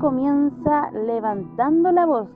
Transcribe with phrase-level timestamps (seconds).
[0.00, 2.28] comienza levantando la voz.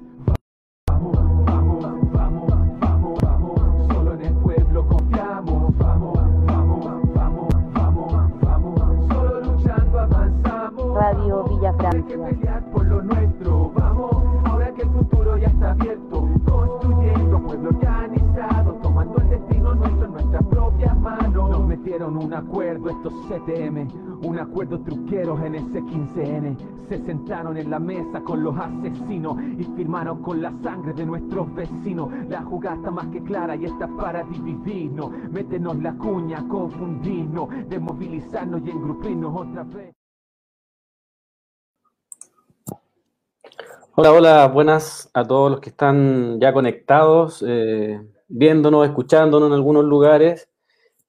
[0.87, 1.17] Vamos,
[1.47, 2.53] vamos, vamos,
[2.83, 5.77] vamos, vamos, solo en el pueblo confiamos.
[5.79, 10.95] Vamos, vamos, vamos, vamos, vamos, solo luchando avanzamos.
[10.95, 12.29] Radio Villa Hay que Francia.
[12.29, 14.13] pelear por lo nuestro, vamos,
[14.45, 16.14] ahora que el futuro ya está abierto,
[21.05, 21.51] manos.
[21.51, 26.57] Nos metieron un acuerdo estos CTM, un acuerdo truqueros en ese 15N.
[26.89, 31.55] Se sentaron en la mesa con los asesinos y firmaron con la sangre de nuestros
[31.55, 32.09] vecinos.
[32.29, 38.63] La jugada está más que clara y está para dividirnos, meternos la cuña, confundirnos, desmovilizarnos
[38.65, 39.95] y engrupirnos otra vez.
[43.97, 49.85] Hola, hola, buenas a todos los que están ya conectados, eh, viéndonos, escuchándonos en algunos
[49.85, 50.49] lugares.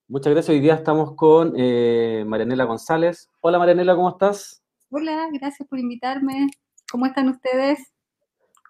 [0.08, 0.54] Muchas gracias.
[0.54, 3.27] Hoy día estamos con eh, Marianela González.
[3.41, 4.62] Hola Marianela, ¿cómo estás?
[4.91, 6.48] Hola, gracias por invitarme.
[6.91, 7.80] ¿Cómo están ustedes?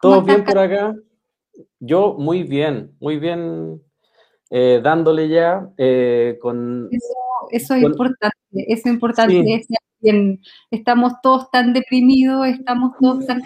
[0.01, 0.95] ¿Todo ¿Cómo bien por acá?
[1.81, 3.81] Yo muy bien, muy bien,
[4.49, 6.87] eh, dándole ya eh, con...
[6.89, 7.13] Eso,
[7.51, 9.43] eso es importante, eso es importante.
[9.43, 9.53] sí.
[9.53, 9.67] es
[9.99, 10.39] bien.
[10.71, 13.41] Estamos todos tan deprimidos, estamos todos tan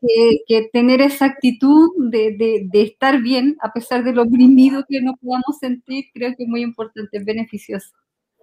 [0.00, 4.84] que, que tener esa actitud de, de- de estar bien, a pesar de lo oprimido
[4.88, 7.90] que nos podamos sentir, creo que es muy importante, es beneficioso.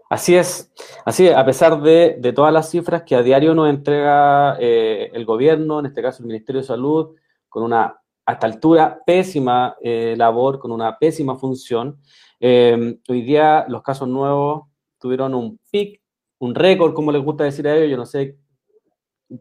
[0.09, 0.69] Así es,
[1.05, 5.09] así es, a pesar de, de todas las cifras que a diario nos entrega eh,
[5.13, 7.15] el gobierno, en este caso el Ministerio de Salud,
[7.47, 11.97] con una, a esta altura, pésima eh, labor, con una pésima función,
[12.41, 14.63] eh, hoy día los casos nuevos
[14.99, 16.01] tuvieron un pic,
[16.39, 18.35] un récord, como les gusta decir a ellos, yo no sé,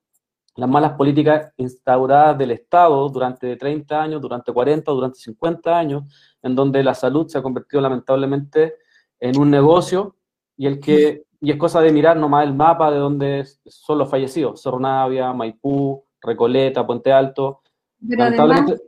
[0.57, 6.03] las malas políticas instauradas del Estado durante 30 años, durante 40, durante 50 años,
[6.41, 8.75] en donde la salud se ha convertido lamentablemente
[9.21, 10.15] en un negocio
[10.57, 14.09] y el que y es cosa de mirar nomás el mapa de donde son los
[14.09, 17.61] fallecidos, Cerro Navia, Maipú, Recoleta, Puente Alto,
[18.05, 18.81] Pero además,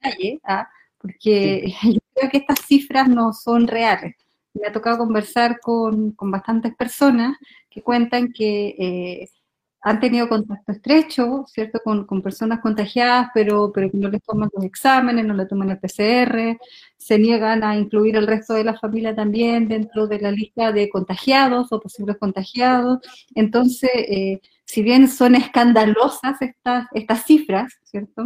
[0.00, 0.68] detalle, ¿ah?
[0.98, 4.14] porque yo creo que estas cifras no son reales.
[4.52, 7.36] Me ha tocado conversar con, con bastantes personas
[7.68, 9.28] que cuentan que eh,
[9.82, 14.50] han tenido contacto estrecho, ¿cierto?, con, con personas contagiadas, pero, pero que no les toman
[14.54, 16.58] los exámenes, no le toman el PCR,
[16.98, 20.90] se niegan a incluir el resto de la familia también dentro de la lista de
[20.90, 22.98] contagiados o posibles contagiados.
[23.34, 28.22] Entonces, eh, si bien son escandalosas estas, estas cifras, ¿cierto?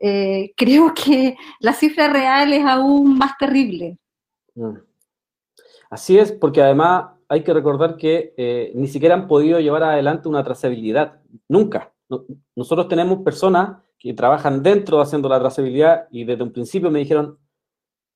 [0.00, 3.98] Eh, creo que la cifra real es aún más terrible.
[4.54, 4.78] Mm.
[5.90, 10.28] Así es, porque además hay que recordar que eh, ni siquiera han podido llevar adelante
[10.28, 11.92] una trazabilidad, nunca.
[12.08, 12.24] No-
[12.56, 17.38] nosotros tenemos personas que trabajan dentro haciendo la trazabilidad y desde un principio me dijeron,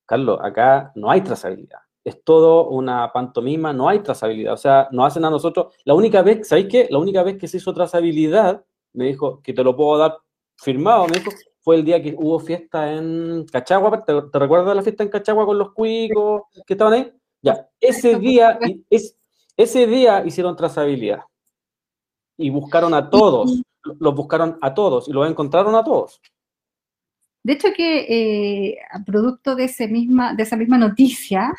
[0.05, 1.79] Carlos, acá no hay trazabilidad.
[2.07, 4.53] Es todo una pantomima, no hay trazabilidad.
[4.53, 5.73] O sea, nos hacen a nosotros.
[5.83, 6.87] La única vez, ¿sabéis qué?
[6.89, 8.63] La única vez que se hizo trazabilidad,
[8.93, 10.17] me dijo, que te lo puedo dar
[10.55, 14.05] firmado, me dijo, fue el día que hubo fiesta en Cachagua.
[14.05, 17.11] ¿Te, te recuerdas de la fiesta en Cachagua con los cuicos que estaban ahí?
[17.41, 18.57] Ya, ese día,
[18.89, 19.17] es,
[19.57, 21.23] ese día hicieron trazabilidad.
[22.37, 23.61] Y buscaron a todos,
[23.99, 26.21] los buscaron a todos y los encontraron a todos.
[27.43, 27.99] De hecho que
[28.69, 31.53] eh, a producto de, ese misma, de esa misma noticia,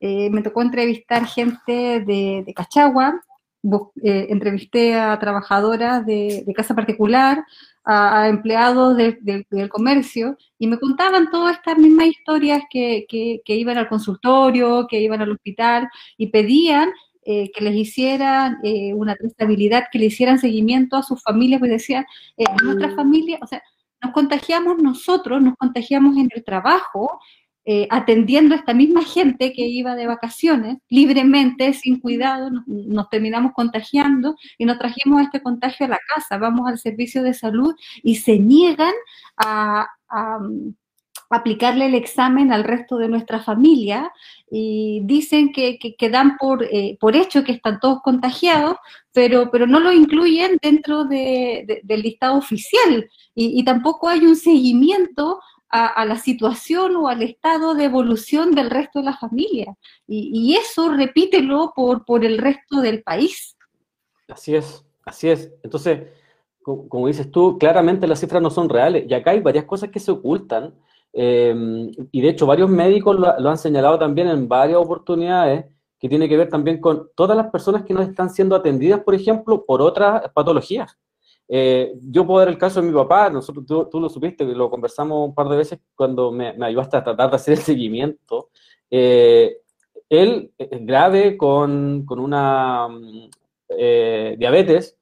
[0.00, 3.22] eh, me tocó entrevistar gente de, de Cachagua,
[4.02, 7.44] eh, entrevisté a trabajadoras de, casa particular,
[7.84, 13.06] a, empleados del comercio, y me contaban todas estas mismas historias que,
[13.46, 16.90] iban al consultorio, que iban al hospital, y pedían
[17.24, 21.72] eh, que les hicieran eh, una trazabilidad, que le hicieran seguimiento a sus familias, pues
[21.72, 22.04] decían,
[22.62, 23.62] nuestra familia, o sea,
[24.00, 27.18] nos contagiamos nosotros, nos contagiamos en el trabajo,
[27.68, 33.54] eh, atendiendo a esta misma gente que iba de vacaciones libremente, sin cuidado, nos, terminamos
[33.54, 37.74] contagiando y nos trajimos este contagio a la casa, vamos al servicio de salud
[38.04, 38.94] y se niegan
[39.36, 39.88] a,
[40.40, 40.74] mm,
[41.28, 44.12] aplicarle el examen al resto de nuestra familia
[44.48, 48.76] y dicen que, que, dan por, eh, por hecho que están todos contagiados,
[49.12, 53.10] pero, pero no lo incluyen dentro de, del listado oficial.
[53.34, 55.40] Y, tampoco hay un seguimiento
[55.84, 59.74] a, la situación o al estado de evolución del resto de la familia.
[60.06, 63.56] Y, eso repítelo por, por el resto del país.
[64.28, 65.52] Así es, así es.
[65.62, 66.08] Entonces,
[66.62, 69.04] como, dices tú, claramente las cifras no son reales.
[69.08, 70.74] Y acá hay varias cosas que se ocultan.
[71.12, 75.66] Em, y de hecho, varios médicos lo, lo han señalado también en varias oportunidades
[75.98, 79.14] que tiene que ver también con todas las personas que no están siendo atendidas, por
[79.14, 80.96] ejemplo, por otras patologías.
[81.48, 85.28] Eh, yo puedo dar el caso de mi papá, nosotros, tú, lo supiste, lo conversamos
[85.28, 88.50] un par de veces cuando me, ayudaste a tratar de hacer el seguimiento.
[88.90, 89.58] Eh,
[90.08, 93.30] él, eh, grave con, con una mm,
[94.38, 94.96] diabetes,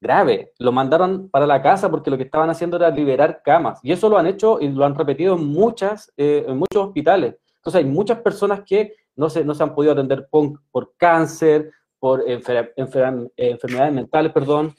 [0.00, 3.80] grave, lo mandaron para la casa porque lo que estaban haciendo era liberar camas.
[3.82, 7.36] Y eso lo han hecho y lo han repetido en, muchas, en muchos hospitales.
[7.56, 11.72] Entonces hay muchas personas que no se, no se han podido atender por, por cáncer,
[11.98, 14.74] por enfermedades mentales, perdón,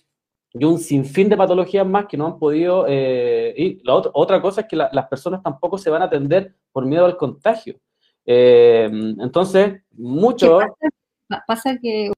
[0.54, 2.86] y un sinfín de patologías más que no han podido.
[2.88, 6.86] Eh, y la otra, cosa es que las personas tampoco se van a atender por
[6.86, 7.80] miedo al contagio.
[8.26, 10.60] Eh, entonces, mucho.
[11.48, 11.78] Pasa?
[11.80, 12.12] que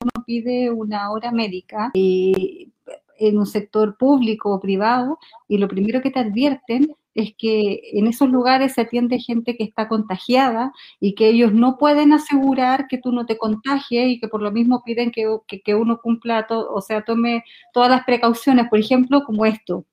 [0.00, 2.70] uno pide una hora médica y
[3.18, 8.06] en un sector público o privado y lo primero que te advierten es que en
[8.06, 12.98] esos lugares se atiende gente que está contagiada y que ellos no pueden asegurar que
[12.98, 17.02] tú no te contagies y que por lo mismo piden que, uno cumpla, o sea,
[17.04, 19.86] tome todas las precauciones, por ejemplo, como esto,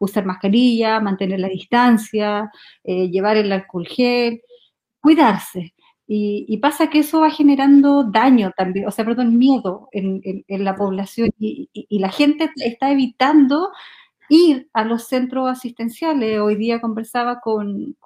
[0.00, 2.50] usar mascarilla, mantener la distancia,
[2.84, 4.42] eh, llevar el alcohol gel,
[5.00, 5.74] cuidarse.
[6.10, 11.30] Y, pasa que eso va generando daño también, o sea, perdón, miedo en, la población
[11.38, 13.70] y, y, la gente está evitando
[14.28, 16.40] ir a los centros asistenciales.
[16.40, 17.96] Hoy día conversaba con,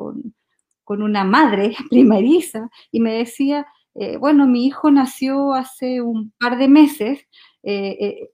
[0.87, 6.69] una madre primeriza y me decía, eh, bueno, mi hijo nació hace un par de
[6.69, 7.21] meses
[7.63, 8.29] eh, eh,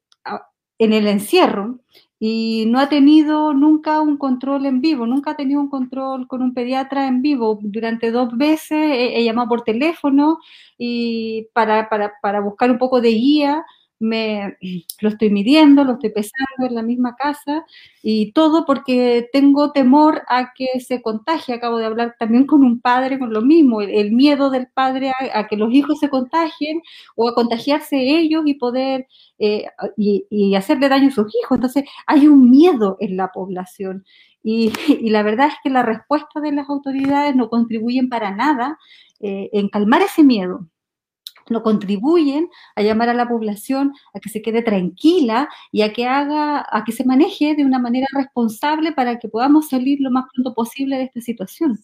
[0.78, 1.78] en el encierro
[2.20, 6.42] y no ha tenido nunca un control en vivo, nunca ha tenido un control con
[6.42, 7.60] un pediatra en vivo.
[7.62, 10.38] Durante dos veces he, llamado por teléfono
[10.76, 13.64] y para, para, para buscar un poco de guía
[13.98, 14.56] me
[15.00, 17.64] lo estoy midiendo, lo estoy pesando en la misma casa
[18.02, 21.54] y todo porque tengo temor a que se contagie.
[21.54, 25.46] Acabo de hablar también con un padre con lo mismo, el, miedo del padre a,
[25.46, 26.80] que los hijos se contagien
[27.16, 29.06] o a contagiarse ellos y poder
[29.38, 29.66] eh,
[29.96, 31.56] y, hacerle daño a sus hijos.
[31.56, 34.04] Entonces hay un miedo en la población
[34.42, 34.72] y,
[35.10, 38.78] la verdad es que la respuesta de las autoridades no contribuyen para nada
[39.20, 40.68] eh, en calmar ese miedo
[41.50, 46.06] no contribuyen a llamar a la población a que se quede tranquila y a que
[46.06, 50.26] haga, a que se maneje de una manera responsable para que podamos salir lo más
[50.32, 51.78] pronto posible de esta situación.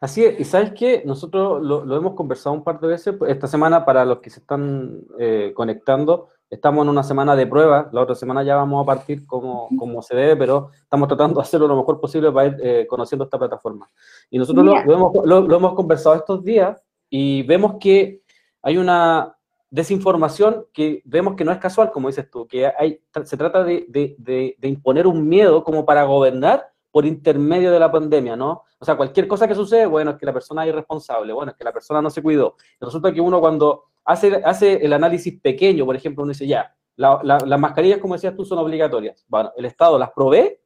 [0.00, 3.46] Así es, y sabes que nosotros lo, hemos conversado un par de veces, pues, esta
[3.46, 8.02] semana para los que se están eh, conectando, estamos en una semana de prueba, la
[8.02, 11.68] otra semana ya vamos a partir como, como se debe, pero estamos tratando de hacerlo
[11.68, 13.90] lo mejor posible para ir eh, conociendo esta plataforma.
[14.30, 18.22] Y nosotros lo, hemos, lo hemos conversado estos días y vemos que
[18.62, 19.38] hay una
[19.70, 24.56] desinformación que vemos que no es casual, como dices tú, que hay, se trata de,
[24.62, 28.64] imponer un miedo como para gobernar por intermedio de la pandemia, ¿no?
[28.78, 31.58] O sea, cualquier cosa que sucede, bueno, es que la persona es irresponsable, bueno, es
[31.58, 32.56] que la persona no se cuidó.
[32.80, 37.60] resulta que uno cuando hace, hace el análisis pequeño, por ejemplo, uno dice, ya, las
[37.60, 39.24] mascarillas, como decías tú, son obligatorias.
[39.28, 40.58] Bueno, ¿el Estado las provee?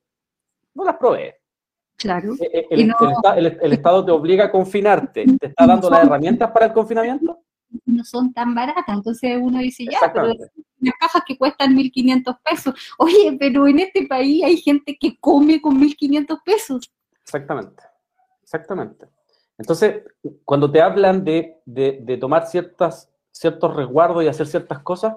[0.75, 1.35] No las provee.
[1.97, 2.35] Claro.
[2.41, 6.67] Eh, eh, el, el Estado te obliga a confinarte, ¿te está dando las herramientas para
[6.67, 7.41] el confinamiento?
[7.85, 8.97] No son tan baratas.
[8.97, 10.35] Entonces uno dice, ya, pero
[10.81, 12.75] las cajas que cuestan 1.500 pesos.
[12.99, 16.93] Oye, pero en este país hay gente que come con 1.500 pesos.
[17.23, 17.83] Exactamente,
[18.43, 19.07] exactamente.
[19.59, 20.03] Entonces,
[20.45, 25.17] cuando te hablan de, de, tomar ciertas, ciertos resguardos y hacer ciertas cosas,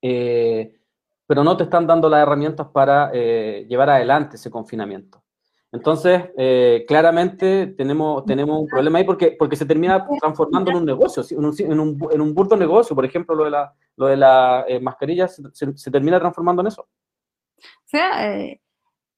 [0.00, 0.78] eh,
[1.26, 5.22] pero no te están dando las herramientas para eh, llevar adelante ese confinamiento.
[5.70, 10.84] Entonces, eh, claramente tenemos, tenemos un problema ahí porque, porque se termina transformando en un
[10.86, 12.96] negocio, en un, en un, en un burdo negocio.
[12.96, 16.82] Por ejemplo, lo de la, lo de la eh, mascarilla se, termina transformando en eso.
[16.82, 18.62] O sea, eh,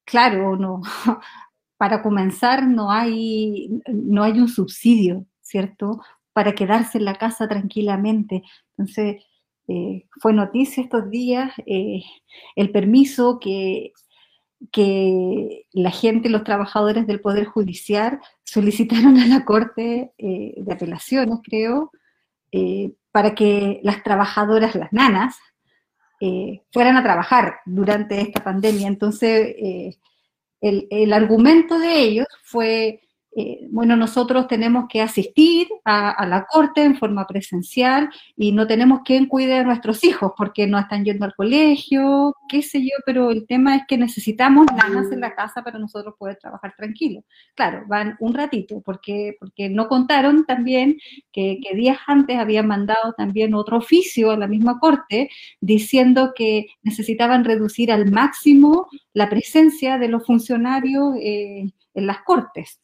[0.04, 0.82] claro, no,
[1.76, 6.00] para comenzar no hay, no hay un subsidio, ¿cierto?
[6.32, 8.42] Para quedarse en la casa tranquilamente.
[8.76, 9.22] Entonces,
[9.68, 13.92] eh, fue noticia estos días el permiso que
[14.72, 21.38] que la gente, los trabajadores del Poder Judicial solicitaron a la Corte eh, de Apelaciones,
[21.42, 21.90] creo,
[22.52, 25.36] eh, para que las trabajadoras, las nanas,
[26.20, 28.86] eh, fueran a trabajar durante esta pandemia.
[28.86, 29.54] Entonces,
[30.60, 33.00] el, el, argumento de ellos fue
[33.36, 39.02] eh, bueno, nosotros tenemos que asistir a, la corte en forma presencial y no tenemos
[39.04, 43.30] quien cuide a nuestros hijos porque no están yendo al colegio, qué sé yo, pero
[43.30, 47.22] el tema es que necesitamos nanas en la casa para nosotros poder trabajar tranquilos.
[47.54, 50.98] Claro, van un ratito porque, porque no contaron también
[51.32, 56.66] que, que días antes habían mandado también otro oficio a la misma corte diciendo que
[56.82, 62.80] necesitaban reducir al máximo la presencia de los funcionarios eh, en las cortes.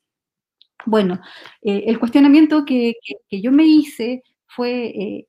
[0.84, 1.20] Bueno,
[1.62, 2.94] eh, el cuestionamiento que,
[3.28, 5.26] que, yo me hice fue eh,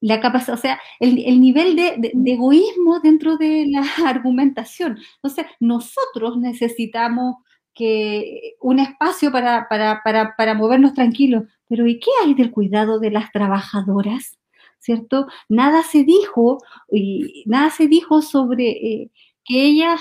[0.00, 4.98] la capacidad, o sea, el, el nivel de, egoísmo dentro de la argumentación.
[5.16, 7.36] Entonces, nosotros necesitamos
[7.74, 13.00] que un espacio para, para, para, para movernos tranquilos, pero ¿y qué hay del cuidado
[13.00, 14.38] de las trabajadoras?
[14.78, 15.26] ¿Cierto?
[15.48, 16.58] Nada se dijo,
[16.92, 19.10] y nada se dijo sobre eh,
[19.44, 20.00] que ellas,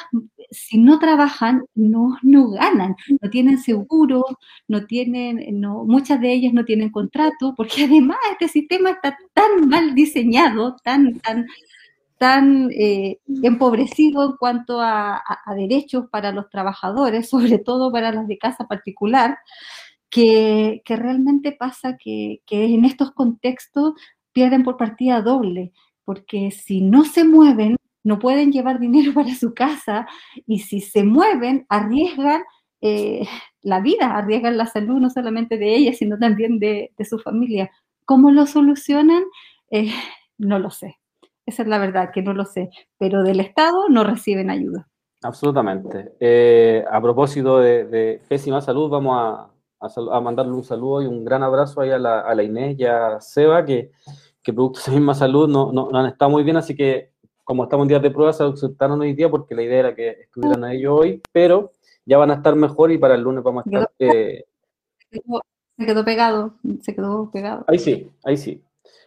[0.51, 4.23] si no trabajan, no, no ganan, no tienen seguro,
[4.67, 9.67] no tienen, no, muchas de ellas no tienen contrato, porque además este sistema está tan
[9.67, 11.47] mal diseñado, tan, tan,
[12.17, 18.27] tan eh, empobrecido en cuanto a, a, derechos para los trabajadores, sobre todo para las
[18.27, 19.37] de casa particular,
[20.09, 23.93] que, que realmente pasa que, que en estos contextos
[24.31, 25.73] pierden por partida doble,
[26.05, 30.07] porque si no se mueven, no pueden llevar dinero para su casa
[30.45, 32.43] y si se mueven, arriesgan
[32.81, 33.25] eh,
[33.61, 37.71] la vida, arriesgan la salud no solamente de ellas, sino también de, de su familia.
[38.05, 39.23] ¿Cómo lo solucionan?
[39.71, 39.91] Eh,
[40.37, 40.97] no lo sé.
[41.45, 42.69] Esa es la verdad, que no lo sé.
[42.97, 44.87] Pero del Estado no reciben ayuda.
[45.21, 46.13] Absolutamente.
[46.19, 51.05] Eh, a propósito de, de, pésima salud, vamos a, a, a, mandarle un saludo y
[51.05, 53.91] un gran abrazo ahí a la, a la Inés y a Seba, que,
[54.41, 57.12] que producto de esa misma salud no, no, no han estado muy bien, así que
[57.43, 60.09] como estamos en días de prueba, se ausentaron hoy día porque la idea era que
[60.09, 61.71] estuvieran ellos hoy, pero
[62.05, 63.91] ya van a estar mejor y para el lunes vamos a estar...
[63.99, 64.45] Eh...
[65.77, 67.65] Se quedó pegado, se quedó pegado.
[67.67, 68.63] Ahí sí, ahí sí.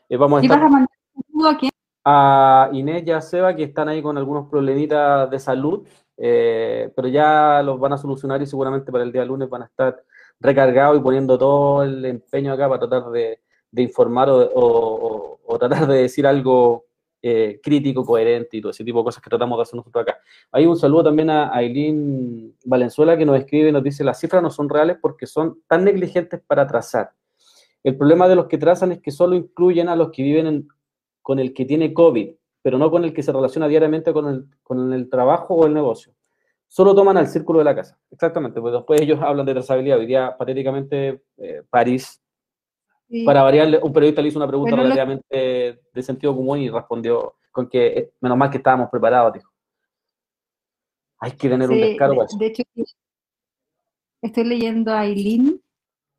[0.09, 0.59] Eh, vamos a ¿Y estar...
[0.59, 1.71] vas a mandar un saludo a quién?
[2.05, 7.09] A Inés y a Seba, que están ahí con algunos problemitas de salud, eh, pero
[7.09, 10.02] ya los van a solucionar y seguramente para el día lunes van a estar
[10.40, 13.40] recargados y poniendo todo el empeño acá para tratar de,
[13.71, 16.86] de informar o, o, o, tratar de decir algo
[17.28, 20.18] eh, crítico, coherente y todo ese tipo de cosas que tratamos de hacer nosotros acá.
[20.52, 24.42] Hay un saludo también a Aileen Valenzuela que nos escribe y nos dice, las cifras
[24.42, 27.11] no son reales porque son tan negligentes para trazar.
[27.83, 30.68] El problema de los que trazan es que solo incluyen a los que viven en,
[31.21, 32.30] con el que tiene COVID,
[32.62, 35.75] pero no con el que se relaciona diariamente con el, con el trabajo o el
[35.75, 36.12] negocio.
[36.68, 37.99] Solo toman al círculo de la casa.
[38.11, 39.99] Exactamente, pues después ellos hablan de trazabilidad.
[39.99, 42.23] Hoy día, patéticamente, eh, París
[43.09, 43.25] Sí.
[43.25, 45.81] Para variar, un periodista le hizo una pregunta bueno, relativamente lo...
[45.93, 49.51] de sentido común y respondió con que eh, menos mal que estábamos preparados, dijo.
[51.19, 52.63] Hay que tener sí, un descaro de, de, hecho,
[54.21, 55.63] estoy leyendo a Aileen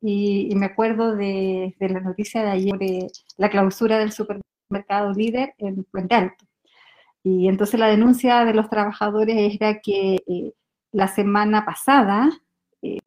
[0.00, 5.12] y, y, me acuerdo de, de, la noticia de ayer de la clausura del supermercado
[5.12, 6.44] líder en Puente Alto.
[7.22, 10.52] Y entonces la denuncia de los trabajadores era que eh,
[10.92, 12.30] la semana pasada
[12.82, 12.98] eh,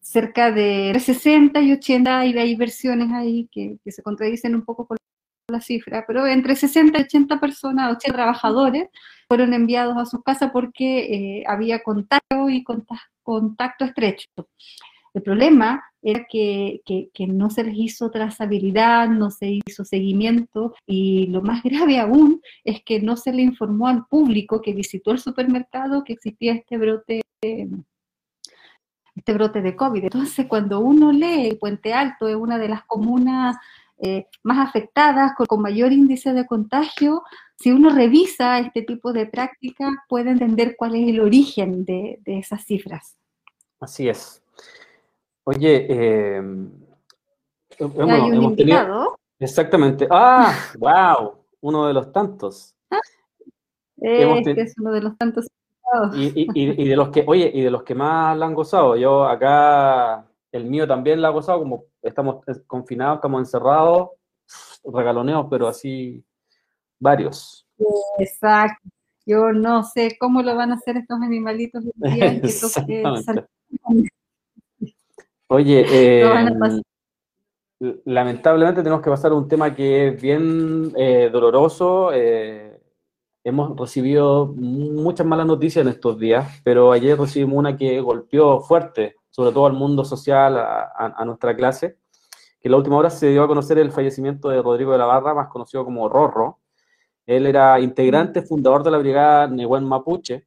[0.00, 4.96] cerca de 60 y 80, y hay versiones ahí que, se contradicen un poco con
[5.48, 8.88] la cifra, pero entre 60 y 80 personas, 80 trabajadores,
[9.28, 12.64] fueron enviados a sus casas porque eh, había contacto y
[13.22, 14.26] contacto, estrecho.
[15.12, 20.74] El problema era que, que, que, no se les hizo trazabilidad, no se hizo seguimiento
[20.86, 25.10] y lo más grave aún es que no se le informó al público que visitó
[25.10, 27.22] el supermercado que existía este brote
[29.14, 30.04] este brote de COVID.
[30.04, 33.56] Entonces, cuando uno lee Puente Alto es una de las comunas
[33.98, 37.22] eh, más afectadas, con, con, mayor índice de contagio,
[37.56, 42.38] si uno revisa este tipo de prácticas, puede entender cuál es el origen de, de
[42.38, 43.16] esas cifras.
[43.78, 44.42] Así es.
[45.44, 46.42] Oye, eh,
[47.78, 48.56] bueno, hay un invitado.
[48.56, 49.18] Tenido...
[49.38, 50.06] Exactamente.
[50.10, 50.54] ¡Ah!
[50.78, 51.38] ¡Wow!
[51.60, 52.74] Uno de los tantos.
[53.96, 55.46] Este es uno de los tantos
[56.14, 59.24] Y, y- de los que, oye, y de los que más la han gozado, yo
[59.24, 64.10] acá, el mío también la ha gozado, como estamos confinados, estamos encerrados,
[64.84, 66.24] regaloneos, pero así
[66.98, 67.66] varios.
[68.18, 68.88] Exacto.
[69.26, 72.40] Yo no sé cómo lo van a hacer estos animalitos que.
[75.48, 76.82] Oye, eh, pasar.
[78.04, 82.12] lamentablemente tenemos que pasar a un tema que es bien eh, doloroso.
[82.12, 82.69] eh,
[83.44, 89.16] hemos recibido muchas malas noticias en estos días, pero ayer recibimos una que golpeó fuerte,
[89.30, 91.96] sobre todo al mundo social, a, a- a nuestra clase,
[92.60, 95.06] que en la última hora se dio a conocer el fallecimiento de Rodrigo de la
[95.06, 96.58] Barra, más conocido como Rorro.
[97.26, 100.46] Él era integrante, fundador de la Brigada Nehuen Mapuche,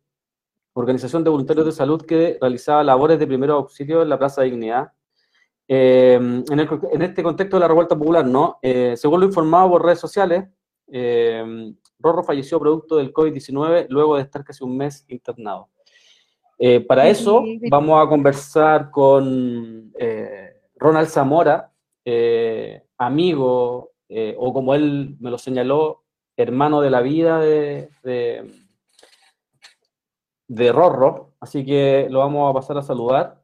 [0.74, 4.92] organización de voluntarios de salud que realizaba labores de primeros auxilios en la Plaza Dignidad.
[5.68, 8.58] Eh, en, el- en este contexto de la revuelta popular, ¿no?
[8.62, 10.46] Eh, según lo informado por redes sociales,
[10.92, 11.74] eh,
[12.04, 15.70] Rorro falleció producto del COVID-19 luego de estar casi un mes internado.
[16.60, 21.72] Eh, para eso vamos a conversar con eh, Ronald Zamora,
[22.06, 23.92] eh, amigo,
[24.38, 26.04] o como él me lo señaló,
[26.38, 28.52] hermano de la vida de, de,
[30.48, 33.42] de Rorro, así que lo vamos a pasar a saludar.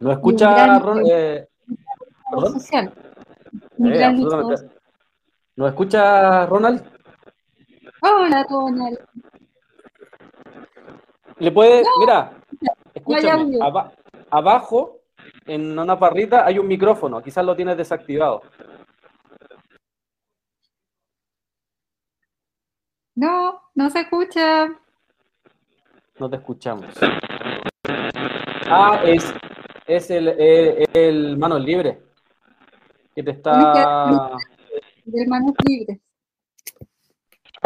[0.00, 2.52] ¿Nos escucha gran- Ron- ¿Perdón?
[2.60, 2.92] social.
[3.78, 4.52] Un gran absolutamente.
[4.52, 4.80] luchador.
[5.56, 6.82] ¿Nos escucha Ronald?
[8.08, 8.98] Hola, Ronald.
[11.38, 13.58] Le puede, mira, no escúchame,
[14.30, 15.00] abajo
[15.46, 18.42] en una parrita hay un micrófono, quizás lo tienes desactivado.
[23.16, 24.68] No, no se escucha.
[26.18, 26.86] No te escuchamos.
[28.68, 29.34] Ah, es,
[29.86, 31.98] es el, el, el manos libres
[33.14, 34.30] que te está.
[35.04, 35.98] Del manos libres.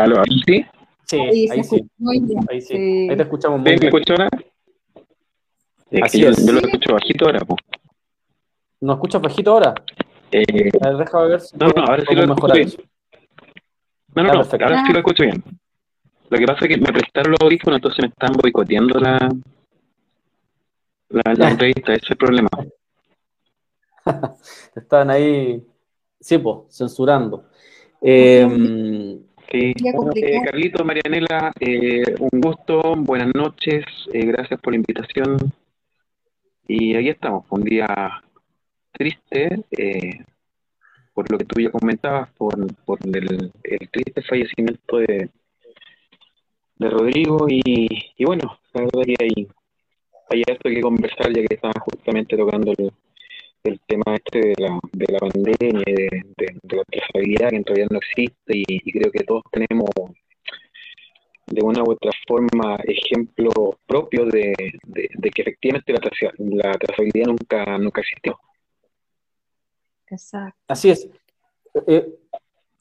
[0.02, 0.20] ¿Aló?
[0.20, 0.66] ¿Ahí sí?
[1.04, 1.18] Sí,
[1.50, 2.46] Ahí sí, bien.
[2.48, 2.74] ahí sí.
[2.76, 3.06] Sí.
[3.10, 3.84] Ahí te escuchamos muy ¿Me bien.
[3.94, 4.28] escucho ahora?
[5.90, 6.46] Es Así es.
[6.46, 7.58] yo lo escucho bajito ahora, pues.
[8.80, 9.74] ¿Nos escuchas bajito ahora?
[10.30, 12.82] Eh, A ver, déjame ver si No, no, ahora sí lo mejorar escucho eso.
[14.14, 14.64] no, no, Ah, no, perfecto.
[14.64, 15.44] ahora sí lo escucho bien.
[16.30, 19.18] Lo que pasa es que me prestaron los audífonos, entonces me están boicoteando la,
[21.08, 22.48] la, la entrevista, ese es el problema.
[24.74, 25.66] Te estaban ahí,
[26.20, 27.48] sí, pues, censurando.
[28.00, 29.18] Eh,
[29.50, 29.74] Sí,
[30.14, 35.38] eh, Carlito, Marianela, eh, un gusto, buenas noches, eh, gracias por la invitación.
[36.68, 37.88] Y aquí estamos, un día
[38.92, 40.24] triste, eh,
[41.12, 45.28] por lo que tú ya comentabas, por, por el, el triste fallecimiento de,
[46.76, 47.46] de Rodrigo.
[47.48, 49.48] Y, y bueno, la verdad que hay,
[50.28, 52.92] hay esto que conversar, ya que estaba justamente tocando el,
[53.64, 57.56] el tema este de la, de la pandemia y de, de- de la trazabilidad que
[57.56, 59.90] en realidad no existe y, y creo que todos tenemos
[61.46, 63.52] de una u otra forma ejemplos
[63.86, 68.38] propios de, de- de que efectivamente la, traza- la trazabilidad nunca, nunca existió.
[70.08, 70.58] Exacto.
[70.68, 71.08] Así es.
[71.86, 72.14] Eh,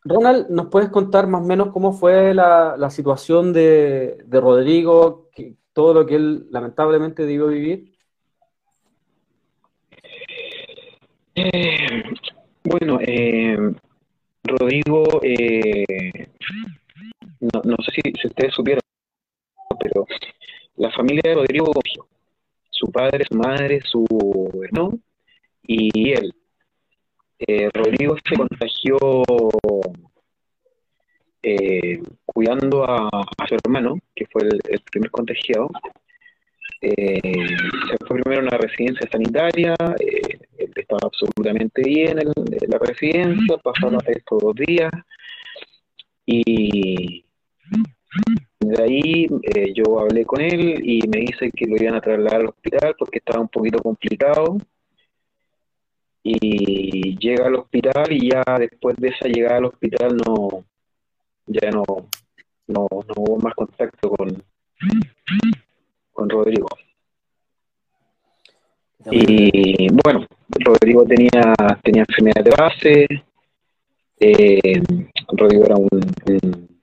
[0.04, 5.30] Ronald, ¿nos puedes contar más o menos cómo fue la, la situación de, de Rodrigo,
[5.34, 7.89] que- todo lo que él lamentablemente debió vivir?
[11.36, 12.04] Eh,
[12.64, 13.58] bueno, eh,
[14.44, 16.28] Rodrigo, eh,
[17.40, 18.82] no, no sé si, ustedes supieron,
[19.80, 20.06] pero
[20.78, 21.72] la familia de Rodrigo.
[22.70, 24.06] Su padre, su madre, su
[24.64, 25.00] hermano
[25.64, 26.34] y él.
[27.40, 28.98] Eh, Rodrigo se contagió
[31.42, 33.10] eh, cuidando a,
[33.48, 35.70] su hermano, que fue el, primer contagiado.
[36.82, 40.39] Eh, se fue primero a una residencia sanitaria, eh,
[40.80, 44.92] estaba absolutamente bien en, en la residencia, pasaron estos dos días
[46.26, 47.26] y
[48.60, 52.42] de ahí eh, yo hablé con él y me dice que lo iban a trasladar
[52.42, 54.58] al hospital porque estaba un poquito complicado.
[56.22, 60.66] Y llega al hospital y ya después de esa llegada al hospital no
[61.48, 61.84] ya no
[62.68, 64.44] no, no hubo más contacto con
[66.12, 66.68] con Rodrigo
[69.12, 73.08] y bueno, Rodrigo tenía, tenía enfermedad de base,
[74.20, 74.82] eh,
[75.30, 76.80] Rodrigo era un, un,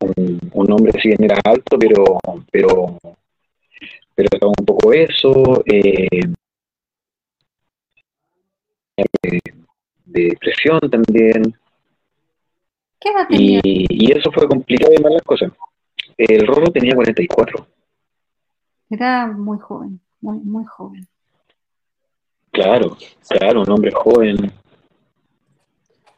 [0.00, 2.18] un- un hombre, si bien era alto, pero,
[2.50, 2.98] pero,
[4.14, 6.08] pero estaba un poco eso, eh,
[9.22, 9.40] de,
[10.06, 11.54] de depresión también,
[13.00, 13.60] ¿Qué edad tenía?
[13.64, 15.52] y, y eso fue complicado y malas cosas.
[16.18, 17.66] El Rorro tenía 44,
[18.90, 21.08] Era muy joven, muy, muy joven.
[22.62, 22.96] Claro,
[23.28, 24.52] claro, un hombre joven,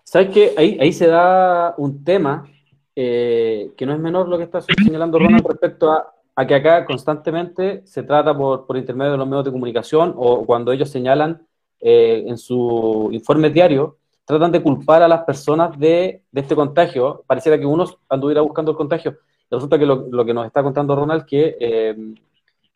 [0.05, 0.53] ¿Sabes qué?
[0.59, 2.47] Ahí, ahí se da un tema
[2.95, 6.85] eh, que no es menor lo que está señalando Ronald respecto a a que acá
[6.85, 11.47] constantemente se trata por, por intermedio de los medios de comunicación o cuando ellos señalan
[11.81, 17.25] eh, en su informe diario, tratan de culpar a las personas de, de, este contagio.
[17.27, 19.19] Pareciera que uno anduviera buscando el contagio.
[19.51, 22.15] Y resulta que lo, que nos está contando Ronald, que, eh,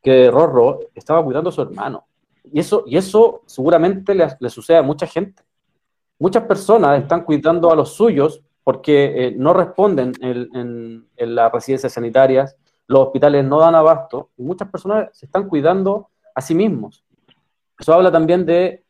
[0.02, 2.05] que Rorro estaba cuidando a su hermano.
[2.52, 5.42] Y eso, y eso seguramente le, sucede a mucha gente.
[6.18, 12.56] Muchas personas están cuidando a los suyos porque eh, no responden en, las residencias sanitarias,
[12.88, 17.04] los hospitales no dan abasto, y muchas personas se están cuidando a sí mismos.
[17.78, 18.82] Eso habla también de,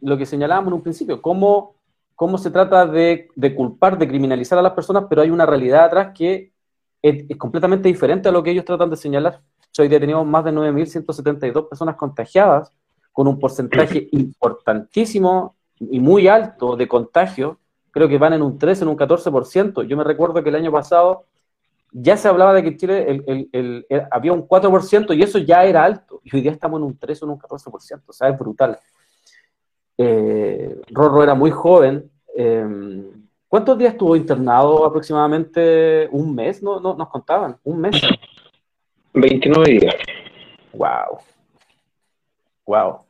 [0.00, 1.76] lo que señalábamos en un principio, cómo,
[2.14, 6.12] cómo se trata de, culpar, de criminalizar a las personas, pero hay una realidad atrás
[6.14, 6.52] que
[7.02, 9.40] es completamente diferente a lo que ellos tratan de señalar.
[9.78, 12.72] Hoy día tenemos más de 9.172 personas contagiadas,
[13.12, 17.58] con un porcentaje importantísimo y muy alto de contagio,
[17.90, 19.82] creo que van en un 13, en un 14%.
[19.84, 21.24] Yo me recuerdo que el año pasado
[21.92, 25.38] ya se hablaba de que en Chile el, el, el, había un 4% y eso
[25.38, 26.20] ya era alto.
[26.24, 28.02] Y hoy día estamos en un 13 o en un 14%.
[28.06, 28.78] O sea, es brutal.
[29.96, 32.10] Eh, Rorro era muy joven.
[32.36, 33.04] Eh,
[33.48, 36.08] ¿Cuántos días estuvo internado aproximadamente?
[36.12, 36.62] ¿Un mes?
[36.62, 37.56] No, no nos contaban.
[37.64, 38.00] ¿Un mes?
[39.14, 39.96] 29 días.
[40.72, 41.18] Wow.
[42.66, 43.00] Wow.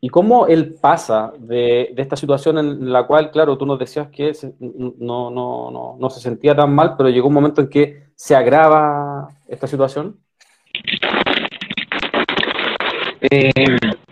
[0.00, 4.08] ¿Y cómo él pasa de, de, esta situación en la cual, claro, tú nos decías
[4.08, 7.68] que se, no, no, no, no, se sentía tan mal, pero llegó un momento en
[7.68, 10.20] que se agrava esta situación?
[13.22, 13.50] Eh,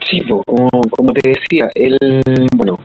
[0.09, 1.99] sí, como, como, te decía, él,
[2.57, 2.79] bueno,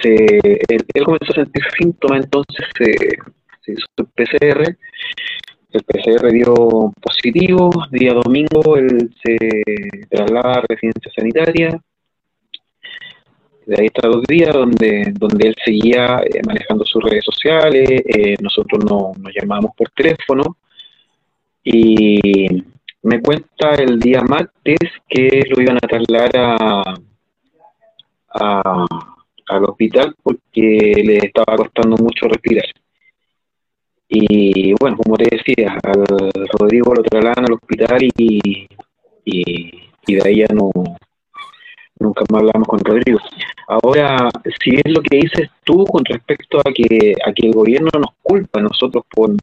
[0.00, 3.18] se, él, él, comenzó a sentir síntomas, entonces se,
[3.66, 4.76] se el PCR,
[5.72, 9.36] el PCR dio positivo, día domingo él se
[10.08, 11.80] traslada a residencia sanitaria,
[13.66, 18.36] de ahí está dos días donde, donde él seguía eh, manejando sus redes sociales, eh,
[18.40, 20.56] nosotros no, nos llamábamos por teléfono
[21.64, 22.46] y
[23.02, 26.94] me cuenta el día martes que lo iban a trasladar a,
[29.48, 32.66] al hospital porque le estaba costando mucho respirar.
[34.08, 36.04] Y bueno, como te decía, al
[36.58, 38.68] Rodrigo lo trasladan al hospital y,
[39.24, 40.70] y, de ahí ya no,
[41.98, 43.18] nunca más hablamos con Rodrigo.
[43.66, 44.28] Ahora,
[44.62, 48.10] si es lo que dices tú con respecto a que, a que el gobierno nos
[48.22, 49.34] culpa a nosotros por,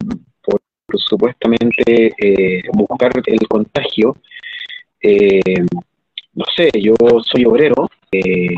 [0.42, 0.60] por
[0.94, 4.16] supuestamente eh, buscar el contagio,
[5.02, 5.60] eh,
[6.32, 8.54] no sé, yo soy obrero eh,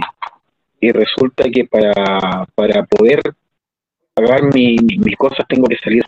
[0.81, 3.21] y resulta que para, para poder
[4.17, 6.03] pagar mi, mis cosas tengo que salir.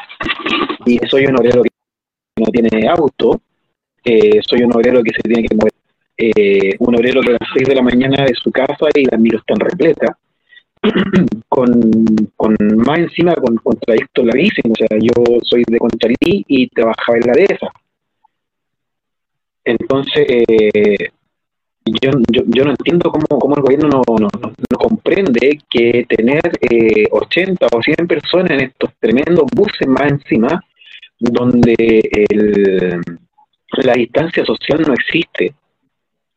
[0.86, 1.70] Y soy un obrero que
[2.36, 3.40] no tiene auto,
[4.02, 5.72] eh, soy un obrero que se tiene que mover
[6.16, 9.18] eh, un obrero que a las 6 de la mañana de su casa y la
[9.18, 10.18] miro están repleta,
[11.48, 14.78] con, con, más encima con, con trayectos larguísimos.
[14.80, 17.68] O sea, yo soy de Conchalí y trabajaba en la dehesa.
[19.64, 21.10] Entonces, eh,
[22.00, 26.42] yo, yo, yo, no entiendo cómo, cómo el gobierno no, no, no, comprende que tener
[26.60, 30.62] eh, 80 o 100 personas en estos tremendos buses más encima,
[31.18, 31.74] donde
[32.30, 33.00] el,
[33.78, 35.54] la distancia social no existe,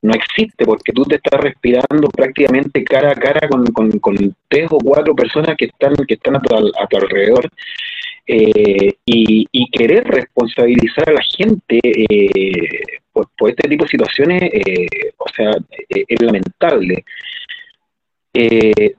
[0.02, 4.78] no existe porque tú te estás respirando prácticamente cara a cara con, con, tres o
[4.80, 7.50] cuatro personas que están, que están a, tu, a tu alrededor
[8.34, 14.88] eh, y, y, querer responsabilizar a la gente eh, por, este tipo de situaciones, eh,
[15.18, 15.52] o sea,
[15.90, 17.04] eh, es lamentable.
[18.34, 18.96] Eh,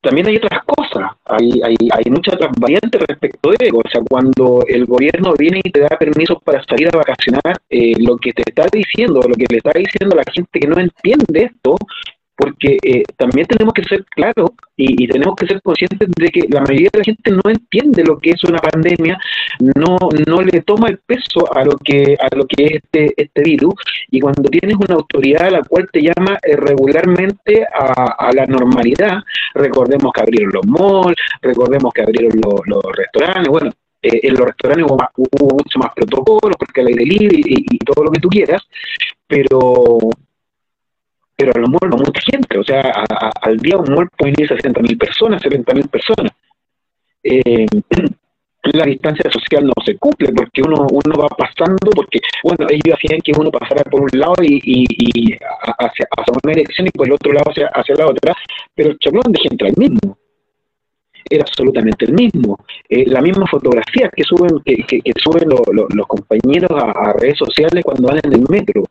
[0.00, 3.70] también hay otras cosas, hay, hay, hay muchas otras variantes respecto de.
[3.74, 7.94] O sea, cuando el gobierno viene y te da permisos para salir a vacacionar, eh,
[7.98, 10.78] lo que te está diciendo, lo que le está diciendo a la gente que no
[10.78, 11.76] entiende esto,
[12.38, 16.46] porque eh, también tenemos que ser claros y, y, tenemos que ser conscientes de que
[16.48, 19.18] la mayoría de la gente no entiende lo que es una pandemia,
[19.74, 23.42] no, no le toma el peso a lo que a lo que es este, este
[23.42, 23.74] virus.
[24.12, 29.18] Y cuando tienes una autoridad a la cual te llama eh, regularmente a, la normalidad,
[29.54, 34.46] recordemos que abrieron los malls, recordemos que abrieron los, los restaurantes, bueno, eh, en los
[34.46, 38.20] restaurantes hubo, hubo, mucho más protocolos porque el aire libre y, y todo lo que
[38.20, 38.62] tú quieras,
[39.26, 39.98] pero
[41.38, 44.34] pero a lo mejor no mucha gente, o sea, a, al día un mall pueden
[44.38, 46.32] ir 60 mil personas, 70 mil personas.
[47.22, 47.64] Eh,
[48.72, 53.20] la distancia social no se cumple porque uno, uno va pasando, porque, bueno, ellos hacían
[53.20, 55.34] que uno pasara por un lado y, y, y
[55.78, 58.34] hacia, hacia, una dirección y por el otro lado hacia, hacia la otra,
[58.74, 60.18] pero el chablón de gente era el mismo.
[61.30, 62.58] Era absolutamente el mismo.
[62.88, 67.12] Eh, la misma fotografía que suben, que, que, que suben lo, lo, los compañeros a,
[67.12, 68.82] redes sociales cuando van en el metro.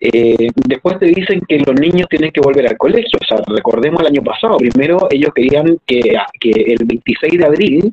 [0.00, 3.18] Eh, después te dicen que los niños tienen que volver al colegio.
[3.20, 7.90] O sea, recordemos el año pasado, primero ellos querían que, el 26 de abril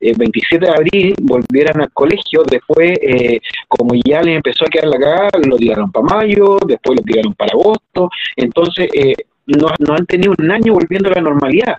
[0.00, 4.88] el 27 de abril volvieran al colegio, después, eh, como ya les empezó a quedar
[4.88, 9.14] la cagada, lo tiraron para mayo, después lo tiraron para agosto, entonces eh,
[9.46, 11.76] no, no han tenido un año volviendo a la normalidad.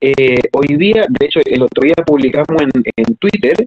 [0.00, 3.66] Eh, hoy día, de hecho, el otro día publicamos en, en Twitter,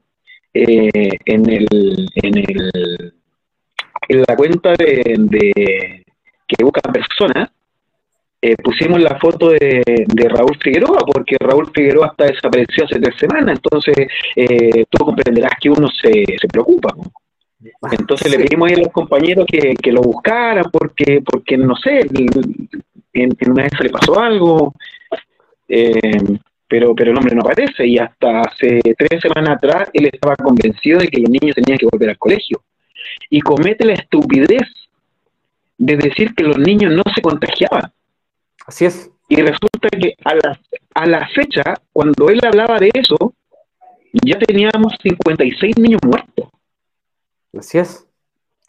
[0.53, 1.67] eh, en, el,
[2.15, 3.13] en, el,
[4.07, 6.05] en la cuenta de, de
[6.47, 7.49] que busca personas,
[8.41, 13.15] eh, pusimos la foto de, de, Raúl Figueroa, porque Raúl Figueroa está desaparecido hace tres
[13.19, 13.95] semanas, entonces
[14.35, 16.93] eh, tú comprenderás que uno se, se preocupa.
[16.95, 17.03] ¿no?
[17.91, 22.27] Entonces le pedimos a los compañeros que, que, lo buscaran, porque, porque no sé, en,
[23.13, 24.73] en una vez se le pasó algo,
[25.67, 25.99] eh,
[26.67, 30.99] pero, pero el hombre no aparece, y hasta hace tres semanas atrás él estaba convencido
[30.99, 32.61] de que los niños tenían que volver al colegio.
[33.29, 34.63] Y comete la estupidez
[35.77, 37.91] de decir que los niños no se contagiaban.
[38.65, 39.11] Así es.
[39.29, 40.59] Y resulta que a la,
[40.95, 43.33] a la fecha, cuando él hablaba de eso,
[44.25, 46.49] ya teníamos 56 niños muertos.
[47.57, 48.07] Así es.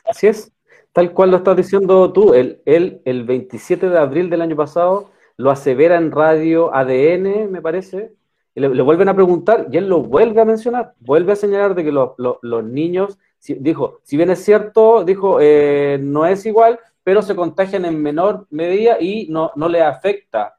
[0.04, 0.52] Así es.
[0.92, 2.34] Tal cual lo estás diciendo tú.
[2.34, 7.62] Él, él, el 27 de abril del año pasado lo asevera en radio ADN, me
[7.62, 8.12] parece,
[8.54, 11.76] y le, le, vuelven a preguntar y él lo vuelve a mencionar, vuelve a señalar
[11.76, 16.26] de que lo, lo, los niños, si, dijo, si bien es cierto, dijo, eh, no
[16.26, 20.56] es igual, pero se contagian en menor medida y no, no le afecta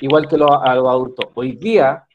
[0.00, 1.30] igual que lo, a los adultos.
[1.34, 2.06] Hoy día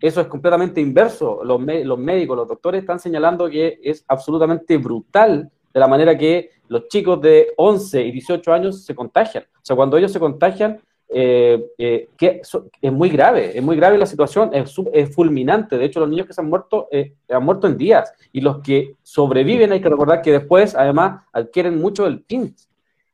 [0.00, 1.44] eso es completamente inverso.
[1.44, 6.50] Los, los, médicos, los doctores están señalando que es absolutamente brutal de la manera que
[6.68, 9.44] los chicos de 11 y 18 años se contagian.
[9.44, 10.80] O sea, cuando ellos se contagian,
[11.12, 15.76] eh, eh, que es muy grave, es muy grave la situación, es, fulminante.
[15.76, 18.60] De hecho, los niños que se han muerto eh, han muerto en días y los
[18.60, 22.70] que sobreviven, hay que recordar que después, además, adquieren mucho el PINS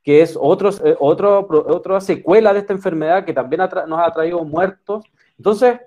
[0.07, 4.45] que es otros, eh, otro, otra secuela de esta enfermedad que también nos ha traído
[4.45, 5.05] muertos.
[5.37, 5.81] Entonces,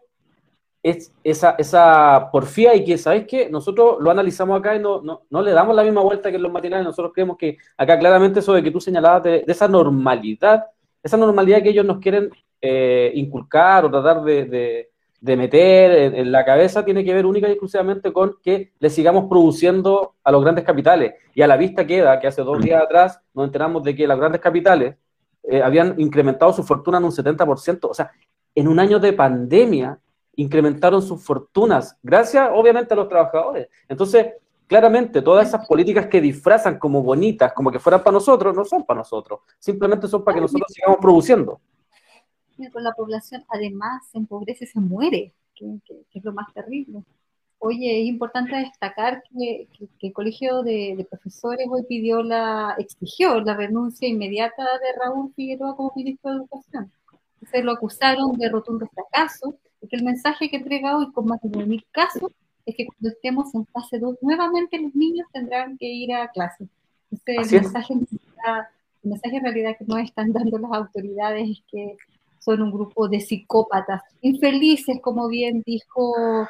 [0.83, 3.49] es esa, esa porfía y que, ¿sabéis qué?
[3.49, 6.43] Nosotros lo analizamos acá y no, no, no, le damos la misma vuelta que en
[6.43, 6.85] los matinales.
[6.85, 10.65] Nosotros creemos que acá claramente eso de que tú señalabas de esa normalidad,
[11.03, 12.29] esa normalidad que ellos nos quieren
[12.61, 14.87] eh, inculcar o tratar de,
[15.21, 19.25] de, meter en, la cabeza tiene que ver única y exclusivamente con que le sigamos
[19.29, 21.13] produciendo a los grandes capitales.
[21.33, 24.17] Y a la vista queda que hace dos días atrás nos enteramos de que las
[24.17, 24.95] grandes capitales
[25.43, 27.89] eh, habían incrementado su fortuna en un 70%.
[27.89, 28.11] O sea,
[28.55, 29.99] en un año de pandemia
[30.35, 33.67] incrementaron sus fortunas, gracias obviamente a los trabajadores.
[33.87, 34.27] Entonces,
[34.69, 38.85] claramente, todas esas políticas que disfrazan como bonitas, como que fueran para nosotros, no son
[38.85, 39.41] para nosotros.
[39.59, 41.59] Simplemente son para que nosotros sigamos produciendo
[42.67, 47.03] con la población además se empobrece, se muere, que, que, que, es lo más terrible.
[47.59, 49.67] Oye, es importante destacar que,
[49.99, 55.33] que el Colegio de, de, Profesores hoy pidió la, exigió la renuncia inmediata de Raúl
[55.35, 56.91] Figueroa como ministro de Educación.
[57.49, 61.41] Se lo acusaron de rotundo fracaso, y que el mensaje que entrega hoy con más
[61.41, 62.31] de 9.000 casos
[62.69, 66.67] es que cuando estemos en fase 2, nuevamente los niños tendrán que ir a clase.
[67.11, 71.97] Entonces, el mensaje, el mensaje en realidad que nos están dando las autoridades es que
[72.39, 76.47] son un grupo de psicópatas, infelices, como bien dijo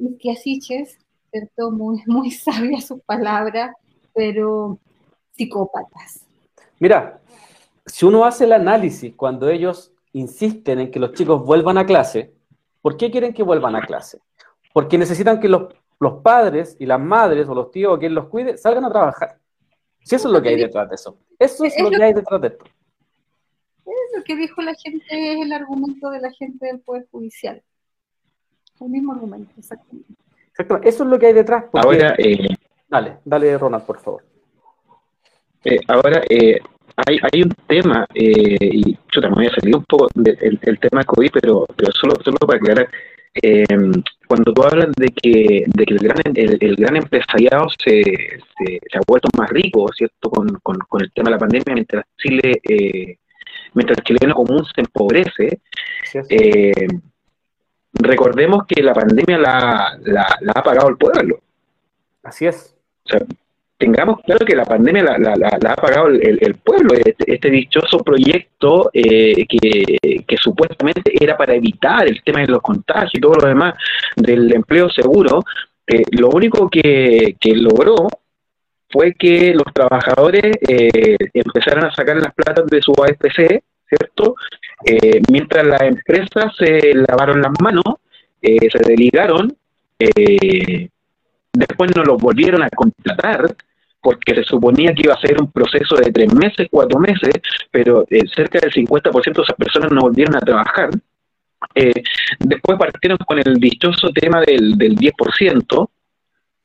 [0.00, 0.98] Isquiasiches,
[1.30, 1.70] ¿cierto?
[1.70, 3.74] Muy, muy sabia su palabra,
[4.14, 4.78] pero
[5.32, 6.24] psicópatas.
[6.78, 7.20] Mira,
[7.84, 12.32] si uno hace el análisis cuando ellos insisten en que los chicos vuelvan a clase,
[12.82, 14.18] ¿por qué quieren que vuelvan a clase?
[14.76, 18.28] Porque necesitan que los, los padres y las madres o los tíos o quien los
[18.28, 19.38] cuide salgan a trabajar.
[20.04, 21.16] Si eso es lo que hay detrás de eso.
[21.38, 22.66] Eso es, es lo que hay detrás de esto.
[24.14, 27.62] Lo que dijo la gente es el argumento de la gente del Poder Judicial.
[28.78, 30.12] El mismo argumento, exactamente.
[30.50, 30.78] Exacto.
[30.82, 31.64] Eso es lo que hay detrás.
[31.72, 31.86] Porque...
[31.86, 32.46] Ahora, eh,
[32.86, 34.26] dale, dale, Ronald, por favor.
[35.64, 36.58] Eh, ahora, eh,
[36.96, 40.58] hay, hay un tema, eh, y yo me voy a salir un poco del de,
[40.60, 42.90] el tema COVID, pero, pero solo, solo para aclarar.
[44.26, 48.64] Cuando tú hablas de que, de que el, gran, el, el gran empresariado se, se,
[48.64, 50.30] se, ha vuelto más rico, ¿cierto?
[50.30, 52.60] Con, con, con, el tema de la pandemia, mientras Chile
[53.76, 55.60] mientras el chileno común se empobrece,
[56.04, 56.26] sí, sí.
[56.30, 56.88] Eh,
[57.92, 61.40] recordemos que la pandemia la, la, la, ha pagado el pueblo.
[62.22, 62.74] Así es.
[63.04, 63.20] O sea,
[63.78, 68.90] tengamos claro que la pandemia la, la ha pagado el, pueblo, este, este dichoso proyecto
[68.92, 73.74] eh, que, supuestamente era para evitar el tema de los contagios y todo lo demás
[74.14, 75.42] del empleo seguro,
[75.86, 78.08] eh, lo único que, logró
[78.88, 84.36] fue que los trabajadores eh, empezaran a sacar las platas de su AFC, ¿cierto?
[85.30, 87.84] Mientras las empresas se lavaron las manos,
[88.40, 89.56] se desligaron,
[89.98, 90.88] eh,
[91.56, 93.54] después no los volvieron a contratar,
[94.00, 97.34] porque se suponía que iba a ser un proceso de tres meses, cuatro meses,
[97.70, 100.90] pero eh, cerca del 50% de esas personas no volvieron a trabajar.
[101.74, 102.02] eh,
[102.38, 105.88] después partieron con el dichoso tema del, del 10%,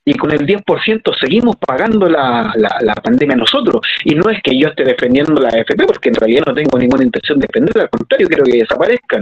[0.03, 3.81] y con el 10% seguimos pagando la, la, la, pandemia nosotros.
[4.03, 7.03] Y no es que yo esté defendiendo la AFP, porque en realidad no tengo ninguna
[7.03, 9.21] intención de defenderla, al contrario, quiero que desaparezcan.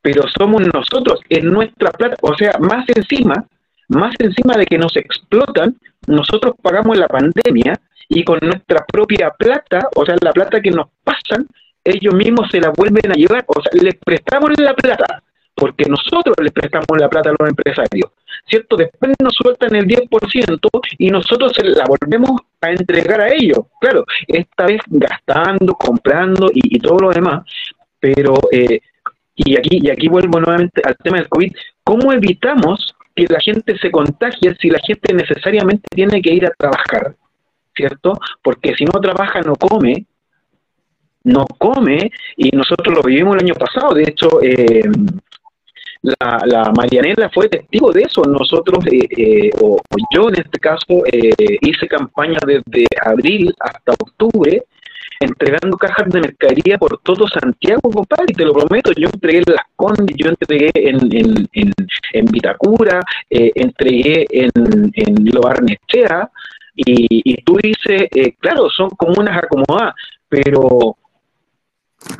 [0.00, 3.46] Pero somos nosotros, en nuestra plata, o sea, más encima,
[3.92, 5.76] más encima de que nos explotan,
[6.06, 10.88] nosotros pagamos la pandemia y con nuestra propia plata, o sea, la plata que nos
[11.02, 11.46] pasan,
[11.84, 15.22] ellos mismos se la vuelven a llevar, o sea, les prestamos la plata,
[15.54, 18.10] porque nosotros les prestamos la plata a los empresarios,
[18.46, 18.76] ¿cierto?
[18.76, 24.04] Después nos sueltan el 10% y nosotros se la volvemos a entregar a ellos, claro,
[24.26, 27.44] esta vez gastando, comprando y, todo lo demás,
[27.98, 28.80] pero, eh,
[29.36, 31.52] y, aquí, y aquí vuelvo nuevamente al tema del COVID,
[31.82, 36.50] ¿cómo evitamos que la gente se contagie si la gente necesariamente tiene que ir a
[36.50, 37.14] trabajar?
[37.74, 38.18] ¿Cierto?
[38.42, 40.06] Porque si no trabaja, no come,
[41.24, 44.82] no come, y nosotros lo vivimos el año pasado, de hecho, eh,
[46.02, 48.22] la, la, Marianela fue testigo de eso.
[48.24, 53.92] Nosotros, eh, eh, o, o, yo en este caso, eh, hice campaña desde abril hasta
[53.92, 54.64] octubre,
[55.22, 59.54] entregando cajas de mercadería por todo Santiago, compadre, y te lo prometo, yo entregué en
[59.54, 61.72] Las Condes, yo entregué en, en,
[62.12, 64.50] en, Vitacura, entregué en,
[64.94, 65.42] en Lo
[66.74, 68.08] y, y tú dices,
[68.38, 69.94] claro, son comunas acomodadas,
[70.28, 70.96] pero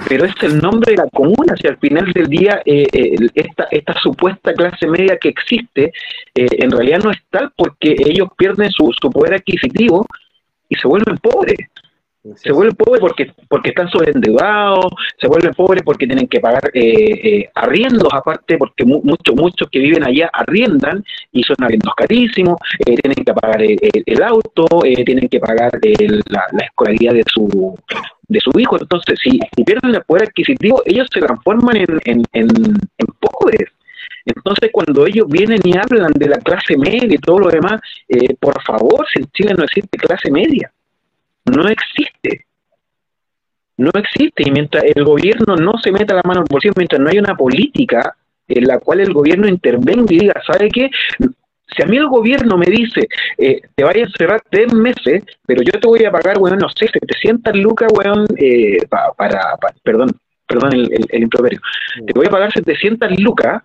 [0.09, 3.67] pero es el nombre de la comuna, si al final del día eh, eh, esta,
[3.71, 5.93] esta supuesta clase media que existe
[6.35, 10.07] eh, en realidad no es tal porque ellos pierden su, su poder adquisitivo
[10.69, 11.59] y se vuelven pobres.
[12.37, 14.87] Se vuelven pobres porque, porque están sobreendeudados,
[15.20, 19.68] se vuelven pobres porque tienen que pagar eh, eh, arriendos aparte, porque mu muchos muchos
[19.68, 24.66] que viven allá arriendan y son arriendos carísimos, eh, tienen que pagar el, el auto,
[25.04, 27.76] tienen que pagar el, la, la, escolaridad de su
[28.28, 28.76] de su hijo.
[28.80, 32.48] Entonces, si, pierden el poder adquisitivo, ellos se transforman en, en, en,
[32.98, 33.68] en pobres.
[34.24, 38.35] Entonces, cuando ellos vienen y hablan de la clase media y todo lo demás, eh,
[38.38, 40.72] por favor, si en Chile no existe clase media
[41.44, 42.46] no existe.
[43.76, 44.42] No existe.
[44.46, 47.37] Y mientras el gobierno no se meta la mano al bolsillo, mientras no hay una
[47.37, 48.16] política
[48.48, 50.90] en la cual el gobierno intervenga y diga, ¿sabe qué?
[51.74, 55.62] Si a mí el gobierno me dice, eh, te vayas a cerrar tres meses, pero
[55.62, 59.72] yo te voy a pagar, weón, no sé, 700 lucas, weón, eh, pa, para, pa,
[59.83, 60.11] perdón,
[60.46, 61.61] perdón el, el, el improperio,
[62.07, 63.62] te voy a pagar 700 lucas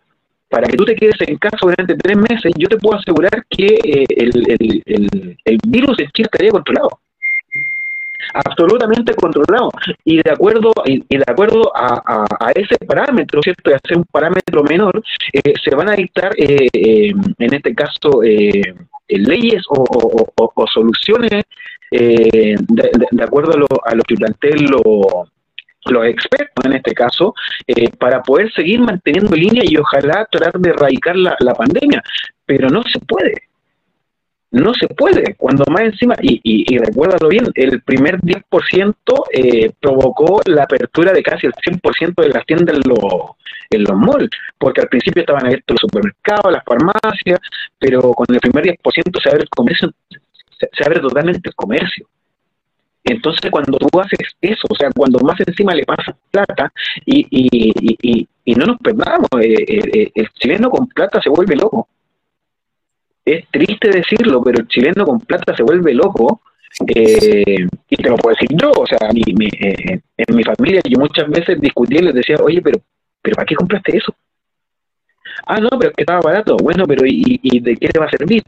[0.47, 3.65] para que tú te quedes en casa durante tres meses, yo te puedo asegurar que
[3.65, 7.01] eh, el, el, el, el virus en Chile estaría controlado
[8.33, 9.71] absolutamente controlado.
[10.03, 13.97] Y de acuerdo y, y de acuerdo a, a, ese parámetro cierto y a ser
[13.97, 15.01] un parámetro menor
[15.33, 18.61] eh, se van a dictar eh, eh, en este caso eh,
[19.09, 21.43] leyes o, o, soluciones
[21.89, 22.57] de,
[23.11, 24.83] de, acuerdo a lo, a lo que planteen los
[25.85, 27.33] los expertos en este caso,
[27.97, 32.03] para poder seguir manteniendo línea y ojalá tratar de erradicar la, la pandemia,
[32.45, 33.47] pero no se puede
[34.51, 38.95] no se puede, cuando más encima, y, y, recuérdalo bien, el primer 10%
[39.33, 42.99] eh, provocó la apertura de casi el 100% de las tiendas en los,
[43.69, 47.39] en los malls, porque al principio estaban abiertos los supermercados, las farmacias,
[47.77, 49.91] pero con el primer 10% se abre el comercio,
[50.57, 52.07] se, abre totalmente el comercio.
[53.03, 56.71] Entonces, cuando tú haces eso, o sea, cuando más encima le pasas plata,
[57.05, 61.55] y, y, y, y no nos perdamos, eh, eh, el chileno con plata se vuelve
[61.55, 61.87] loco
[63.27, 66.41] es triste decirlo, pero el chileno con plata se vuelve loco.
[66.95, 70.81] Eh, y te lo puedo decir yo, o sea, mi, mi, eh, en mi familia
[70.87, 72.79] yo muchas veces discutía y les decía, oye, pero,
[73.21, 74.13] pero ¿para qué compraste eso?
[75.45, 76.57] Ah, no, pero es que estaba barato.
[76.57, 78.43] Bueno, pero ¿y, y de qué te va a servir?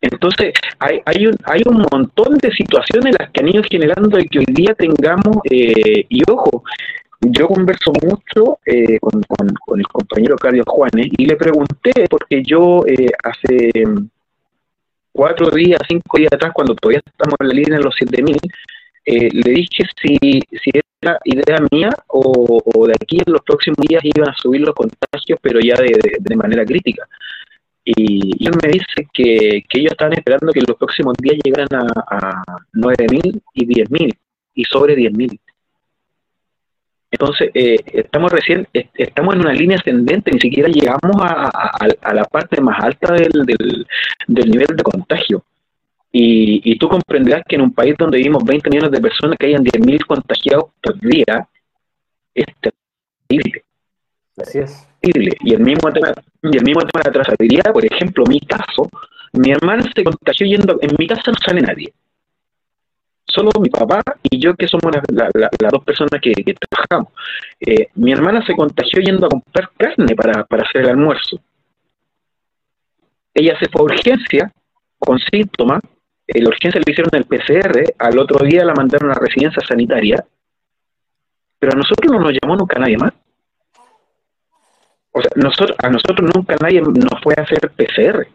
[0.00, 4.28] Entonces, hay, hay, un, hay un montón de situaciones las que han ido generando el
[4.30, 6.62] que hoy día tengamos, eh, y ojo,
[7.20, 9.22] yo converso mucho eh, con,
[9.78, 13.70] el compañero Carlos Juanes y le pregunté, porque yo eh, hace
[15.12, 18.36] cuatro días, cinco días atrás, cuando todavía estamos en la línea de los 7000,
[19.04, 20.16] eh, le dije si,
[20.62, 24.74] si era idea mía o, de aquí en los próximos días iban a subir los
[24.74, 27.08] contagios, pero ya de, manera crítica.
[27.84, 31.68] Y, él me dice que, que, ellos están esperando que en los próximos días llegaran
[31.72, 32.44] a, a
[32.74, 34.14] 9.000 y 10.000
[34.54, 35.38] y sobre 10.000.
[37.10, 42.14] Entonces, eh, estamos recién, estamos en una línea ascendente, ni siquiera llegamos a, a, a
[42.14, 43.86] la parte más alta del, del,
[44.26, 45.42] del, nivel de contagio.
[46.12, 49.46] Y, y, tú comprenderás que en un país donde vivimos 20 millones de personas que
[49.46, 51.48] hayan 10.000 contagiados por día,
[52.34, 53.64] es terrible.
[54.36, 54.86] Así es.
[55.00, 55.36] Terrible.
[55.40, 58.88] Y el mismo tema, y el mismo tema de la trazabilidad, por ejemplo, mi caso,
[59.32, 61.92] mi hermana se contagió yendo, en mi casa no sale nadie
[63.28, 67.12] solo mi papá y yo que somos las dos personas que, trabajamos.
[67.60, 71.38] Eh, mi hermana se contagió yendo a comprar carne para, hacer el almuerzo.
[73.34, 74.52] Ella se fue a urgencia
[74.98, 75.80] con síntomas,
[76.26, 80.24] en la urgencia le hicieron el PCR, al otro día la mandaron a residencia sanitaria,
[81.58, 83.12] pero a nosotros no nos llamó nunca nadie más.
[85.12, 88.26] O sea, nosotros, a nosotros nunca nadie nos fue a hacer PCR.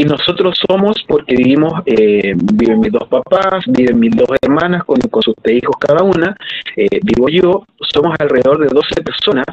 [0.00, 4.96] Y nosotros somos, porque vivimos, eh, viven mis dos papás, viven mis dos hermanas con,
[5.20, 6.34] sus tres hijos cada una,
[6.74, 9.44] eh, vivo yo, somos alrededor de 12 personas,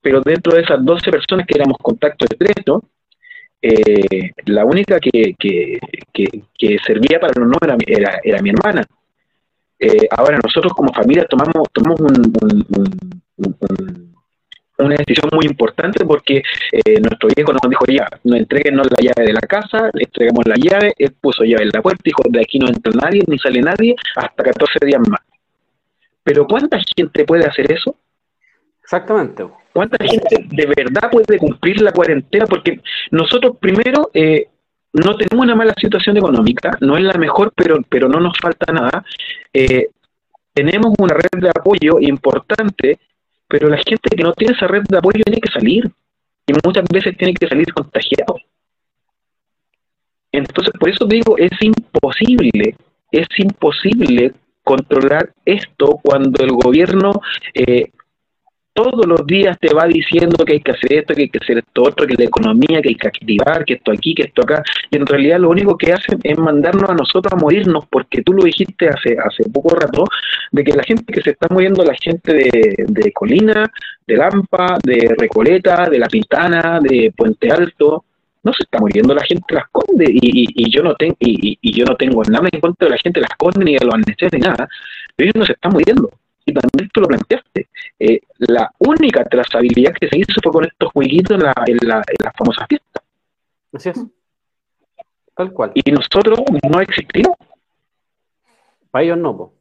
[0.00, 2.84] pero dentro de esas 12 personas que éramos contacto estrecho,
[3.60, 5.80] eh, la única que, que,
[6.12, 8.86] que, servía para los no era, era, era mi hermana.
[9.80, 12.00] Eh, ahora nosotros como familia tomamos, tomamos
[14.82, 19.26] una decisión muy importante porque eh, nuestro viejo nos dijo ya, no entreguenos la llave
[19.26, 22.40] de la casa, le entregamos la llave, él puso llave en la puerta, dijo de
[22.40, 25.20] aquí no entra nadie, ni sale nadie, hasta 14 días más.
[26.22, 27.96] Pero ¿cuánta gente puede hacer eso?
[28.82, 29.44] Exactamente.
[29.72, 32.46] ¿Cuánta gente de verdad puede cumplir la cuarentena?
[32.46, 34.48] Porque nosotros primero eh,
[34.92, 38.72] no tenemos una mala situación económica, no es la mejor, pero, pero no nos falta
[38.72, 39.04] nada.
[39.52, 39.88] Eh,
[40.52, 42.98] tenemos una red de apoyo importante,
[43.50, 45.90] pero la gente que no tiene esa red de apoyo tiene que salir
[46.46, 48.36] y muchas veces tiene que salir contagiado.
[50.30, 52.76] Entonces, por eso digo, es imposible,
[53.10, 54.32] es imposible
[54.62, 57.12] controlar esto cuando el gobierno
[57.54, 57.90] eh,
[58.72, 61.58] todos los días te va diciendo que hay que hacer esto, que hay que hacer
[61.58, 64.62] esto otro, que la economía, que hay que activar, que esto aquí, que esto acá,
[64.90, 68.32] y en realidad lo único que hacen es mandarnos a nosotros a morirnos, porque tú
[68.32, 70.04] lo dijiste hace, hace poco rato,
[70.52, 73.70] de que la gente que se está muriendo, la gente de, Colina,
[74.06, 78.04] de Lampa, de Recoleta, de La Pintana, de Puente Alto,
[78.42, 81.84] no se está muriendo la gente Las Condes, y, yo no tengo y, y, yo
[81.84, 84.40] no tengo nada en contra de la gente Las Condes ni de los anestesios ni
[84.40, 84.68] nada,
[85.16, 86.10] pero ellos no se están muriendo
[86.50, 90.92] y también tú lo planteaste, eh, la única trazabilidad que se hizo fue con estos
[90.92, 93.02] jueguitos en la, en la, en la famosa fiesta.
[93.72, 94.04] Así es.
[95.34, 95.72] Tal cual.
[95.74, 96.40] Y nosotros
[96.70, 97.36] no existimos.
[98.90, 99.52] Para ellos no,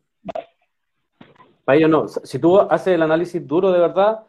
[1.63, 2.07] Para ellos no.
[2.07, 4.21] Si tú haces el análisis duro de verdad,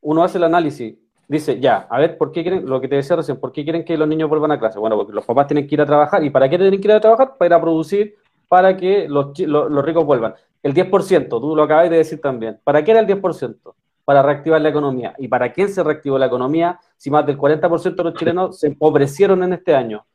[0.00, 0.94] uno hace el análisis,
[1.26, 3.84] dice, ya, a ver, ¿por qué quieren, lo que te decía recién, ¿por qué quieren
[3.84, 4.78] que los niños vuelvan a clase?
[4.78, 6.22] Bueno, porque los papás tienen que ir a trabajar.
[6.22, 7.36] ¿Y para qué tienen que ir a trabajar?
[7.36, 8.14] Para ir a producir,
[8.48, 10.34] para que los, los, los ricos vuelvan.
[10.64, 12.58] El 10%, tú lo acabas de decir también.
[12.64, 13.74] ¿Para qué era el 10%?
[14.02, 15.14] Para reactivar la economía.
[15.18, 18.68] ¿Y para quién se reactivó la economía si más del 40% de los chilenos se
[18.68, 20.06] empobrecieron en este año?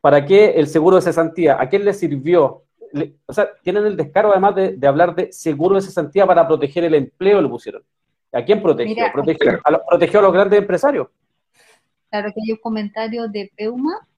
[0.00, 1.60] ¿Para qué el seguro de cesantía?
[1.60, 2.64] ¿A quién le sirvió?
[3.26, 6.94] o sea, tienen el descaro además de, hablar de seguro de cesantía para proteger el
[6.94, 7.82] empleo, lo pusieron.
[8.32, 9.04] ¿A quién protegió?
[9.12, 11.08] protegió, a protegió a los grandes empresarios.
[12.08, 14.08] Claro que hay un comentario de Peuma,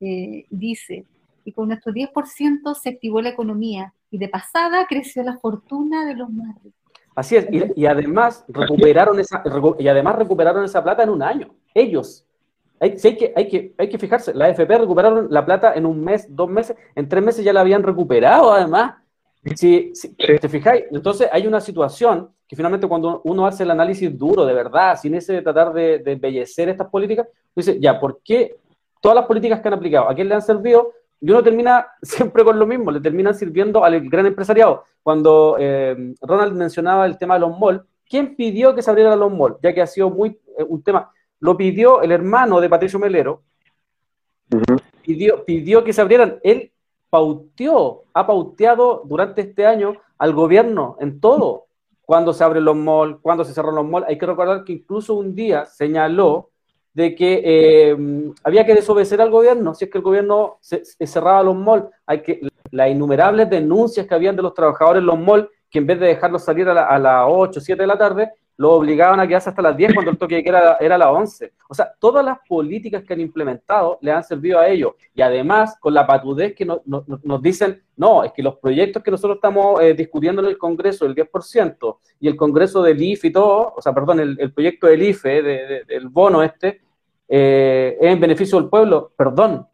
[0.00, 1.04] eh, dice,
[1.44, 6.14] y con nuestro 10% se activó la economía y de pasada creció la fortuna de
[6.14, 6.80] los más ricos.
[7.14, 7.46] Así es,
[7.76, 9.42] y, además recuperaron esa,
[9.78, 12.24] y además recuperaron esa plata en un año, ellos.
[12.78, 16.34] Hay, que, hay, que, hay que fijarse, la AFP recuperaron la plata en un mes,
[16.34, 18.94] dos meses, en tres meses ya la habían recuperado además.
[19.54, 24.46] Si, te fijáis, entonces hay una situación que finalmente cuando uno hace el análisis duro,
[24.46, 28.56] de verdad, sin ese de tratar de, de embellecer estas políticas, dice, ya, ¿por qué
[29.00, 30.92] todas las políticas que han aplicado, a quién le han servido?
[31.20, 34.84] Y uno termina siempre con lo mismo, le terminan sirviendo al gran empresariado.
[35.02, 39.32] Cuando eh, Ronald mencionaba el tema de los malls, ¿quién pidió que se abrieran los
[39.32, 39.56] malls?
[39.62, 43.42] Ya que ha sido muy eh, un tema, lo pidió el hermano de Patricio Melero,
[45.02, 46.38] pidió, pidió que se abrieran.
[46.42, 46.72] Él
[47.08, 51.66] pauteó, ha pauteado durante este año al gobierno en todo.
[52.02, 54.08] Cuando se abren los malls, cuando se cerran los malls.
[54.08, 56.50] Hay que recordar que incluso un día señaló
[56.92, 57.96] de que eh,
[58.42, 62.22] había que desobedecer al gobierno, si es que el gobierno se, cerraba los malls, hay
[62.22, 66.00] que las innumerables denuncias que habían de los trabajadores en los malls, que en vez
[66.00, 69.62] de dejarlos salir a, las 8, 7 de la tarde, lo obligaban a quedarse hasta
[69.62, 71.54] las 10 cuando el toque era, era a las 11.
[71.66, 74.92] O sea, todas las políticas que han implementado le han servido a ellos.
[75.14, 79.36] Y además, con la patudez que nos dicen, no, es que los proyectos que nosotros
[79.36, 83.72] estamos eh, discutiendo en el Congreso, el 10%, y el Congreso del IFE y todo,
[83.74, 86.82] o sea, perdón, el, proyecto del IFE, del bono este,
[87.28, 89.10] eh, es en beneficio del pueblo.
[89.16, 89.66] Perdón,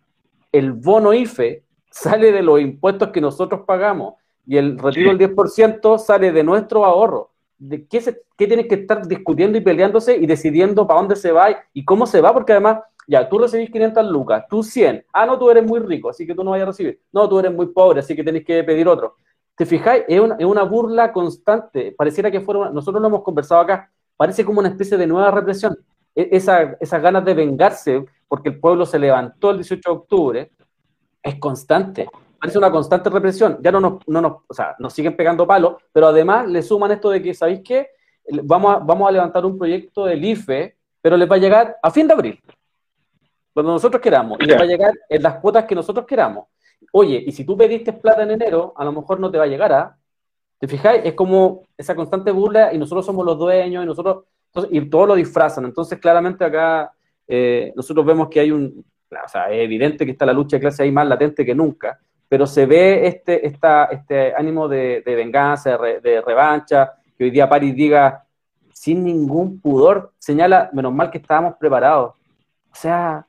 [0.52, 4.14] el bono IFE sale de los impuestos que nosotros pagamos
[4.46, 9.06] y el retiro del 10% sale de nuestro ahorro de qué, se, qué que estar
[9.06, 12.80] discutiendo y peleándose y decidiendo para dónde se va y, cómo se va, porque además,
[13.06, 16.34] ya, tú recibís 500 lucas, tú 100, ah, no, tú eres muy rico, así que
[16.34, 18.88] tú no vayas a recibir, no, tú eres muy pobre, así que tenés que pedir
[18.88, 19.16] otro.
[19.56, 20.04] ¿Te fijáis?
[20.06, 24.44] Es una, es una burla constante, pareciera que fuera, nosotros lo hemos conversado acá, parece
[24.44, 25.78] como una especie de nueva represión,
[26.14, 30.50] e, esa, esas ganas de vengarse porque el pueblo se levantó el 18 de octubre,
[31.22, 32.08] es constante.
[32.38, 33.58] Parece una constante represión.
[33.60, 36.92] Ya no nos, no nos, o sea, nos siguen pegando palos, pero además le suman
[36.92, 37.88] esto de que, ¿sabéis qué?
[38.42, 41.90] Vamos a, vamos a levantar un proyecto del IFE, pero les va a llegar a
[41.90, 42.42] fin de abril,
[43.54, 46.46] cuando nosotros queramos, y les va a llegar en las cuotas que nosotros queramos.
[46.92, 49.48] Oye, y si tú pediste plata en enero, a lo mejor no te va a
[49.48, 49.96] llegar a...
[50.58, 51.02] ¿Te fijáis?
[51.04, 54.24] Es como esa constante burla y nosotros somos los dueños y nosotros...
[54.70, 55.64] y todos lo disfrazan.
[55.64, 56.92] Entonces, claramente acá
[57.26, 58.84] eh, nosotros vemos que hay un...
[59.10, 61.98] O sea, es evidente que está la lucha de clase ahí más latente que nunca,
[62.28, 67.74] pero se ve este, esta, este ánimo de, venganza, de, revancha, que hoy día París
[67.74, 68.24] diga
[68.72, 72.14] sin ningún pudor, señala, menos mal que estábamos preparados.
[72.70, 73.26] O sea,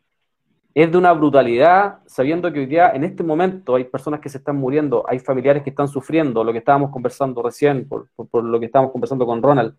[0.74, 4.40] es de una brutalidad, sabiendo que hoy día, en este momento, hay personas que se
[4.40, 8.10] están muriendo, hay familiares que están sufriendo, lo que estábamos conversando recién, por,
[8.44, 9.76] lo que estábamos conversando con Ronald,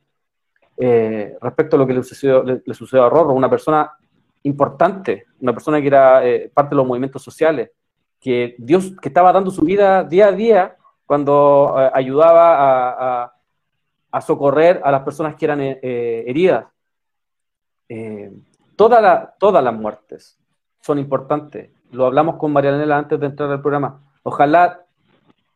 [0.76, 3.92] eh, respecto a lo que le sucedió, a Rorro, una persona
[4.44, 7.70] importante, una persona que era eh, parte de los movimientos sociales,
[8.20, 13.32] que Dios, que estaba dando su vida día a día cuando eh, ayudaba
[14.12, 16.66] a, socorrer a las personas que eran heridas.
[18.76, 20.38] todas las muertes,
[20.80, 21.70] son importantes.
[21.92, 24.00] Lo hablamos con Marianela antes de entrar al programa.
[24.22, 24.84] Ojalá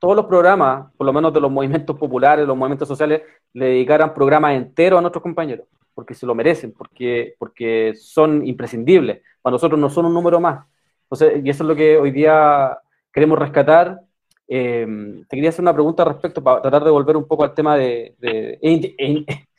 [0.02, 4.12] todos los programas, por lo menos de los movimientos populares, los movimientos sociales, le dedicaran
[4.12, 9.22] programas enteros a nuestros compañeros, porque se lo merecen, porque, porque son imprescindibles.
[9.40, 10.66] Para nosotros no son un número más.
[11.12, 12.78] Entonces, y eso es lo que hoy día
[13.12, 14.00] queremos rescatar.
[14.48, 14.86] Eh,
[15.28, 18.16] te quería hacer una pregunta respecto, para tratar de volver un poco al tema de...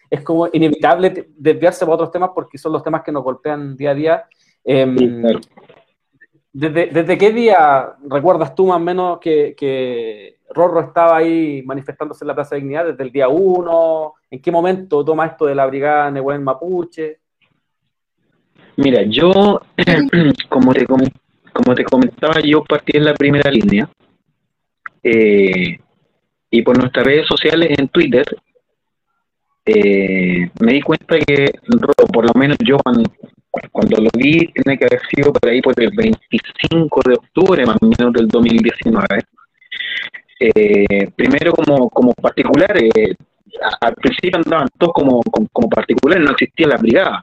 [0.10, 3.92] es como inevitable desviarse para otros temas porque son los temas que nos golpean día
[3.92, 4.26] a día
[4.64, 5.24] Em,
[6.54, 12.28] ¿desde, qué día recuerdas tú más o menos que, que, Rorro estaba ahí manifestándose en
[12.28, 12.86] la Plaza de Dignidad?
[12.86, 14.14] ¿Desde el día 1?
[14.30, 17.20] ¿En qué momento toma esto de la Brigada Nehuén Mapuche?
[18.78, 19.62] Mira, yo,
[20.50, 20.86] como te,
[21.54, 23.90] como te comentaba, yo partí en la primera línea.
[25.04, 25.78] Eh,
[26.50, 28.26] y por nuestras redes sociales en Twitter,
[29.66, 31.52] eh, me di cuenta que,
[32.12, 33.04] por lo menos yo cuando,
[34.02, 37.86] lo vi, tiene que haber sido por ahí por el 25 de octubre, más o
[37.86, 39.22] menos del 2019.
[40.40, 43.16] Eh, primero como, como particular, eh,
[43.80, 47.22] al principio andaban todos como, como, particulares, no existía la brigada.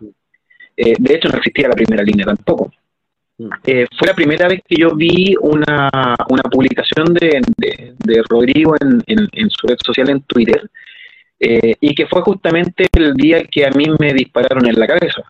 [0.77, 2.73] Eh, de hecho, no existía la primera línea tampoco.
[3.41, 3.49] Mm.
[3.99, 5.89] fue la primera vez que yo vi una,
[6.29, 10.69] una publicación de, de, Rodrigo en, en, su red social en Twitter,
[11.39, 15.23] y que fue justamente el día que a mí me dispararon en la cabeza.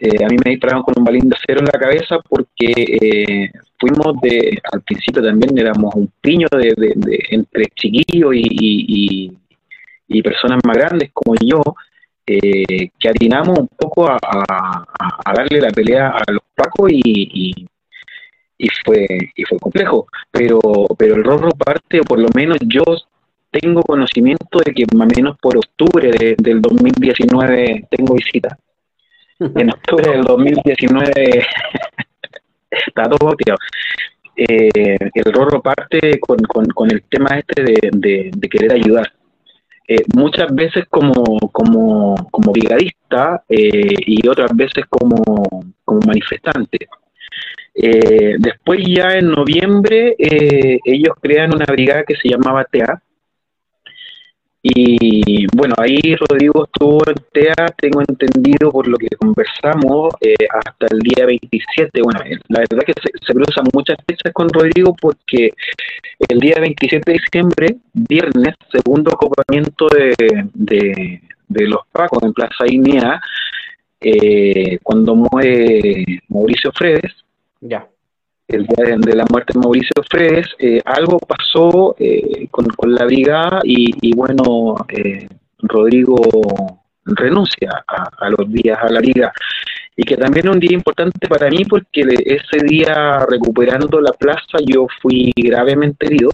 [0.00, 3.50] Eh, a mí me dispararon con un balín de acero en la cabeza porque eh,
[3.80, 6.72] fuimos de, al principio también éramos un piño de,
[7.30, 9.32] entre chiquillos y,
[10.08, 11.60] y, personas más grandes como yo,
[12.28, 14.18] eh, que atinamos un poco a,
[15.34, 17.66] darle la pelea a los pacos y,
[18.58, 20.06] y, fue y fue complejo.
[20.30, 20.60] Pero,
[20.96, 22.82] pero el rorro parte, o por lo menos yo
[23.50, 28.58] tengo conocimiento de que más o menos por octubre del 2019 tengo visita
[29.38, 31.12] en octubre del 2019
[32.70, 33.58] está todo tirado.
[34.36, 36.38] Eh, el Rorro parte con,
[36.72, 39.12] con, el tema este de, de, querer ayudar.
[39.90, 45.16] Eh, muchas veces como, como, como brigadista eh, y otras veces como,
[45.84, 46.88] como manifestante.
[48.38, 53.00] después ya en noviembre ellos crean una brigada que se llamaba TEA,
[54.60, 60.86] y bueno, ahí Rodrigo estuvo en TEA, tengo entendido por lo que conversamos, eh, hasta
[60.90, 62.02] el día 27.
[62.02, 65.52] Bueno, eh, la verdad que se, se, cruzan muchas fechas con Rodrigo porque
[66.28, 70.14] el día 27 de diciembre, viernes, segundo ocupamiento de,
[70.54, 73.20] de, los Pacos en Plaza Inea,
[74.00, 77.14] eh, cuando muere Mauricio Fredes.
[77.60, 77.86] Ya
[78.48, 83.60] el día de, la muerte de Mauricio Fredes, eh, algo pasó eh, con, la brigada
[83.62, 85.28] y, bueno, eh,
[85.58, 86.16] Rodrigo
[87.04, 89.32] renuncia a, los días a la liga.
[89.96, 94.58] Y que también es un día importante para mí porque ese día recuperando la plaza
[94.64, 96.30] yo fui gravemente herido.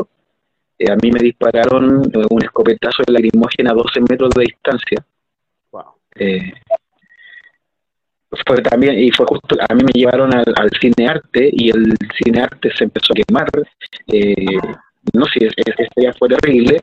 [0.88, 5.04] a mí me dispararon un escopetazo de lacrimógena a 12 metros de distancia.
[5.72, 5.94] Wow
[8.46, 12.70] fue también, y fue justo, a mí me llevaron al, al cinearte y el cinearte
[12.76, 13.48] se empezó a quemar.
[14.06, 14.58] Eh,
[15.12, 16.80] no sé, si este día fue terrible.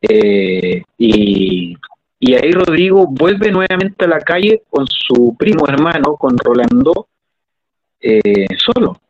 [0.00, 1.76] Eh, y,
[2.20, 7.08] y ahí Rodrigo vuelve nuevamente a la calle con su primo hermano, con Rolando,
[8.00, 9.00] eh, solo.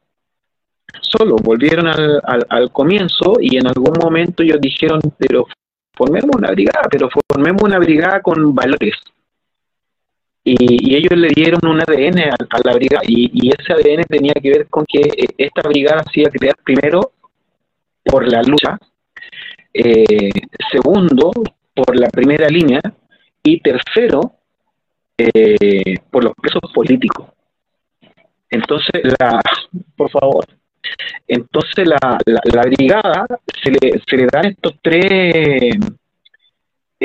[1.00, 5.46] Solo, volvieron al, al, al comienzo y en algún momento ellos dijeron, pero
[5.92, 8.94] formemos una brigada, pero formemos una brigada con valores
[10.44, 14.68] y, ellos le dieron un ADN a, la brigada y, ese ADN tenía que ver
[14.68, 17.12] con que eh, esta brigada se iba a crear primero
[18.04, 18.78] por la lucha,
[19.72, 20.30] eh,
[20.70, 21.32] segundo,
[21.74, 22.80] por la primera línea,
[23.42, 24.34] y tercero,
[25.16, 27.30] eh, por los presos políticos.
[28.50, 29.40] Entonces, la,
[29.96, 30.44] por favor,
[31.26, 33.26] entonces la, la, brigada
[33.62, 35.76] se le, se le dan estos tres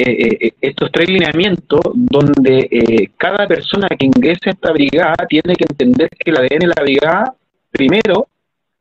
[0.02, 6.10] eh, estos tres lineamientos donde cada persona que ingrese a esta brigada tiene que entender
[6.10, 7.34] que el ADN de la brigada
[7.72, 8.28] primero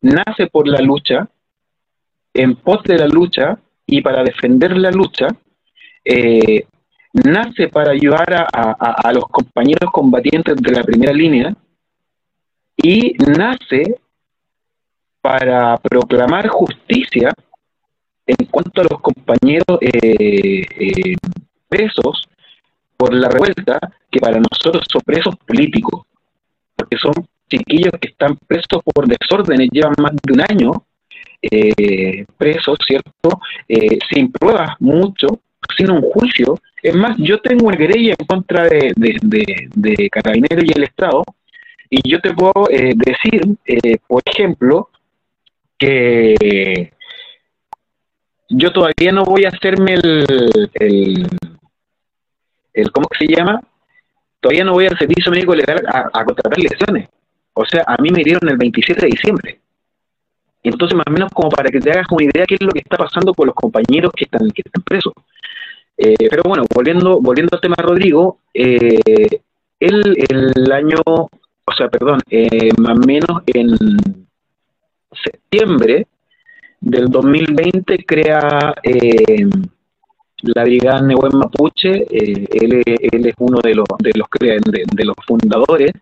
[0.00, 1.28] nace por la lucha,
[2.34, 5.28] en pos de la lucha y para defender la lucha,
[6.04, 6.66] eh,
[7.12, 11.54] nace para ayudar a, los compañeros combatientes de la primera línea
[12.76, 13.98] y nace
[15.20, 17.32] para proclamar justicia
[18.28, 21.16] en cuanto a los compañeros eh, eh,
[21.68, 22.28] presos
[22.96, 23.78] por la revuelta,
[24.10, 26.02] que para nosotros son presos políticos,
[26.76, 27.12] porque son
[27.48, 30.72] chiquillos que están presos por desórdenes, llevan más de un año
[31.40, 33.40] eh, presos, ¿cierto?
[33.68, 35.40] Eh, sin pruebas, mucho,
[35.76, 36.58] sin un juicio.
[36.82, 41.24] Es más, yo tengo una querella en contra de, de, Carabineros y el Estado,
[41.88, 43.40] y yo te puedo eh, decir,
[44.06, 44.90] por ejemplo,
[45.78, 46.92] que
[48.48, 50.26] yo todavía no voy a hacerme el,
[50.74, 51.26] el,
[52.72, 53.60] el ¿cómo se llama?
[54.40, 57.08] Todavía no voy al servicio médico legal a, a contratar lesiones.
[57.54, 59.60] O sea, a mí me dieron el 27 de diciembre.
[60.62, 62.70] Entonces, más o menos como para que te hagas una idea de qué es lo
[62.70, 65.12] que está pasando con los compañeros que están, que están presos.
[65.96, 69.00] Eh, pero bueno, volviendo, volviendo al tema de Rodrigo, eh,
[69.80, 73.76] él el año, o sea, perdón, eh, más o menos en
[75.24, 76.06] septiembre
[76.80, 78.74] del 2020 crea
[80.42, 82.48] la Brigada Nehuen Mapuche, él,
[82.86, 85.92] él, es uno de los, de los, de, de los fundadores,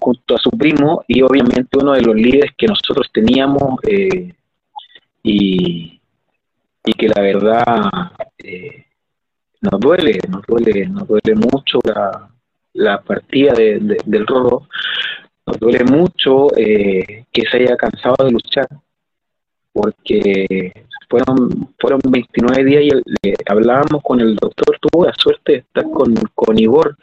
[0.00, 4.32] junto a su primo y obviamente uno de los líderes que nosotros teníamos eh,
[5.22, 6.00] y,
[6.84, 7.82] y, que la verdad
[8.38, 8.86] eh,
[9.60, 12.30] nos duele, nos duele, nos duele mucho la,
[12.74, 14.68] la partida de, del Roro,
[15.46, 18.68] nos duele mucho eh, que se haya cansado de luchar,
[19.80, 20.72] porque
[21.08, 22.84] fueron, fueron 29 días
[23.22, 26.96] y hablábamos con el doctor, tuvo la suerte de estar con, con Igor,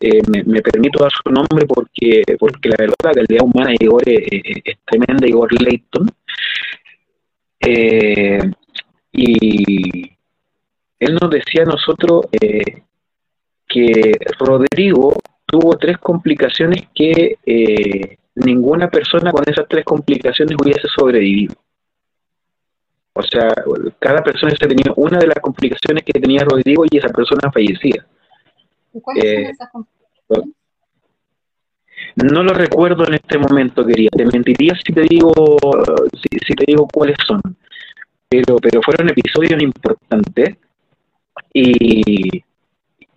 [0.00, 4.02] eh, me, permito dar su nombre porque porque la verdad la calidad humana de Igor
[4.06, 6.08] es, tremenda, Igor Leighton.
[7.60, 8.50] Eh,
[9.12, 10.10] y
[11.00, 12.82] él nos decía a nosotros eh,
[13.66, 17.36] que Rodrigo tuvo tres complicaciones que
[18.36, 21.54] ninguna persona con esas tres complicaciones hubiese sobrevivido.
[23.20, 23.54] O sea,
[23.98, 28.04] cada persona se tenía una de las complicaciones que tenía Rodrigo y esa persona fallecía.
[29.02, 30.56] ¿Cuáles son eh, esas complicaciones?
[32.16, 34.10] No lo recuerdo en este momento, querida.
[34.16, 35.32] Te mentiría si te digo
[36.14, 37.40] si, te digo cuáles son.
[38.28, 40.56] Pero pero fueron episodios importantes
[41.52, 42.42] y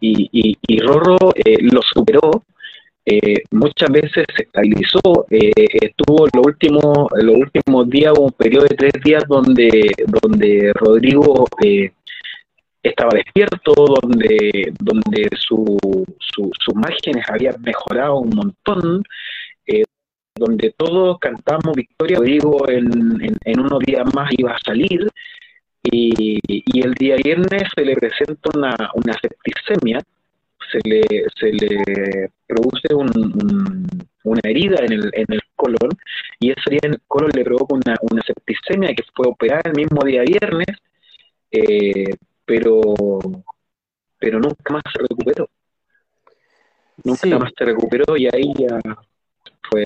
[0.05, 2.43] y, y, Rorro eh, lo superó
[3.05, 5.51] eh, muchas veces se estabilizó, eh,
[5.81, 11.91] estuvo los últimos, los últimos días, un periodo de tres días donde, donde Rodrigo eh,
[12.81, 15.77] estaba despierto, donde, donde su,
[16.19, 19.03] sus márgenes habían mejorado un montón,
[19.67, 19.83] eh,
[20.35, 25.09] donde todos cantamos victoria, Rodrigo en, en, unos días más iba a salir,
[25.83, 29.99] y, y el día viernes se le presenta una, una septicemia,
[30.73, 31.03] se le,
[31.39, 32.87] se le produce
[34.23, 35.91] una herida en el, en el colon
[36.39, 39.75] y esa herida en el colon le provoca una, una septicemia que fue operada el
[39.75, 40.67] mismo día viernes,
[41.51, 42.15] eh,
[42.45, 42.81] pero,
[44.17, 45.49] pero nunca más se recuperó.
[47.03, 48.79] Nunca más se recuperó y ahí ya
[49.69, 49.83] fue...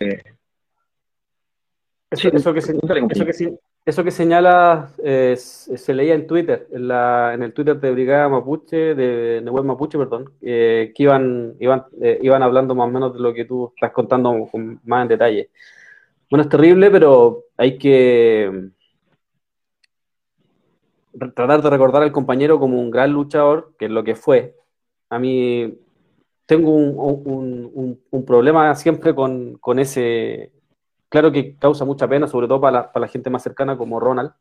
[2.10, 3.58] Eso, eso, que, eso, que,
[3.88, 9.50] eso que señala eh, se leía en Twitter, en, el Twitter de Brigada Mapuche, de
[9.50, 13.34] Web Mapuche, perdón, eh, que iban, iban, eh, iban hablando más o menos de lo
[13.34, 14.50] que tú estás contando
[14.84, 15.52] más en detalle.
[16.30, 18.72] Bueno, es terrible, pero hay que
[21.34, 24.54] tratar de recordar al compañero como un gran luchador, que es lo que fue.
[25.10, 25.80] A mí
[26.46, 30.52] tengo un, un, un problema siempre con, con ese
[31.10, 34.32] Claro que causa mucha pena, sobre todo para la, gente más cercana como Ronald,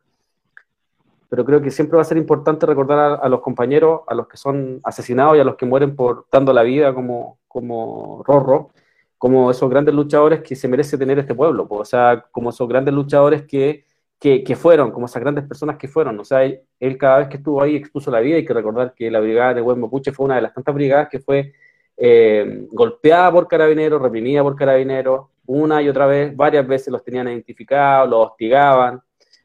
[1.29, 4.37] pero creo que siempre va a ser importante recordar a, los compañeros, a los que
[4.37, 8.71] son asesinados y a los que mueren por dando la vida como, como Rorro,
[9.19, 12.95] como esos grandes luchadores que se merece tener este pueblo, o sea, como esos grandes
[12.95, 13.85] luchadores que,
[14.19, 17.63] que, fueron, como esas grandes personas que fueron, o sea, él, cada vez que estuvo
[17.63, 20.37] ahí expuso la vida, hay que recordar que la brigada de Buen Mapuche fue una
[20.37, 21.53] de las tantas brigadas que fue
[21.97, 27.29] eh, golpeada por carabineros, reprimida por carabineros, una y otra vez, varias veces los tenían
[27.29, 29.01] identificados, los hostigaban.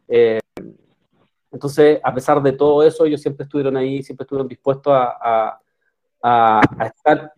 [0.08, 0.40] Eh,
[1.52, 5.60] Entonces, a pesar de todo eso, ellos siempre estuvieron ahí, siempre estuvieron dispuestos a,
[6.86, 7.34] estar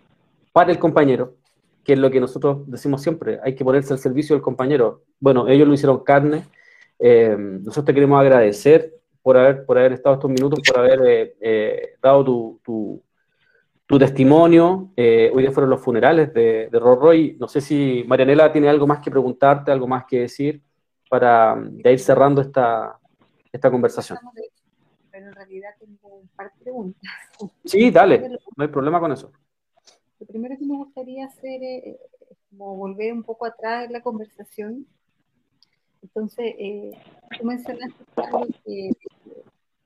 [0.52, 1.36] para el compañero,
[1.84, 5.04] que es lo que nosotros decimos siempre, hay que ponerse al servicio del compañero.
[5.20, 6.46] Bueno, ellos lo hicieron carne,
[7.00, 11.36] eh, nosotros te queremos agradecer por haber, por haber estado estos minutos, por haber
[12.02, 13.02] dado tu,
[13.88, 14.92] testimonio.
[14.98, 17.38] hoy día fueron los funerales de, de Roy.
[17.40, 20.62] No sé si Marianela tiene algo más que preguntarte, algo más que decir
[21.10, 21.56] para
[21.86, 22.98] ir cerrando esta,
[23.52, 24.18] esta conversación.
[25.12, 27.12] Pero en realidad tengo un par de preguntas.
[27.66, 29.32] Sí, dale, no hay problema con eso.
[30.20, 31.98] Lo primero que me gustaría hacer es
[32.50, 34.88] como volver un poco atrás en la conversación
[36.04, 36.92] entonces, eh,
[37.40, 38.04] tú mencionaste
[38.66, 38.92] que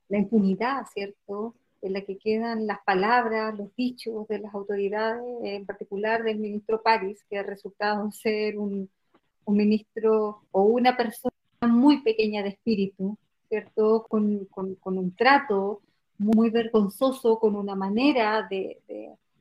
[0.10, 1.54] la impunidad, ¿cierto?
[1.82, 6.82] En la que quedan las palabras, los dichos de las autoridades, en particular del ministro
[6.82, 8.90] París, que ha resultado ser un,
[9.48, 13.18] ministro o una persona muy pequeña de espíritu,
[13.48, 14.06] ¿cierto?
[14.10, 14.48] Con,
[14.84, 15.82] un trato
[16.18, 18.82] muy vergonzoso, con una manera de,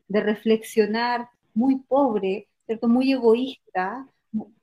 [0.06, 2.86] de reflexionar muy pobre, ¿cierto?
[2.88, 4.06] Muy egoísta,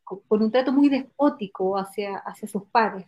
[0.04, 3.06] con un trato muy despótico hacia, hacia sus pares.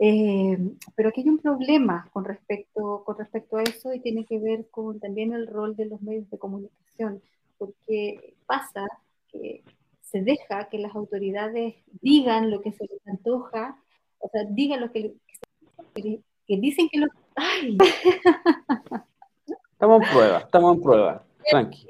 [0.00, 0.56] Eh,
[0.94, 4.68] pero aquí hay un problema con respecto, con respecto a eso y tiene que ver
[4.70, 7.20] con también el rol de los medios de comunicación,
[7.58, 8.86] porque pasa
[9.32, 9.64] que
[10.00, 13.76] se deja que las autoridades digan lo que se les antoja,
[14.20, 15.14] o sea, digan lo que,
[15.94, 17.08] que, dicen que lo...
[17.34, 17.76] ¡Ay!
[19.72, 21.86] Estamos en prueba, estamos en prueba, tranqui.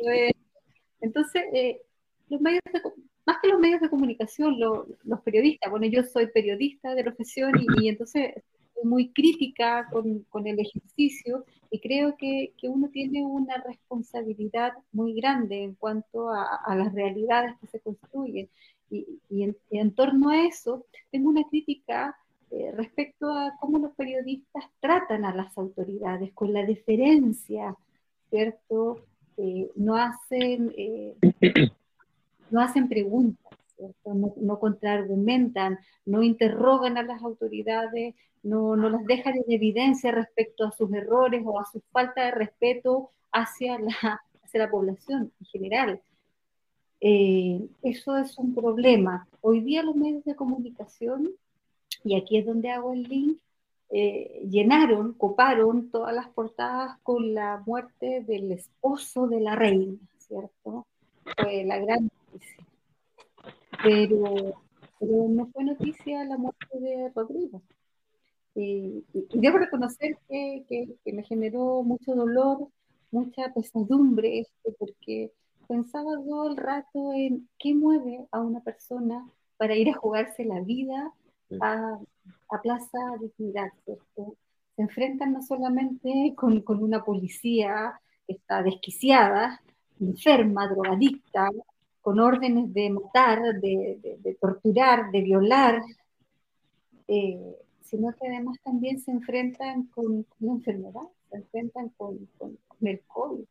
[1.01, 1.81] Entonces, eh,
[2.29, 2.81] los medios de,
[3.29, 7.89] más que los medios de comunicación, los periodistas, bueno, yo soy periodista de profesión y,
[7.89, 15.13] entonces soy muy crítica con, el ejercicio y creo que, uno tiene una responsabilidad muy
[15.13, 18.49] grande en cuanto a, las realidades que se construyen.
[18.91, 19.21] Y,
[19.73, 22.17] en, torno a eso, tengo una crítica
[22.51, 27.77] eh, respecto a cómo los periodistas tratan a las autoridades, con la deferencia,
[28.31, 29.05] ¿cierto?
[29.37, 30.73] Eh, no hacen...
[30.79, 31.15] Eh,
[32.51, 33.53] no hacen preguntas,
[34.05, 40.73] No, contraargumentan, no interrogan a las autoridades, no, no las dejan en evidencia respecto a
[40.73, 46.01] sus errores o a su falta de respeto hacia la, hacia la población en general.
[47.01, 49.29] Eh, eso es un problema.
[49.41, 51.31] Hoy día los medios de comunicación,
[52.05, 53.39] y aquí es donde hago el link,
[53.91, 60.87] eh, llenaron, coparon todas las portadas con la muerte del esposo de la reina, ¿cierto?
[61.65, 62.11] La gran
[63.83, 64.55] pero,
[64.99, 67.63] pero no fue noticia la muerte de Rodrigo.
[68.55, 69.05] Y,
[69.35, 72.69] debo reconocer que, que, me generó mucho dolor,
[73.11, 75.33] mucha pesadumbre esto, porque
[75.69, 80.61] pensaba todo el rato en qué mueve a una persona para ir a jugarse la
[80.61, 81.13] vida
[81.61, 81.99] a,
[82.51, 84.37] a Plaza Dignidad, ¿cierto?
[84.75, 89.61] Se enfrentan no solamente con, con una policía que está desquiciada,
[90.01, 91.49] enferma, drogadicta,
[92.09, 95.83] con órdenes de matar, de, torturar, de violar,
[97.07, 102.27] eh, sino que además también se enfrentan con una enfermedad, se enfrentan con,
[102.81, 103.45] el COVID.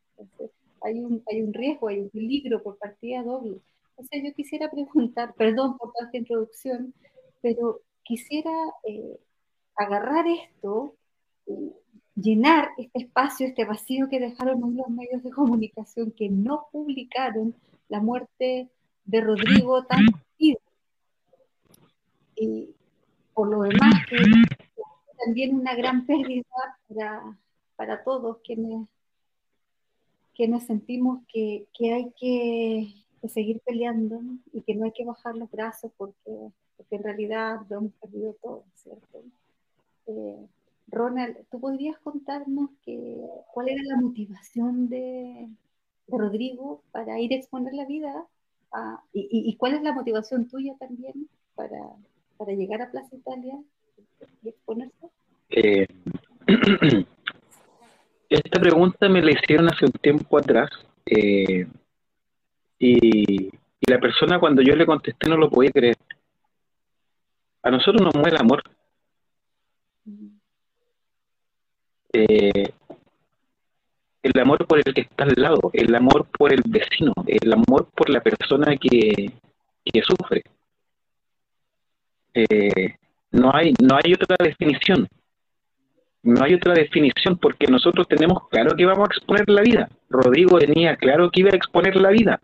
[0.82, 3.60] hay un, hay un riesgo, hay un peligro por partida doble.
[3.92, 6.96] Entonces yo quisiera preguntar, perdón por toda esta introducción,
[7.44, 8.56] pero quisiera
[8.86, 9.20] eh,
[9.76, 10.96] agarrar esto,
[12.16, 17.54] llenar este espacio, este vacío que dejaron los medios de comunicación que no publicaron
[17.90, 18.70] la muerte
[19.06, 20.06] de Rodrigo tan
[22.40, 22.70] y
[23.34, 24.18] por lo demás que
[25.24, 26.44] también una gran pérdida
[27.76, 28.88] para, todos quienes,
[30.36, 32.94] quienes sentimos que, hay que,
[33.28, 34.22] seguir peleando
[34.54, 38.36] y que no hay que bajar los brazos porque, porque en realidad lo hemos perdido
[38.42, 39.24] todo, ¿cierto?
[40.06, 40.48] Eh,
[40.88, 43.18] Ronald, ¿tú podrías contarnos que,
[43.54, 45.50] cuál era la motivación de,
[46.08, 48.26] Rodrigo para ir a exponer la vida?
[49.14, 53.56] y, cuál es la motivación tuya también para, llegar a Plaza Italia
[54.44, 55.08] y exponerse?
[55.50, 55.88] Eh,
[58.30, 60.70] esta pregunta me la hicieron hace un tiempo atrás
[61.06, 61.68] eh,
[62.80, 63.50] y,
[63.90, 65.96] la persona cuando yo le contesté no lo podía creer.
[67.64, 68.62] A nosotros nos mueve el amor.
[72.12, 72.74] Eh,
[74.28, 77.90] el amor por el que está al lado, el amor por el vecino, el amor
[77.96, 79.32] por la persona que,
[80.04, 80.44] sufre.
[82.34, 82.96] Eh,
[83.32, 85.08] no, hay, no hay otra definición.
[86.24, 89.90] No hay otra definición porque nosotros tenemos claro que vamos a exponer la vida.
[90.10, 92.40] Rodrigo tenía claro que iba a exponer la vida.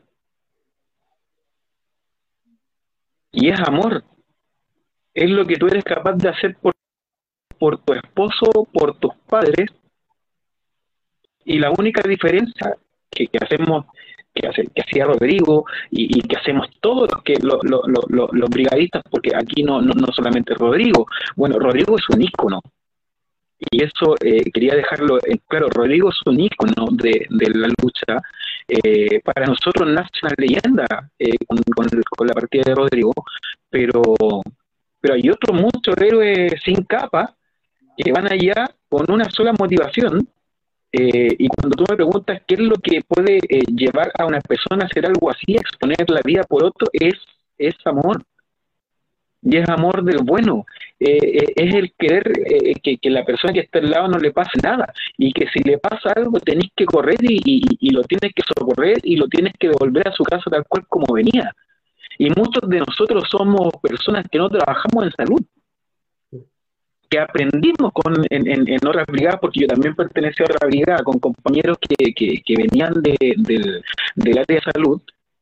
[3.32, 4.04] Y es amor.
[5.14, 6.74] Es lo que tú eres capaz de hacer por,
[7.60, 9.70] por tu esposo, por tus padres,
[11.46, 12.76] y la única diferencia
[13.10, 13.86] que, hacemos,
[14.34, 19.64] que, hace, que hacía Rodrigo y, que hacemos todos los, que, los brigadistas, porque aquí
[19.64, 22.62] no, no, solamente Rodrigo, bueno, Rodrigo es un ícono,
[23.72, 28.22] y eso eh, quería dejarlo en claro, Rodrigo es un ícono de, la lucha,
[28.68, 33.14] eh, para nosotros nace una leyenda eh, con, con, la partida de Rodrigo,
[33.70, 34.02] pero,
[35.00, 37.36] pero hay otros muchos héroes sin capa
[37.98, 40.28] que van allá con una sola motivación,
[40.96, 44.40] eh, y cuando tú me preguntas qué es lo que puede eh, llevar a una
[44.42, 47.16] persona a hacer algo así, exponer la vida por otro, es,
[47.58, 48.24] es amor.
[49.42, 50.66] Y es amor del bueno.
[51.00, 52.32] Eh, es el querer
[52.82, 54.94] que, la persona que está al lado no le pase nada.
[55.18, 59.00] Y que si le pasa algo, tenés que correr y, y, lo tienes que socorrer
[59.04, 61.52] y lo tienes que devolver a su casa tal cual como venía.
[62.20, 65.42] Y muchos de nosotros somos personas que no trabajamos en salud
[67.14, 71.04] que aprendimos con, en, en, en otras brigadas, porque yo también pertenecía a otra brigada
[71.04, 73.84] con compañeros que, que, venían de, del,
[74.16, 75.00] del, área de salud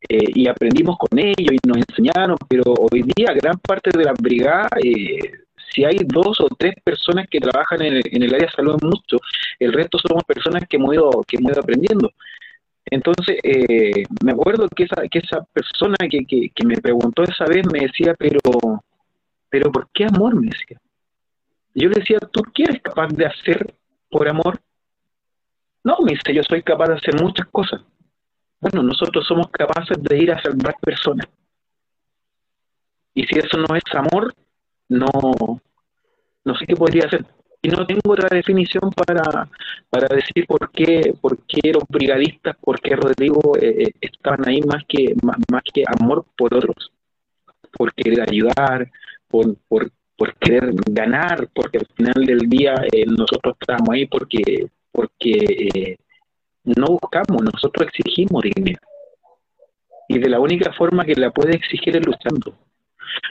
[0.10, 4.14] eh, y aprendimos con ellos y nos enseñaron, pero hoy día gran parte de la
[4.20, 5.18] brigada, eh,
[5.74, 8.78] si hay dos o tres personas que trabajan en el, en el área de salud
[8.82, 9.18] mucho,
[9.58, 12.12] el resto somos personas que hemos ido, que hemos ido aprendiendo.
[12.84, 17.46] Entonces, eh, me acuerdo que esa, que esa persona que, que, que me preguntó esa
[17.46, 18.42] vez me decía, pero,
[19.50, 20.36] pero ¿por qué amor?
[20.36, 20.78] Me decía
[21.74, 23.74] yo le decía, ¿tú qué eres capaz de hacer
[24.10, 24.60] por amor?
[25.84, 27.82] No, me dice, yo soy capaz de hacer muchas cosas.
[28.60, 31.28] Bueno, nosotros somos capaces de ir a salvar personas.
[33.14, 34.34] Y si eso no es amor,
[34.90, 35.08] no,
[36.44, 37.26] no sé qué podría hacer.
[37.64, 39.50] Y no tengo otra definición para,
[39.90, 44.62] para decir por qué, por qué los brigadistas, por qué Rodrigo eh, eh, estaban ahí
[44.62, 46.92] más que, más, más, que amor por otros,
[47.74, 48.90] por querer ayudar,
[49.28, 49.92] por, por,
[50.22, 55.32] por querer ganar, porque al final del día eh, nosotros estamos ahí porque, porque
[55.74, 55.98] eh,
[56.64, 58.84] no buscamos, nosotros exigimos dignidad.
[60.08, 62.54] Y de la única forma que la puede exigir es luchando.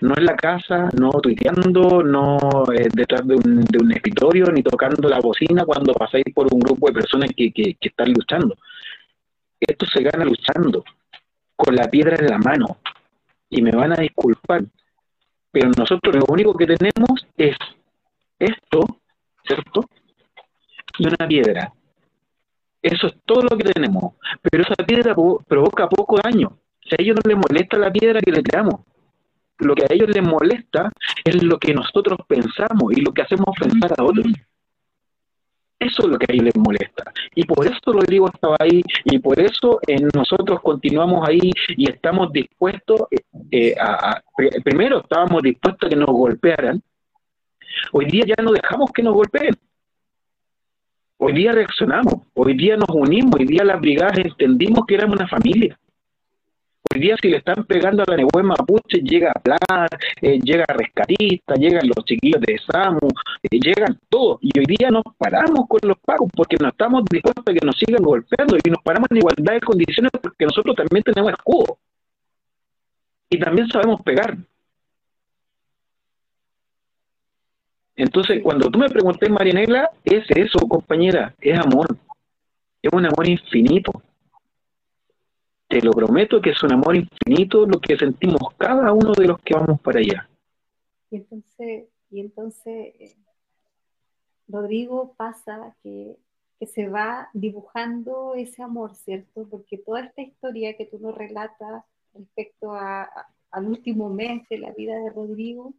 [0.01, 2.39] No en la casa, no tuiteando, no
[2.77, 6.59] eh, detrás de un, de un, escritorio, ni tocando la bocina cuando pasáis por un
[6.59, 8.57] grupo de personas que, que, que están luchando.
[9.61, 10.83] Esto se gana luchando,
[11.55, 12.79] con la piedra en la mano.
[13.49, 14.65] Y me van a disculpar,
[15.51, 17.57] pero nosotros lo único que tenemos es
[18.39, 18.81] esto,
[19.47, 19.85] ¿cierto?
[20.99, 21.73] Y una piedra.
[22.83, 24.15] Eso es todo lo que tenemos.
[24.43, 25.15] Pero esa piedra
[25.47, 26.57] provoca poco daño.
[26.83, 28.81] Si a ellos no les molesta la piedra que le tiramos,
[29.59, 30.91] lo que a ellos les molesta
[31.25, 34.27] es lo que nosotros pensamos y lo que hacemos pensar a otros.
[35.81, 37.11] Eso es lo que a ellos les molesta.
[37.35, 42.31] Y por eso Rodrigo estaba ahí y por eso eh, nosotros continuamos ahí y estamos
[42.33, 43.01] dispuestos
[43.51, 44.23] eh, a,
[44.63, 46.83] Primero estábamos dispuestos a que nos golpearan.
[47.93, 49.57] Hoy día ya no dejamos que nos golpeen.
[51.17, 55.29] Hoy día reaccionamos, hoy día nos unimos, hoy día las brigadas entendimos que éramos una
[55.29, 55.79] familia.
[57.01, 59.89] Hoy día si le están pegando a la Nehué Mapuche, llega a Plan,
[60.21, 63.09] eh, llega a Rescatista, llegan los chiquillos de SAMU,
[63.43, 64.39] eh, llegan todos.
[64.43, 67.75] Y hoy día nos paramos con los pagos porque no estamos dispuestos a que nos
[67.79, 71.79] sigan golpeando y nos paramos en igualdad de condiciones porque nosotros también tenemos escudo.
[73.31, 74.37] Y también sabemos pegar.
[77.97, 81.87] Entonces, cuando tú me pregunté, Marianela, es eso, compañera, es amor.
[82.83, 83.91] Es un amor infinito
[85.71, 89.41] te lo prometo que es un amor infinito lo que sentimos cada uno de los
[89.41, 90.29] que vamos para allá.
[91.13, 93.17] Y entonces, y entonces eh,
[94.49, 96.17] Rodrigo pasa que,
[96.67, 99.49] se va dibujando ese amor, ¿cierto?
[99.49, 104.95] Porque toda esta historia que tú nos relatas respecto al último mes de la vida
[104.99, 105.73] de Rodrigo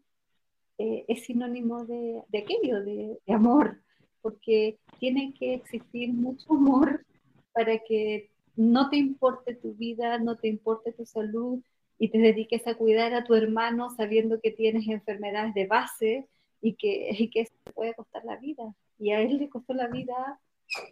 [0.80, 3.80] eh, es sinónimo de, aquello, de, de amor,
[4.24, 7.06] porque tiene que existir mucho amor
[7.54, 8.31] para que
[8.62, 11.60] no te importe tu vida, no te importe tu salud
[11.98, 16.28] y te dediques a cuidar a tu hermano sabiendo que tienes enfermedades de base
[16.62, 18.64] y que, y que eso te puede costar la vida.
[19.00, 20.40] Y a él le costó la vida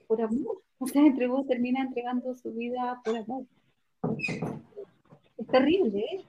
[0.07, 0.63] por amor.
[0.80, 3.43] O sea, entregó, termina entregando su vida por amor.
[5.38, 6.26] Es terrible, ¿eh?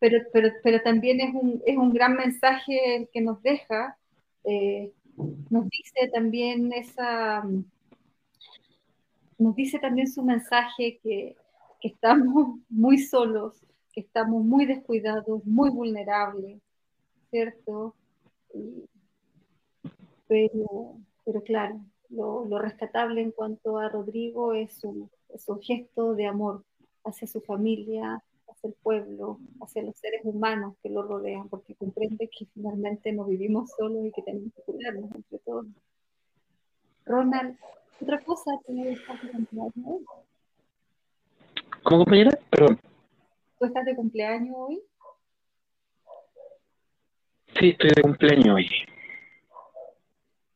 [0.00, 3.96] pero, pero, pero, también es un, es un gran mensaje que nos deja.
[4.42, 4.92] Eh,
[5.50, 7.44] nos dice también esa,
[9.38, 11.36] nos dice también su mensaje que,
[11.82, 13.54] estamos muy solos,
[13.92, 16.60] que estamos muy descuidados, muy vulnerables,
[17.30, 17.96] ¿cierto?
[20.28, 21.80] pero, pero claro,
[22.12, 25.10] lo, rescatable en cuanto a Rodrigo es su,
[25.60, 26.64] gesto de amor
[27.04, 32.28] hacia su familia, hacia el pueblo, hacia los seres humanos que lo rodean, porque comprende
[32.28, 35.66] que finalmente no vivimos solos y que tenemos que cuidarnos entre todos.
[37.04, 37.56] Ronald,
[38.02, 40.04] otra cosa, tú estás de cumpleaños hoy.
[41.82, 42.38] ¿Cómo, compañera?
[42.50, 42.80] Perdón.
[43.58, 44.82] ¿Tú estás de cumpleaños hoy?
[47.58, 48.68] Sí, estoy de cumpleaños hoy.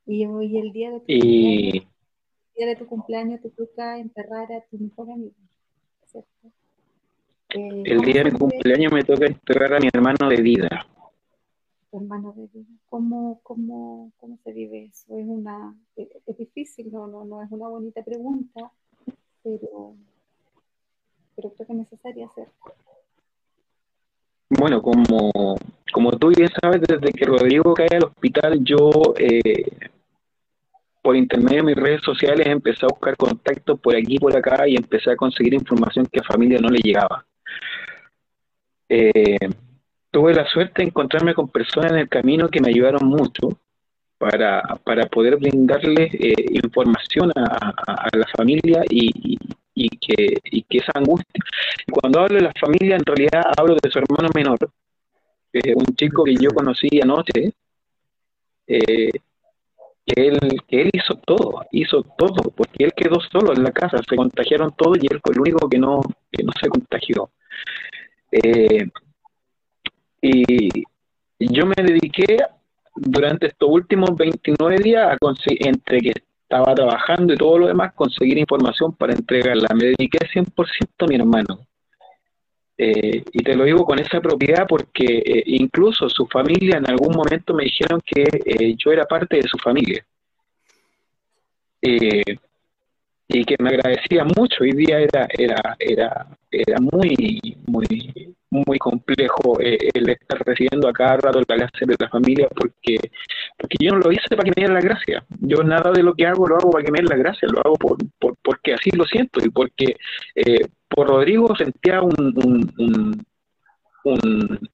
[0.07, 1.92] Y hoy el día de tu Y cumpleaños,
[2.47, 5.34] el día de tu cumpleaños te toca enterrar a tu mejor amigo,
[6.07, 6.49] ¿cierto?
[7.51, 10.86] Eh, el ¿cómo día de mi cumpleaños me toca enterrar a mi hermano de vida.
[11.99, 12.70] Hermano de vida?
[12.88, 15.16] ¿Cómo, cómo, cómo se vive eso?
[15.16, 18.70] Es una, es, es difícil, no, no, no es una bonita pregunta,
[19.42, 19.94] pero,
[21.34, 22.49] pero creo que es necesaria hacer.
[24.49, 25.57] Bueno, como,
[25.92, 29.90] como tú bien sabes, desde que Rodrigo cae al hospital, yo eh,
[31.03, 34.68] por intermedio de mis redes sociales empecé a buscar contactos por aquí y por acá
[34.68, 37.24] y empecé a conseguir información que a familia no le llegaba.
[38.88, 39.38] Eh,
[40.17, 43.51] tuve la suerte de encontrarme con personas en el camino que me ayudaron mucho
[44.17, 49.37] para, para poder brindarles eh, información a, la familia y,
[49.75, 51.45] y- que, y que esa angustia.
[51.93, 54.57] Cuando hablo de la familia, en realidad hablo de su hermano menor,
[55.53, 57.53] eh, un chico que yo conocí anoche,
[58.69, 59.11] eh,
[60.07, 60.39] que él,
[60.69, 64.97] él hizo todo, hizo todo, porque él quedó solo en la casa, se contagiaron todos
[65.03, 66.01] y él fue el único que no,
[66.33, 67.29] que no se contagió.
[68.33, 68.89] Eh,
[70.21, 70.69] y
[71.39, 72.39] yo me dediqué
[72.97, 76.12] durante estos últimos 29 días a conseguir, entre que
[76.43, 79.69] estaba trabajando y todo lo demás, conseguir información para entregarla.
[79.75, 81.61] Me dediqué 100% a mi hermano.
[82.79, 87.17] Eh, y te lo digo con esa propiedad porque eh, incluso su familia en algún
[87.17, 90.05] momento me dijeron que eh, yo era parte de su familia.
[93.29, 94.62] Y que me agradecía mucho.
[94.62, 98.37] Hoy día era, era, era, era muy, muy,
[98.67, 102.97] muy complejo eh, el estar recibiendo a cada rato la gracia de la familia porque,
[103.59, 105.25] porque yo no lo hice para que me dieran la gracia.
[105.41, 107.61] Yo nada de lo que hago lo hago para que me den la gracia, lo
[107.61, 109.97] hago por, por- porque así lo siento y porque
[110.35, 113.27] eh, por Rodrigo sentía un, un,
[114.05, 114.69] un,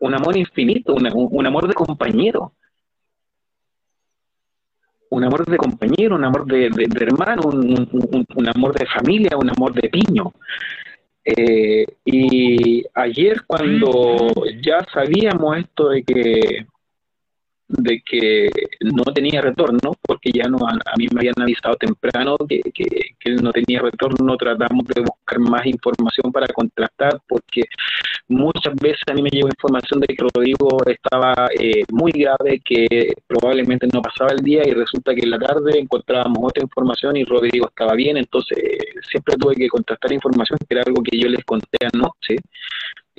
[0.00, 2.52] un, amor infinito, una- un, amor de compañero
[5.10, 9.50] un amor de compañero, un amor de, de- hermano, un- un amor de familia, un
[9.50, 10.32] amor de piño.
[11.36, 16.66] Eh, y ayer cuando ya sabíamos esto de que
[17.68, 18.50] de que
[18.80, 22.86] no tenía retorno, porque ya no a, mí me habían avisado temprano que, que,
[23.24, 27.64] él no tenía retorno, tratamos de buscar más información para contrastar, porque
[28.28, 33.12] muchas veces a mí me llegó información de que Rodrigo estaba eh, muy grave, que
[33.26, 37.24] probablemente no pasaba el día y resulta que en la tarde encontrábamos otra información y
[37.24, 38.58] Rodrigo estaba bien, entonces
[39.10, 42.36] siempre tuve que contrastar información, que era algo que yo les conté anoche,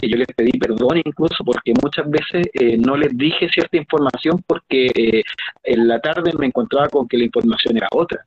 [0.02, 4.44] que yo les pedí perdón incluso porque muchas veces eh, no les dije cierta información
[4.48, 5.24] porque eh,
[5.64, 8.26] en la tarde me encontraba con que la información era otra.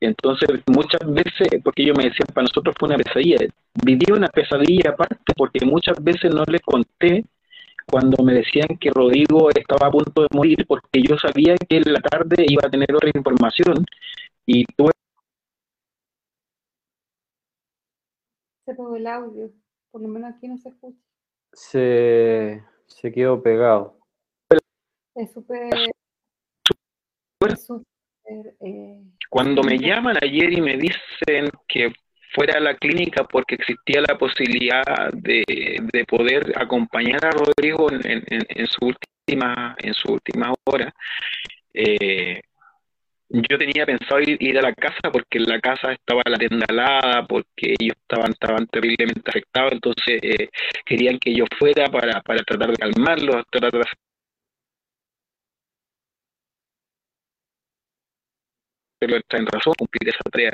[0.00, 3.38] Entonces, muchas veces, porque ellos me decían, para nosotros fue una pesadilla,
[3.84, 7.24] viví una pesadilla aparte porque muchas veces no les conté
[7.90, 11.92] cuando me decían que Rodrigo estaba a punto de morir porque yo sabía que en
[11.92, 13.84] la tarde iba a tener otra información
[14.46, 14.92] y tuve
[18.66, 19.50] Se el audio,
[19.98, 20.96] por lo menos aquí no se escucha.
[21.52, 23.98] Se, se quedó pegado.
[25.16, 25.74] Es súper...
[27.48, 31.92] es súper, eh, Cuando me llaman ayer y me dicen que
[32.32, 35.42] fuera a la clínica porque existía la posibilidad de,
[35.92, 40.94] de poder acompañar a Rodrigo en, en- en- en su última en su última hora,
[41.74, 42.40] eh,
[43.30, 47.26] yo tenía pensado ir, ir a la casa porque la casa estaba la tienda alada,
[47.26, 50.48] porque ellos estaban, estaban terriblemente afectados, entonces eh,
[50.84, 53.84] querían que yo fuera para, para tratar de calmarlos, tratar de
[59.00, 60.50] hacerlo en razón, cumplir esa tarea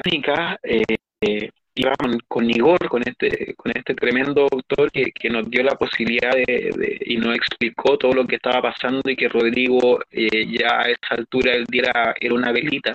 [1.75, 4.47] íbamos con Igor, con este, con este tremendo
[4.93, 6.45] que, que nos dio la posibilidad de,
[6.77, 10.89] de- y nos explicó todo lo que estaba pasando y que Rodrigo eh, ya a
[10.91, 12.93] esa altura del día era, era una velita,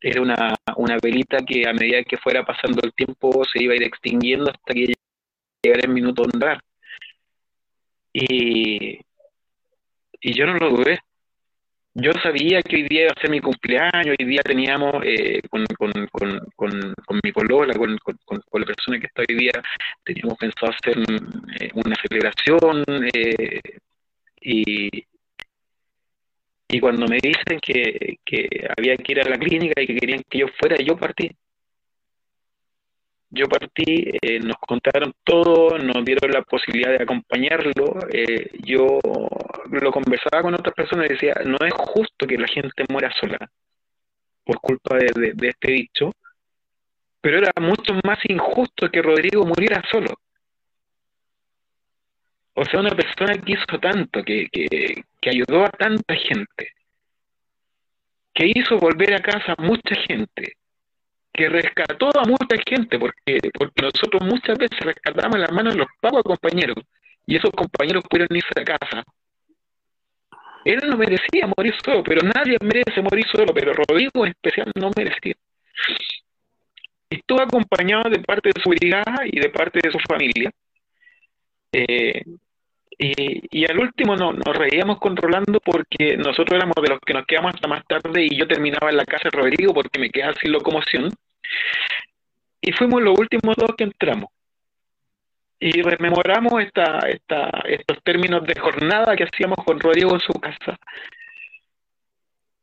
[0.00, 3.76] era una, una velita que a medida que fuera pasando el tiempo se iba a
[3.76, 4.94] ir extinguiendo hasta que
[5.62, 6.60] llegara el minuto de andar.
[8.12, 9.00] Y,
[10.20, 11.00] y yo no lo dudé.
[11.94, 15.64] Yo sabía que hoy día iba a ser mi cumpleaños, hoy día teníamos eh, con,
[15.76, 15.92] con,
[16.54, 17.98] con, con, mi polola, con,
[18.52, 19.52] la persona que está hoy día,
[20.04, 20.98] teníamos pensado hacer
[21.60, 23.60] eh, una celebración eh,
[24.40, 25.04] y,
[26.68, 30.22] y cuando me dicen que, que había que ir a la clínica y que querían
[30.28, 31.30] que yo fuera, yo partí.
[33.30, 37.98] Yo partí, eh, nos contaron todo, nos dieron la posibilidad de acompañarlo.
[38.12, 38.98] eh, yo
[39.70, 43.38] lo conversaba con otras personas y decía, no es justo que la gente muera sola
[44.44, 46.12] por culpa de, este dicho,
[47.20, 50.14] pero era mucho más injusto que Rodrigo muriera solo.
[52.54, 56.72] O sea, una persona que hizo tanto, que, que, que ayudó a tanta gente,
[58.34, 60.54] que hizo volver a casa a mucha gente,
[61.38, 65.88] que rescató a mucha gente, porque, porque nosotros muchas veces rescatamos las manos de los
[66.00, 66.74] pagos compañeros,
[67.26, 69.04] y esos compañeros pudieron irse a casa.
[70.64, 74.90] Él no merecía morir solo, pero nadie merece morir solo, pero Rodrigo en especial no
[74.96, 75.34] merecía.
[77.08, 80.50] Estuvo acompañado de parte de su brigada y de parte de su familia.
[81.72, 82.20] Eh,
[82.98, 87.14] y, y al último no- nos reíamos con Rolando porque nosotros éramos de los que
[87.14, 90.10] nos quedamos hasta más tarde y yo terminaba en la casa de Rodrigo porque me
[90.10, 91.10] quedaba sin locomoción.
[92.60, 94.30] Y fuimos los últimos dos que entramos.
[95.60, 100.78] Y rememoramos estos términos de jornada que hacíamos con Rodrigo en su casa.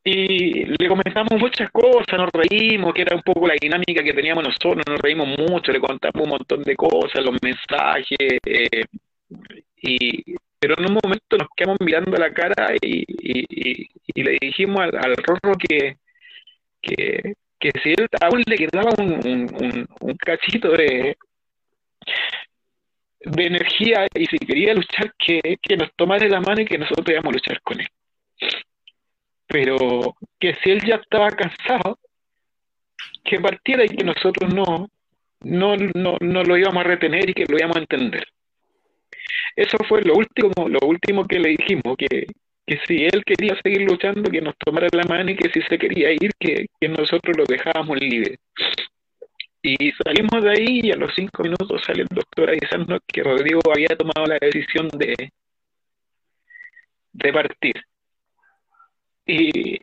[0.04, 4.44] Y le comentamos muchas cosas, nos reímos, que era un poco la dinámica que teníamos
[4.44, 8.84] nosotros, nos reímos mucho, le contamos un montón de cosas, los mensajes, eh,
[9.82, 15.16] y, pero en un momento nos quedamos mirando la cara y le dijimos al, al
[15.18, 15.98] Rorro que,
[16.82, 21.18] que, que si él aún le quedaba un, un, un- cachito de,
[23.22, 27.08] de energía y si quería luchar, que, que nos tomara la mano y que nosotros
[27.10, 27.88] íbamos a luchar con él.
[29.48, 32.00] Pero que si él ya estaba cansado,
[33.24, 34.90] que partiera y que nosotros no,
[35.42, 38.28] no, no, no lo íbamos a retener y que lo íbamos a entender.
[39.56, 42.28] Eso fue lo último, lo último que le dijimos, que,
[42.66, 45.78] que si él quería seguir luchando, que nos tomara la mano y que si se
[45.78, 48.40] quería ir, que, que nosotros lo dejábamos libre.
[49.62, 53.62] Y salimos de ahí y a los cinco minutos sale el doctor avisando que Rodrigo
[53.74, 55.32] había tomado la decisión de,
[57.14, 57.74] de partir.
[59.26, 59.80] Y,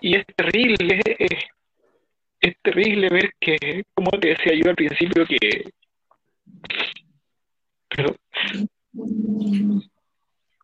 [0.00, 1.00] y es terrible,
[2.40, 5.70] es, terrible ver que, como te decía yo al principio, que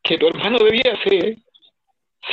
[0.05, 1.39] que tu hermano de vida se,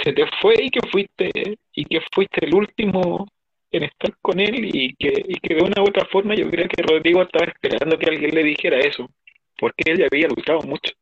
[0.04, 3.28] se te fue y que fuiste y que fuiste el último
[3.72, 6.68] en estar con él y que, y que de una u otra forma yo creo
[6.68, 9.10] que Rodrigo estaba esperando que alguien le dijera eso,
[9.58, 10.94] porque él ya había luchado mucho.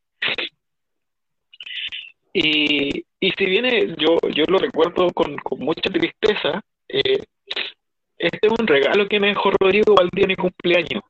[2.31, 7.23] Y, y si bien yo, yo lo recuerdo con, con mucha tristeza, eh,
[8.19, 11.01] este es un regalo que me dejó Rodrigo al día de mi cumpleaños.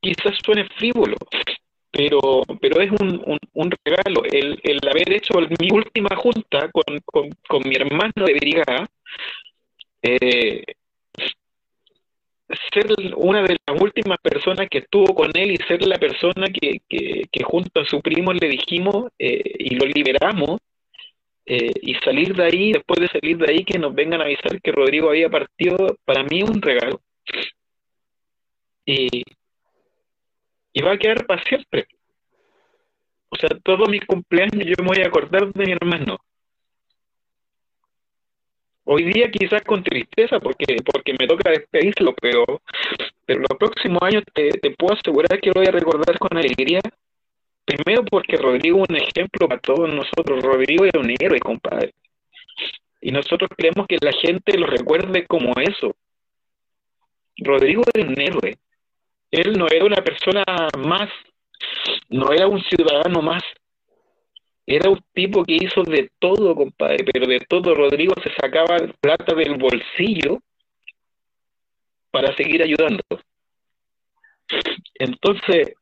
[0.00, 1.16] Quizás suene frívolo,
[1.90, 4.22] pero, pero es un, un, regalo.
[4.24, 8.88] El, el haber hecho mi última junta con, con, con mi hermano de brigada,
[10.02, 10.64] eh,
[12.72, 12.86] ser
[13.16, 17.24] una de las últimas personas que estuvo con él y ser la persona que, que,
[17.30, 20.60] que junto a su primo le dijimos eh, y lo liberamos,
[21.46, 24.60] eh, y salir de ahí, después de salir de ahí, que nos vengan a avisar
[24.62, 27.00] que Rodrigo había partido, para mí es un regalo.
[28.86, 29.24] Y,
[30.72, 31.86] y va a quedar para siempre.
[33.28, 36.18] O sea, todos mis cumpleaños yo me voy a acordar de mi hermano.
[38.84, 42.44] Hoy día quizás con tristeza porque, porque me toca despedirlo, pero,
[43.24, 46.80] pero los próximos años te, te puedo asegurar que lo voy a recordar con alegría.
[47.64, 50.42] Primero porque Rodrigo es un ejemplo para todos nosotros.
[50.42, 51.94] Rodrigo era un héroe, compadre.
[53.00, 55.94] Y nosotros queremos que la gente lo recuerde como eso.
[57.38, 58.58] Rodrigo era un héroe.
[59.30, 60.44] Él no era una persona
[60.78, 61.08] más,
[62.08, 63.42] no era un ciudadano más.
[64.66, 67.74] Era un tipo que hizo de todo, compadre, pero de todo.
[67.74, 70.38] Rodrigo se sacaba plata del bolsillo
[72.10, 73.02] para seguir ayudando.
[74.94, 75.74] Entonces,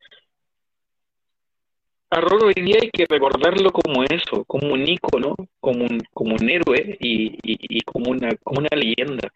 [2.11, 6.37] a Roro hoy día hay que recordarlo como eso, como un ícono, como un, como
[6.37, 9.31] un héroe y, y, y como, una, como una leyenda.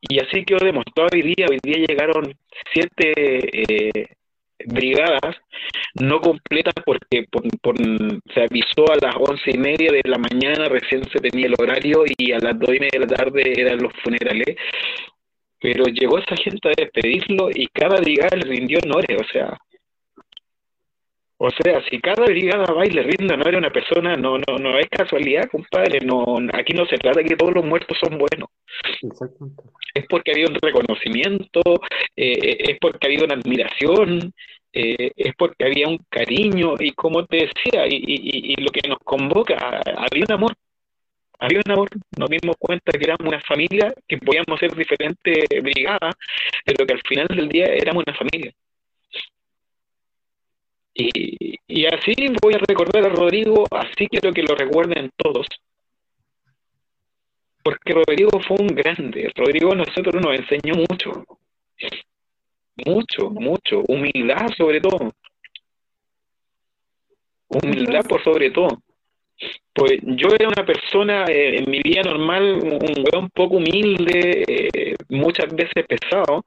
[0.00, 1.46] Y así quedó demostrado hoy día.
[1.48, 2.34] Hoy día llegaron
[2.72, 4.06] siete eh,
[4.66, 5.36] brigadas
[5.94, 10.68] no completas porque por, por, se avisó a las once y media de la mañana,
[10.68, 13.78] recién se tenía el horario y a las dos y media de la tarde eran
[13.78, 14.56] los funerales.
[15.58, 19.56] Pero llegó esa gente a despedirlo y cada brigada le rindió honores, o sea,
[21.38, 24.58] o sea, si cada brigada va y le rinde honor a una persona, no, no,
[24.58, 26.00] no es casualidad, compadre.
[26.00, 28.48] No, aquí no se trata de que todos los muertos son buenos.
[29.02, 29.62] Exactamente.
[29.94, 31.60] Es porque ha habido un reconocimiento,
[32.16, 34.32] eh, es porque ha habido una admiración,
[34.72, 38.88] eh, es porque había un cariño, y como te decía, y, y, y lo que
[38.88, 40.52] nos convoca, había un amor.
[41.38, 41.88] había un amor,
[42.18, 46.14] nos dimos cuenta que éramos una familia, que podíamos ser diferentes brigadas,
[46.64, 48.52] pero que al final del día éramos una familia.
[50.98, 55.46] Y, así voy a recordar a Rodrigo, así quiero que lo recuerden todos.
[57.62, 61.24] Porque Rodrigo fue un grande, Rodrigo a nosotros nos enseñó mucho,
[62.76, 65.12] mucho, mucho, humildad sobre todo.
[67.48, 68.82] Humildad por sobre todo.
[69.74, 74.94] Pues yo era una persona eh, en mi vida normal, un weón poco humilde, eh,
[75.10, 76.42] muchas veces pesado,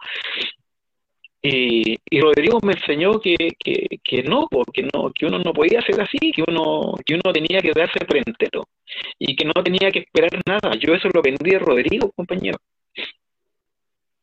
[1.41, 5.81] y, y, Rodrigo me enseñó que, que, que no, que no, que uno no podía
[5.81, 8.67] ser así, que uno, que uno tenía que darse por entero
[9.17, 10.75] y que no tenía que esperar nada.
[10.77, 12.57] Yo eso lo aprendí de Rodrigo, compañero.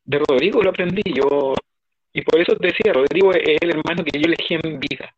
[0.05, 1.55] De Rodrigo lo aprendí, yo,
[2.13, 5.15] y por eso decía, Rodrigo es el hermano que yo elegí en vida.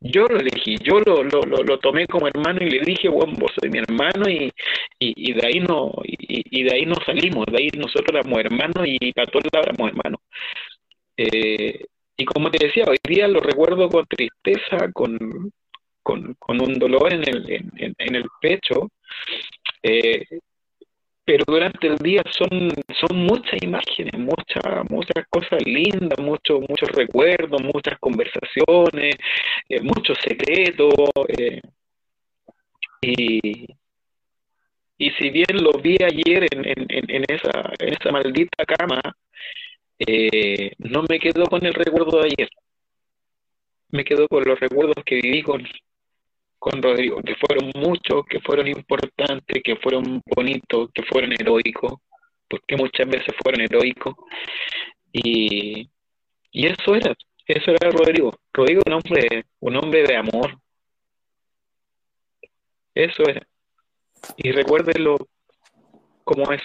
[0.00, 3.50] Yo lo elegí, yo lo, lo, lo, tomé como hermano y le dije, bueno, vos
[3.58, 4.52] soy mi hermano y,
[4.98, 8.84] y, y de ahí no y, de ahí no salimos, de ahí nosotros éramos hermanos
[8.86, 10.20] y todos éramos hermanos.
[11.16, 11.86] Eh,
[12.16, 15.52] y como te decía, hoy día lo recuerdo con tristeza, con,
[16.02, 18.88] con, un dolor en el, en, el pecho,
[19.82, 20.24] eh,
[21.24, 22.70] pero durante el día son,
[23.00, 29.16] son muchas imágenes, muchas, muchas cosas lindas, muchos, muchos recuerdos, muchas conversaciones,
[29.68, 30.94] eh, muchos secretos.
[33.02, 33.66] Y,
[34.98, 39.00] y si bien lo vi ayer en, en, en, esa, en esa maldita cama,
[39.98, 42.50] eh, no me quedo con el recuerdo de ayer.
[43.90, 45.62] Me quedo con los recuerdos que viví con,
[46.58, 51.94] con Rodrigo, que fueron muchos, que fueron importantes, que fueron bonitos, que fueron heroicos,
[52.48, 54.14] porque muchas veces fueron heroicos.
[55.12, 55.88] Y,
[56.50, 57.14] y eso era,
[57.46, 58.32] eso era Rodrigo.
[58.52, 60.58] Rodrigo un hombre, un hombre de amor.
[62.94, 63.46] Eso era.
[64.36, 65.16] Y recuérdenlo
[66.24, 66.62] como es.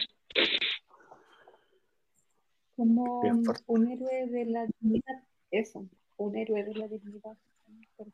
[2.82, 3.22] Como
[3.68, 5.86] un héroe de la dignidad, eso,
[6.18, 7.38] un héroe de la dignidad.
[8.00, 8.06] Eh,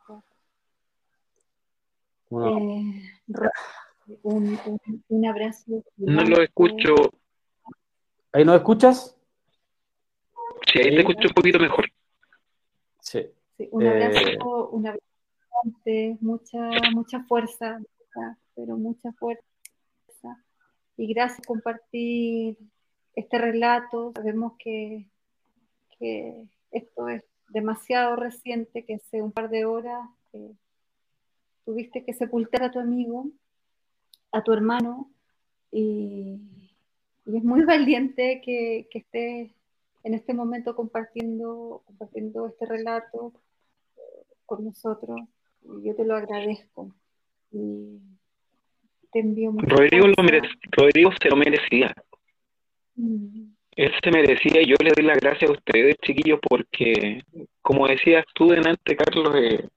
[4.24, 5.86] un, un, un, abrazo.
[5.96, 6.96] No lo escucho.
[8.34, 9.18] ¿Ahí no escuchas?
[10.70, 11.86] Sí, ahí te escucho un poquito mejor.
[13.00, 13.26] Sí.
[13.56, 14.38] sí un abrazo, eh...
[14.72, 15.08] un abrazo
[16.20, 17.80] mucha, mucha fuerza,
[18.54, 19.44] pero mucha fuerza.
[20.98, 22.58] Y gracias por compartir
[23.18, 24.14] este relato.
[24.16, 25.08] Sabemos que,
[25.98, 30.54] que esto es demasiado reciente, que hace un par de horas eh,
[31.66, 33.26] tuviste que sepultar a tu amigo,
[34.32, 35.10] a tu hermano,
[35.72, 36.40] y,
[37.26, 39.52] y es muy valiente que, que estés
[40.04, 43.34] en este momento compartiendo, compartiendo este relato
[43.98, 45.20] eh, con nosotros.
[45.64, 46.94] Y yo te lo agradezco.
[47.52, 48.00] Y
[49.12, 50.42] te envío Rodrigo, lo mere
[50.72, 51.94] Rodrigo se lo merecía.
[52.98, 57.24] Él se merecía yo le doy las gracias a ustedes, chiquillos, porque,
[57.62, 59.68] como decías tú delante, Carlos, eh,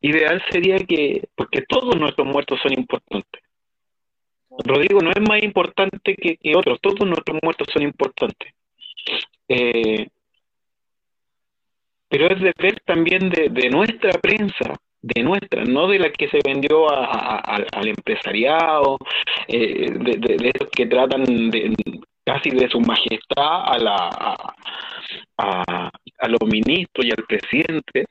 [0.00, 3.42] ideal sería que, porque todos nuestros muertos son importantes.
[4.64, 8.52] Rodrigo no es más importante que, que otros, todos nuestros muertos son importantes.
[9.48, 10.06] Eh,
[12.08, 16.90] pero es deber también de, nuestra prensa, de nuestra, no de la que se vendió
[16.90, 17.36] a,
[17.72, 18.98] al empresariado,
[19.48, 21.74] eh, de, de, que tratan de,
[22.24, 24.36] casi de su majestad a, la,
[25.38, 28.06] a, a los ministros y al presidente,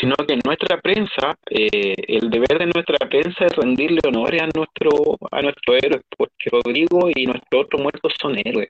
[0.00, 5.16] sino que nuestra prensa, eh, el deber de nuestra prensa es rendirle honores a nuestro,
[5.30, 8.68] a nuestro héroe, porque Rodrigo y nuestros otros muertos son héroes.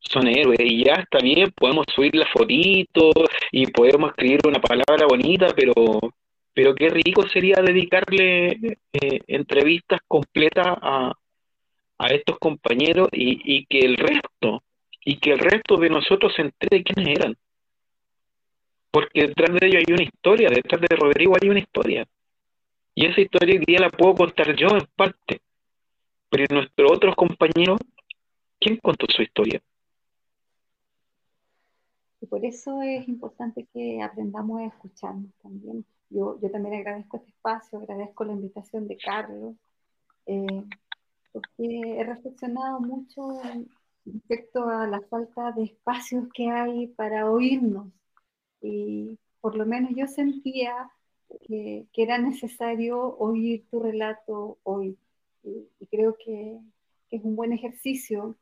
[0.00, 3.10] Son héroes, y ya está bien, podemos subir la fotito
[3.52, 5.74] y podemos escribir una palabra bonita, pero,
[6.52, 11.12] pero qué rico sería dedicarle eh, entrevistas completas a,
[11.98, 14.62] a estos compañeros y, y que el resto,
[15.04, 17.36] y que el resto de nosotros se entere quiénes eran
[18.90, 22.06] porque detrás de ello hay una historia, detrás de Rodrigo hay una historia.
[22.94, 25.40] Y esa historia hoy día la puedo contar yo en parte,
[26.28, 27.78] pero nuestros otros compañeros,
[28.58, 29.62] ¿quién contó su historia?
[32.20, 35.84] Y por eso es importante que aprendamos a escucharnos también.
[36.10, 39.54] Yo, yo también agradezco este espacio, agradezco la invitación de Carlos,
[40.26, 40.64] eh,
[41.32, 43.40] porque he reflexionado mucho
[44.04, 47.88] respecto a la falta de espacios que hay para oírnos
[48.60, 50.90] y por lo menos yo sentía
[51.46, 54.98] que, que era necesario oír tu relato hoy.
[55.42, 56.58] Y, creo que,
[57.08, 58.36] que, es un buen ejercicio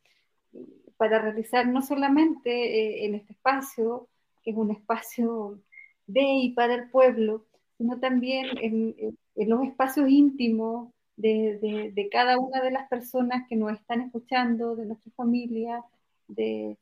[0.99, 4.09] para realizar no solamente eh, en este espacio,
[4.43, 5.59] que es un espacio
[6.07, 7.47] de y para el pueblo,
[7.79, 13.47] sino también en, en los espacios íntimos de, de, de, cada una de las personas
[13.49, 15.85] que nos están escuchando, de nuestra familia,
[16.27, 16.77] de,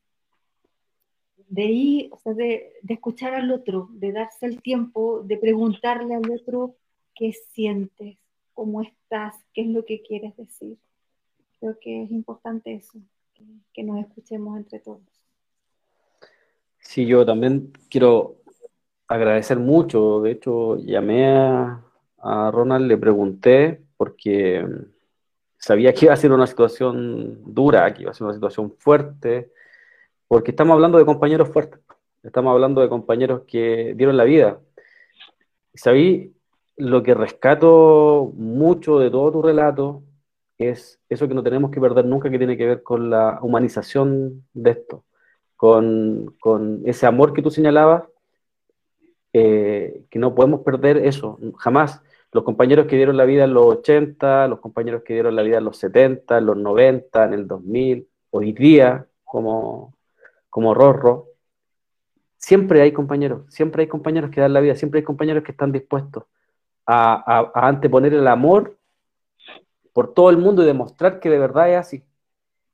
[1.49, 6.15] de ir, o sea, de, de, escuchar al otro, de darse el tiempo, de preguntarle
[6.15, 6.77] al otro
[7.15, 8.19] qué sientes,
[8.53, 10.79] cómo estás, qué es lo que quieres decir.
[11.59, 12.99] Creo que es importante eso,
[13.73, 15.01] que, nos escuchemos entre todos.
[16.81, 18.37] Sí, yo también quiero
[19.09, 20.21] agradecer mucho.
[20.23, 21.83] De hecho, llamé a,
[22.19, 24.65] a Ronald, le pregunté, porque
[25.59, 29.53] sabía que iba a ser una situación dura, que iba a ser una situación fuerte,
[30.29, 31.81] porque estamos hablando de compañeros fuertes,
[32.23, 34.61] estamos hablando de compañeros que dieron la vida.
[35.75, 36.35] Sabí
[36.77, 40.03] lo que rescato mucho de todo tu relato
[40.59, 44.47] es eso que no tenemos que perder nunca, que tiene que ver con la humanización
[44.55, 45.05] de esto,
[45.57, 48.05] con, con ese amor que tú señalabas,
[49.33, 52.03] eh, que no podemos perder eso, jamás.
[52.33, 55.59] Los compañeros que dieron la vida en los 80, los compañeros que dieron la vida
[55.59, 59.95] en los 70, en los 90, en el 2000, hoy día, como,
[60.51, 61.29] como Rorro,
[62.39, 65.73] siempre hay compañeros, siempre hay compañeros que dan la vida, siempre hay compañeros que están
[65.73, 66.25] dispuestos
[66.87, 68.76] a, a, a anteponer el amor
[69.97, 72.05] por todo el mundo y demostrar que de verdad es así.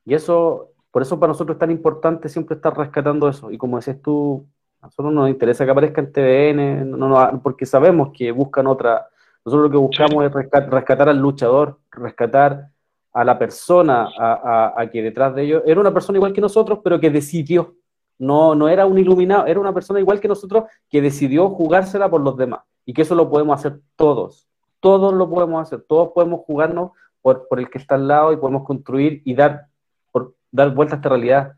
[0.05, 3.53] Y eso, por eso para nosotros es tan importante siempre estar rescatando eso.
[3.53, 4.45] Y como decías tú,
[4.81, 9.07] a nosotros nos interesa que aparezca en TVN, no, no, porque sabemos que buscan otra.
[9.45, 12.71] Nosotros lo que buscamos es rescatar, rescatar al luchador, rescatar
[13.13, 16.41] a la persona a, a, a, que detrás de ellos era una persona igual que
[16.41, 17.77] nosotros, pero que decidió.
[18.19, 22.21] No, no era un iluminado, era una persona igual que nosotros que decidió jugársela por
[22.21, 22.63] los demás.
[22.85, 24.49] Y que eso lo podemos hacer todos.
[24.81, 25.85] Todos lo podemos hacer.
[25.87, 26.91] Todos podemos jugarnos
[27.23, 29.69] por, por el que está al lado y podemos construir y dar,
[30.11, 31.55] por, dar vuelta a esta realidad.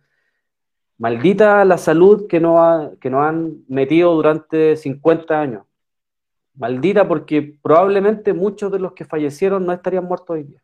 [0.99, 5.65] Maldita la salud que nos, ha, que nos han metido durante 50 años.
[6.55, 10.62] Maldita porque probablemente muchos de los que fallecieron no estarían muertos hoy día.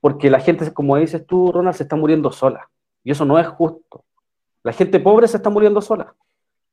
[0.00, 2.70] Porque la gente, como dices tú, Ronald, se está muriendo sola.
[3.02, 4.04] Y eso no es justo.
[4.62, 6.14] La gente pobre se está muriendo sola.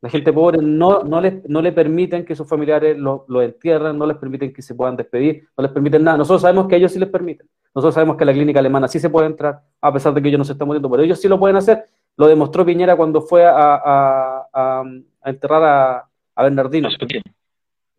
[0.01, 3.97] La gente pobre no, no, les, no le permiten que sus familiares lo, lo, entierren,
[3.97, 6.17] no les permiten que se puedan despedir, no les permiten nada.
[6.17, 7.47] Nosotros sabemos que ellos sí les permiten.
[7.73, 10.39] Nosotros sabemos que la clínica alemana sí se puede entrar, a pesar de que ellos
[10.39, 11.85] no se están muriendo, pero ellos sí lo pueden hacer.
[12.17, 14.83] Lo demostró Piñera cuando fue a, a, a,
[15.21, 16.89] a enterrar a, a Bernardino.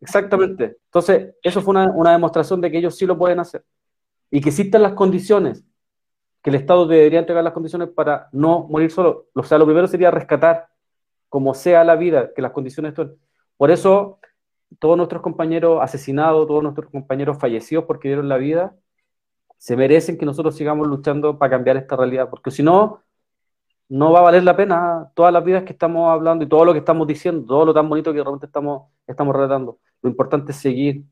[0.01, 0.77] Exactamente.
[0.85, 3.63] Entonces, eso fue una, una, demostración de que ellos sí lo pueden hacer.
[4.29, 5.63] Y que existen las condiciones,
[6.41, 9.27] que el Estado debería entregar las condiciones para no morir solo.
[9.33, 10.67] O sea, lo primero sería rescatar,
[11.33, 12.93] como sea la vida, que las condiciones.
[13.57, 14.19] Por eso,
[14.77, 18.75] todos nuestros compañeros asesinados, todos nuestros compañeros fallecidos porque dieron la vida,
[19.57, 23.01] se merecen que nosotros sigamos luchando para cambiar esta realidad, porque si no,
[23.89, 26.73] no va a valer la pena todas las vidas que estamos hablando y todo lo
[26.73, 29.79] que estamos diciendo, todo lo tan bonito que realmente estamos, estamos relatando.
[30.03, 31.03] Lo importante es seguir,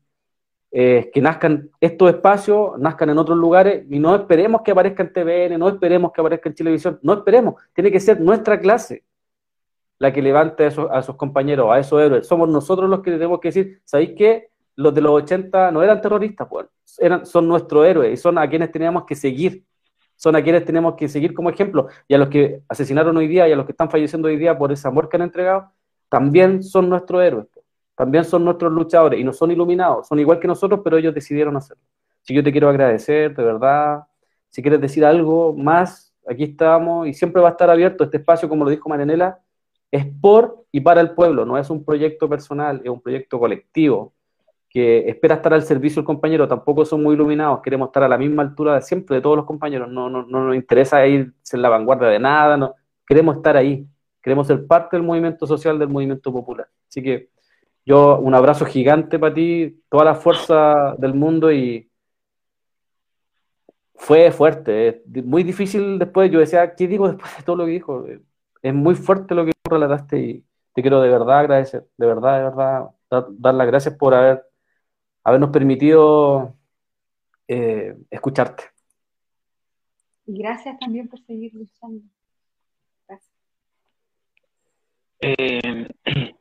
[0.70, 5.12] eh, que nazcan estos espacios, nazcan en otros lugares y no esperemos que aparezca en
[5.12, 9.02] TVN, no esperemos que aparezca en televisión, no esperemos, tiene que ser nuestra clase
[10.02, 12.26] la que levante a esos, esos compañeros, a esos héroes.
[12.26, 14.48] Somos nosotros los que tenemos que decir, ¿sabéis qué?
[14.74, 16.66] Los de los 80 no eran terroristas, pues,
[16.98, 19.64] eran, son nuestros héroes y son a quienes teníamos que seguir
[20.16, 23.48] son a quienes tenemos que seguir como ejemplo, y a los que asesinaron hoy día
[23.48, 25.72] y a los que están falleciendo hoy día por ese amor que han entregado,
[26.08, 27.48] también son nuestros héroes,
[27.96, 31.56] también son nuestros luchadores, y no son iluminados, son igual que nosotros, pero ellos decidieron
[31.56, 31.82] hacerlo.
[32.20, 34.04] Si yo te quiero agradecer, de verdad,
[34.48, 38.48] si quieres decir algo más, aquí estamos, y siempre va a estar abierto este espacio,
[38.48, 39.40] como lo dijo Marianela,
[39.92, 44.14] es por y para el pueblo, no es un proyecto personal, es un proyecto colectivo
[44.70, 48.16] que espera estar al servicio del compañero, tampoco son muy iluminados, queremos estar a la
[48.16, 51.62] misma altura de siempre de todos los compañeros, no, no, no nos interesa ir en
[51.62, 52.74] la vanguardia de nada, no,
[53.06, 53.86] queremos estar ahí,
[54.22, 56.68] queremos ser parte del movimiento social, del movimiento popular.
[56.88, 57.28] Así que
[57.84, 61.90] yo un abrazo gigante para ti, toda la fuerza del mundo y
[63.94, 67.72] fue fuerte, es muy difícil después, yo decía, ¿qué digo después de todo lo que
[67.72, 68.06] dijo?
[68.62, 70.44] Es muy fuerte lo que relataste y
[70.74, 74.44] te quiero de verdad agradecer, de verdad, de verdad, dar, dar las gracias por haber
[75.24, 76.56] habernos permitido
[77.48, 78.64] eh, escucharte.
[80.26, 82.04] Gracias también por seguir luchando.
[83.06, 83.34] Gracias.
[85.20, 85.88] Eh,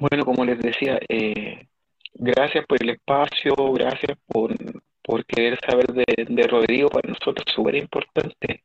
[0.00, 1.66] bueno, como les decía, eh,
[2.14, 4.54] gracias por el espacio, gracias por,
[5.02, 8.64] por querer saber de, de Rodrigo, para nosotros es súper importante,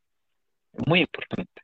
[0.85, 1.61] muy importante,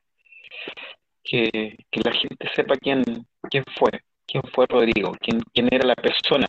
[1.28, 3.04] que, que, la gente sepa quién,
[3.50, 3.92] quién fue,
[4.26, 6.48] quién fue Rodrigo, quién, quién era la persona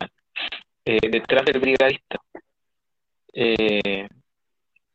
[0.84, 2.18] eh, detrás del brigadista.
[3.32, 4.08] Eh,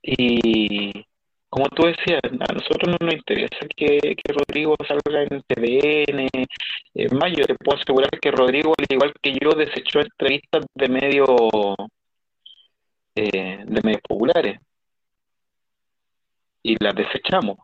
[0.01, 0.91] y,
[1.49, 6.27] como tú decías, a nosotros no nos interesa que, que Rodrigo salga en TVN.
[6.93, 10.89] Es más, yo te puedo asegurar que Rodrigo, al igual que yo, desechó entrevistas de
[10.89, 11.29] medios
[13.15, 14.59] eh, de medios populares.
[16.63, 17.57] Y las desechamos.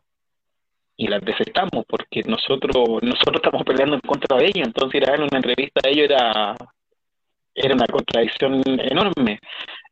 [1.01, 4.67] Y las desechamos porque nosotros nosotros estamos peleando en contra de ellos.
[4.67, 6.55] Entonces ir a una entrevista a ellos era,
[7.55, 9.39] era una contradicción enorme.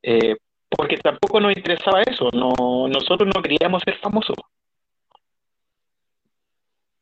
[0.04, 0.36] Eh,
[0.70, 4.36] porque tampoco nos interesaba eso, no, nosotros no queríamos ser famosos.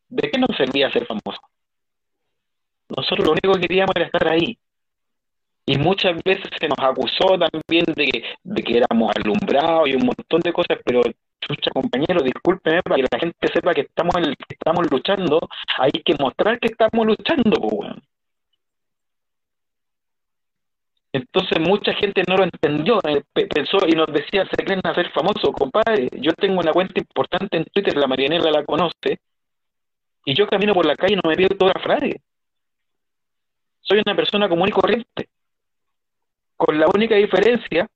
[0.07, 1.43] ¿De qué nos servía ser famosos?
[2.95, 4.55] Nosotros lo único que queríamos era estar ahí.
[5.65, 10.41] Y muchas veces se nos acusó también de de que éramos alumbrados y un montón
[10.41, 11.01] de cosas, pero
[11.47, 15.39] chucha compañero, discúlpeme, para que la gente sepa que estamos, en que estamos luchando,
[15.77, 17.95] hay que mostrar que estamos luchando,
[21.13, 25.49] Entonces mucha gente no lo entendió, eh, pensó y nos decía, se creen hacer famosos,
[25.53, 26.09] compadre.
[26.19, 29.19] Yo tengo una cuenta importante en Twitter, la Marianela la conoce,
[30.25, 32.21] y yo camino por la calle y no me pido toda frase.
[33.79, 35.29] Soy una persona común y corriente.
[36.57, 37.87] Con la única diferencia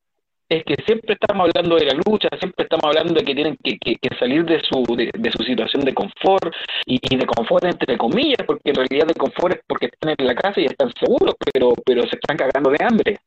[0.50, 3.98] es que siempre estamos hablando de la lucha, siempre estamos hablando de que tienen que,
[4.18, 6.52] salir de su, de, su situación de confort,
[6.88, 10.34] y, de confort entre comillas, porque en realidad de confort es porque están en la
[10.34, 13.20] casa y están seguros, pero, pero se están cagando de hambre.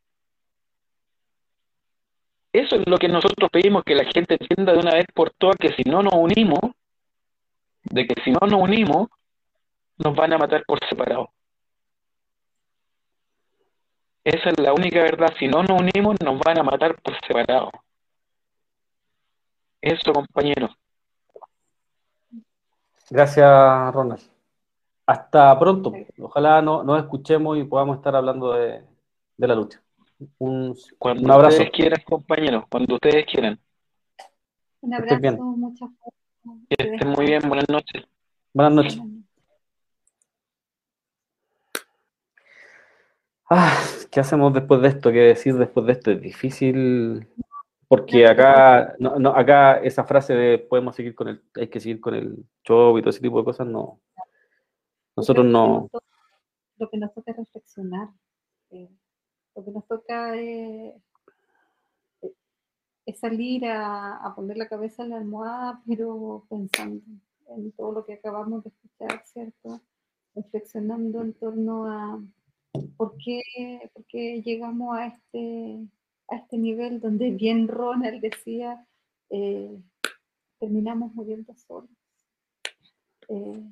[2.53, 5.57] Eso es lo que nosotros pedimos, que la gente entienda de una vez por todas
[5.57, 6.61] que si no nos unimos,
[7.85, 9.09] de que si no nos unimos,
[9.99, 11.31] nos van a matar por separado.
[14.25, 15.33] Esa es la única verdad.
[15.39, 17.71] Si no nos unimos, nos van a matar por separado.
[19.81, 20.69] Eso, compañero.
[23.11, 24.23] Gracias, Ronald.
[25.07, 25.93] Hasta pronto.
[26.21, 28.83] Ojalá no, nos escuchemos y podamos estar hablando de,
[29.37, 29.83] la lucha.
[30.39, 31.57] Un, cuando un abrazo.
[31.57, 33.59] ustedes quieran, compañeros, cuando ustedes quieran.
[34.81, 36.23] Un abrazo, muchas gracias.
[36.71, 38.05] Que estén muy bien, buenas noches.
[38.55, 39.03] Buenas noches.
[43.55, 43.77] Ah,
[44.11, 45.13] ¿qué hacemos después de esto?
[45.13, 46.11] ¿Qué decir después de esto?
[46.11, 47.29] Es difícil,
[47.87, 52.15] porque acá, no, acá esa frase de podemos seguir con el, hay que seguir con
[52.15, 54.01] el show y todo ese tipo de cosas, no.
[55.15, 55.91] Nosotros no.
[56.79, 58.09] Lo que nos toca es reflexionar.
[58.71, 58.89] Eh,
[59.55, 60.95] lo que nos toca es,
[63.17, 67.03] salir a, a, poner la cabeza en la almohada, pero pensando
[67.49, 69.83] en todo lo que acabamos de escuchar, ¿cierto?
[70.35, 72.19] Reflexionando en torno a
[72.97, 75.87] ¿Por qué, llegamos a este,
[76.29, 78.87] a este nivel donde bien Ronald decía,
[79.29, 79.79] eh,
[80.59, 81.91] terminamos muriendo solos?
[83.29, 83.63] Eh,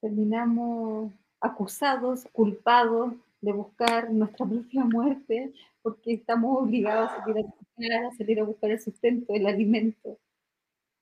[0.00, 5.52] terminamos acusados, culpados de buscar nuestra propia muerte
[5.82, 10.18] porque estamos obligados a salir a, salir a buscar el sustento, el alimento.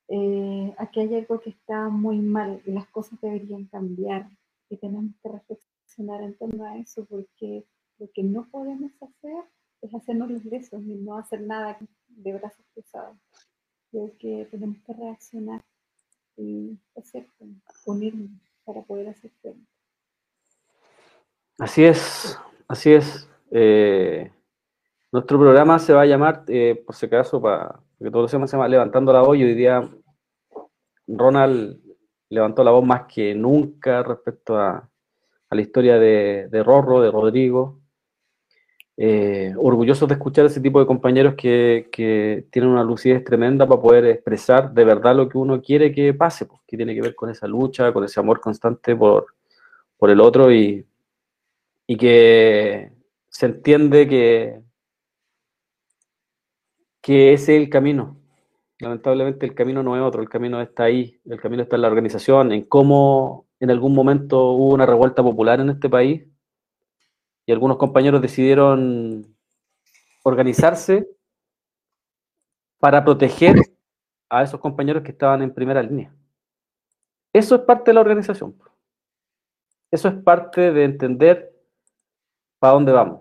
[0.08, 4.28] Eh, aquí hay algo que está muy mal y las cosas deberían cambiar
[4.68, 7.64] y tenemos que reflexionar en torno a eso, porque
[7.98, 9.44] lo que no podemos hacer
[9.80, 11.78] es hacernos los besos y no hacer nada
[12.08, 13.16] de brazos cruzados.
[13.90, 15.62] Creo que tenemos que reaccionar
[16.36, 17.44] y, cierto,
[17.86, 18.30] unirnos
[18.64, 19.66] para poder hacer frente.
[21.58, 22.38] Así es,
[22.68, 23.28] así es.
[23.50, 24.32] Eh,
[25.10, 28.50] nuestro programa se va a llamar, eh, por si acaso, para, porque todos los temas
[28.50, 29.88] se llama Levantando la voz hoy día
[31.06, 31.80] Ronald
[32.30, 34.88] levantó la voz más que nunca respecto a,
[35.52, 37.78] a la historia de, de Rorro, de Rodrigo.
[38.96, 43.66] Eh, orgullosos de escuchar a ese tipo de compañeros que, que, tienen una lucidez tremenda
[43.66, 47.02] para poder expresar de verdad lo que uno quiere que pase, pues, que tiene que
[47.02, 49.26] ver con esa lucha, con ese amor constante por,
[49.98, 50.86] por el otro y,
[51.86, 52.90] y que
[53.28, 54.58] se entiende que,
[57.02, 58.16] que ese es el camino.
[58.78, 61.88] Lamentablemente el camino no es otro, el camino está ahí, el camino está en la
[61.88, 66.24] organización, en cómo en algún momento hubo una revuelta popular en este país
[67.46, 69.36] y algunos compañeros decidieron
[70.24, 71.08] organizarse
[72.80, 73.54] para proteger
[74.28, 76.12] a esos compañeros que estaban en primera línea.
[77.32, 78.56] Eso es parte de la organización.
[79.92, 81.54] Eso es parte de entender
[82.58, 83.20] para dónde vamos,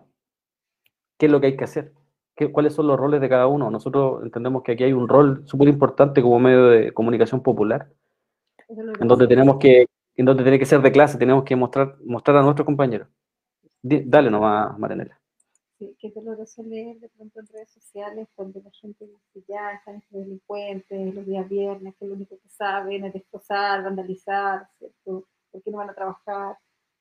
[1.19, 1.93] qué es lo que hay que hacer,
[2.35, 3.69] qué, cuáles son los roles de cada uno.
[3.69, 7.91] Nosotros entendemos que aquí hay un rol súper importante como medio de comunicación popular,
[8.67, 9.85] en donde tenemos que
[10.15, 13.07] en donde tiene que ser de clase, tenemos que mostrar, mostrar a nuestros compañeros.
[13.81, 15.19] Dale nomás, Maranela.
[15.79, 19.95] Sí, qué doloroso leer de pronto en redes sociales donde la gente dice ya están
[19.95, 25.25] estos delincuentes los días viernes, que lo único que saben es destrozar, vandalizar, ¿cierto?
[25.49, 26.57] ¿Por qué no van a trabajar?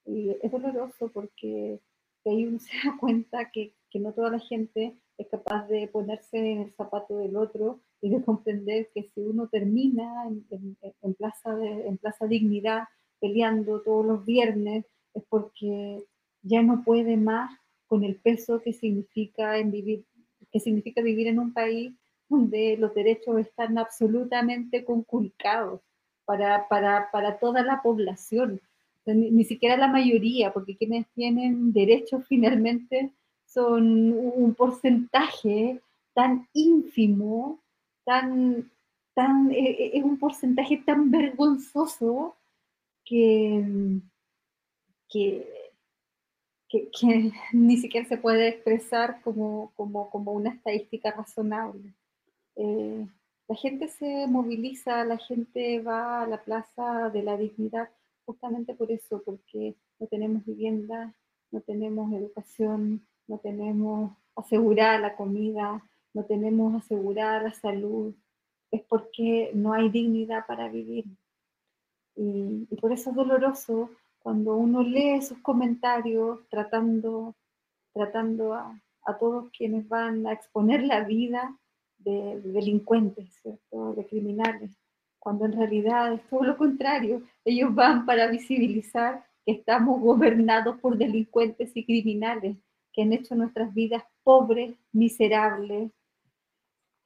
[0.07, 1.81] Y es doloroso porque
[2.23, 5.87] que ahí uno se da cuenta que, que no toda la gente es capaz de
[5.89, 11.15] ponerse en el zapato del otro y de comprender que si uno termina en, en,
[11.15, 12.85] plaza, de, en plaza Dignidad
[13.21, 14.85] peleando todos los viernes
[15.15, 16.05] es porque
[16.43, 17.53] ya no puede más
[17.87, 20.05] con el peso que significa, en vivir,
[20.51, 21.93] que significa vivir en un país
[22.29, 25.81] donde los derechos están absolutamente conculcados
[26.25, 28.61] para, para, para toda la población,
[29.05, 33.11] ni, ni, siquiera la mayoría, porque quienes tienen derechos finalmente
[33.45, 35.81] son un porcentaje
[36.15, 37.59] tan ínfimo,
[38.05, 38.71] tan,
[39.15, 42.37] tan, e, e, es un porcentaje tan vergonzoso
[43.11, 43.65] que,
[45.09, 51.93] que, que, ni siquiera se puede expresar como, como, como una estadística razonable.
[52.55, 53.07] Eh,
[53.49, 57.89] la gente se moviliza, la gente va a la plaza de la dignidad
[58.25, 61.13] justamente por eso, porque no tenemos vivienda,
[61.51, 65.85] no tenemos educación, no tenemos asegurada la comida,
[66.15, 68.15] no tenemos asegurada la salud,
[68.71, 71.07] es porque no hay dignidad para vivir.
[72.23, 77.35] Y, por eso es doloroso cuando uno lee esos comentarios tratando,
[77.95, 78.79] tratando a,
[79.19, 81.57] todos quienes van a exponer la vida
[81.99, 84.71] de, delincuentes, de criminales,
[85.19, 87.23] cuando en realidad es todo lo contrario.
[87.45, 92.57] Ellos van para visibilizar que estamos gobernados por delincuentes y criminales
[92.93, 95.91] que han hecho nuestras vidas pobres, miserables.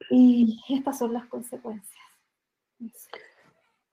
[0.09, 2.03] Y estas son las consecuencias.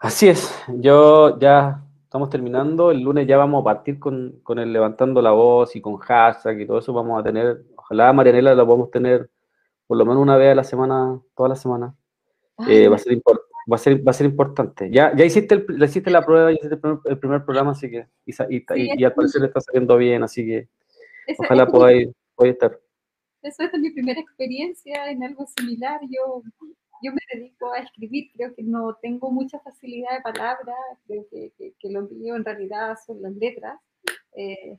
[0.02, 4.72] Así es, yo ya estamos terminando, el lunes ya vamos a partir con, con, el
[4.72, 8.66] levantando la voz y con hashtag y todo eso vamos a tener, ojalá Marianela la
[8.66, 9.30] podamos tener
[9.86, 11.94] por lo menos una vez a la semana, toda la semana.
[12.68, 14.90] Eh, va, a ser va, a ser, va a ser importante.
[14.90, 18.32] Ya, ya hiciste, el, hiciste la prueba, ya hiciste el primer, programa, así que, y,
[18.56, 20.68] y, y al parecer está saliendo bien, así que
[21.38, 22.08] Ojalá podáis,
[22.38, 22.78] estar.
[23.42, 26.00] Eso es mi primera experiencia en algo similar.
[26.02, 26.42] Yo,
[27.02, 30.74] yo me dedico a escribir, creo que no tengo mucha facilidad de palabra,
[31.06, 33.80] creo que, que, lo mío en realidad son las letras.
[34.36, 34.78] Eh,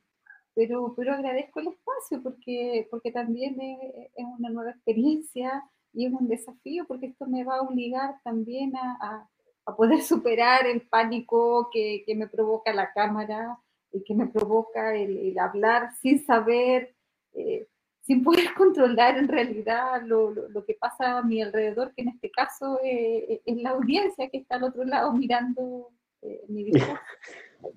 [0.56, 5.64] pero, pero agradezco el espacio porque, porque también es, una nueva experiencia
[5.94, 9.28] y es un desafío porque esto me va a obligar también a,
[9.66, 13.58] a, poder superar el pánico que, que, me provoca la cámara,
[13.94, 16.96] y que me provoca el, hablar sin saber,
[17.34, 17.68] eh,
[18.04, 22.30] sin poder controlar en realidad lo, lo, que pasa a mi alrededor, que en este
[22.30, 25.90] caso eh, es la audiencia que está al otro lado mirando
[26.22, 27.00] eh, mi discurso.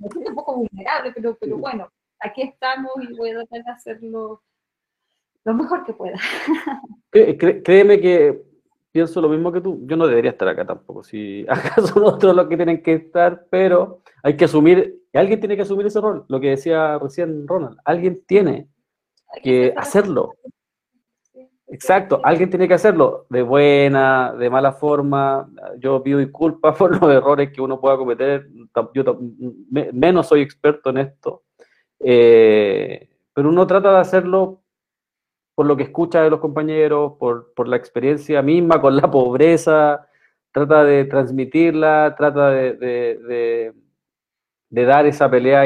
[0.00, 1.88] Me siento un poco vulnerable, pero, pero bueno,
[2.18, 4.42] aquí estamos y voy a tratar de hacerlo
[5.44, 6.18] lo mejor que pueda.
[7.12, 8.42] Créeme que
[8.90, 9.80] pienso lo mismo que tú.
[9.86, 11.04] Yo no debería estar acá tampoco.
[11.04, 15.54] Si acaso son otros los que tienen que estar, pero hay que asumir, alguien tiene
[15.54, 16.24] que asumir ese rol.
[16.26, 18.68] Lo que decía recién Ronald, alguien tiene
[19.42, 20.34] que hacerlo.
[21.68, 25.50] Exacto, alguien tiene que hacerlo de buena, de mala forma.
[25.78, 28.48] Yo pido disculpas por los errores que uno pueda cometer.
[28.94, 29.18] Yo
[29.70, 31.42] menos soy experto en esto.
[31.98, 34.62] Eh, pero uno trata de hacerlo
[35.54, 40.06] por lo que escucha de los compañeros, por, por, la experiencia misma con la pobreza,
[40.52, 43.72] trata de transmitirla, trata de, de,
[44.68, 45.62] de, dar esa pelea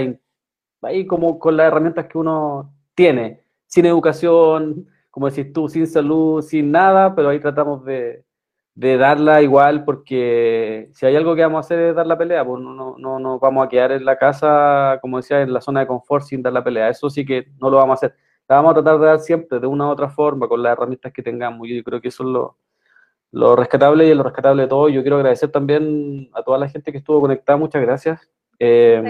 [0.82, 3.39] ahí como con las herramientas que uno tiene,
[3.70, 8.24] sin educación, como decís tú, sin salud, sin nada, pero ahí tratamos de,
[8.74, 12.44] de darla igual, porque si hay algo que vamos a hacer es dar la pelea,
[12.44, 15.62] pues no, no, no nos vamos a quedar en la casa, como decía, en la
[15.62, 16.90] zona de confort sin dar la pelea.
[16.90, 18.16] Eso sí que no lo vamos a hacer
[18.50, 21.12] la vamos a tratar de dar siempre de una u otra forma, con las herramientas
[21.12, 21.68] que tengamos.
[21.68, 22.58] Yo creo que eso es lo,
[23.30, 24.88] lo rescatable y lo rescatable de todo.
[24.88, 28.28] Yo quiero agradecer también a toda la gente que estuvo conectada, muchas gracias.
[28.62, 29.02] Eh,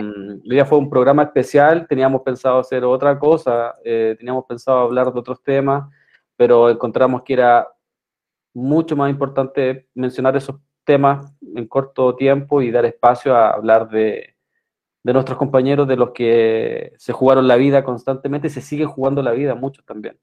[0.45, 5.19] día fue un programa especial, teníamos pensado hacer otra cosa, eh, teníamos pensado hablar de
[5.19, 5.91] otros temas,
[6.37, 7.67] pero encontramos que era
[8.55, 14.37] mucho más importante mencionar esos temas en corto tiempo y dar espacio a hablar de,
[15.03, 19.33] de nuestros compañeros, de los que se jugaron la vida constantemente, se siguen jugando la
[19.33, 20.17] vida, muchos también.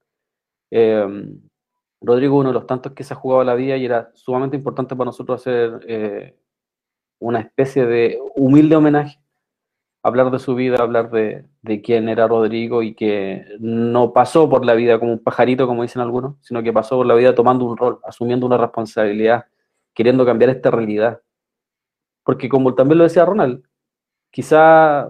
[0.71, 1.41] Em,
[2.01, 4.95] Rodrigo, uno de los tantos que se ha jugado la vida y era sumamente importante
[4.95, 6.37] para nosotros hacer eh,
[7.19, 9.19] una especie de humilde homenaje,
[10.03, 14.65] hablar de su vida, hablar de, de, quién era Rodrigo y que no pasó por
[14.65, 17.65] la vida como un pajarito, como dicen algunos, sino que pasó por la vida tomando
[17.65, 19.45] un rol, asumiendo una responsabilidad,
[19.93, 21.21] queriendo cambiar esta realidad.
[22.23, 23.63] Porque como también lo decía Ronald,
[24.31, 25.09] quizá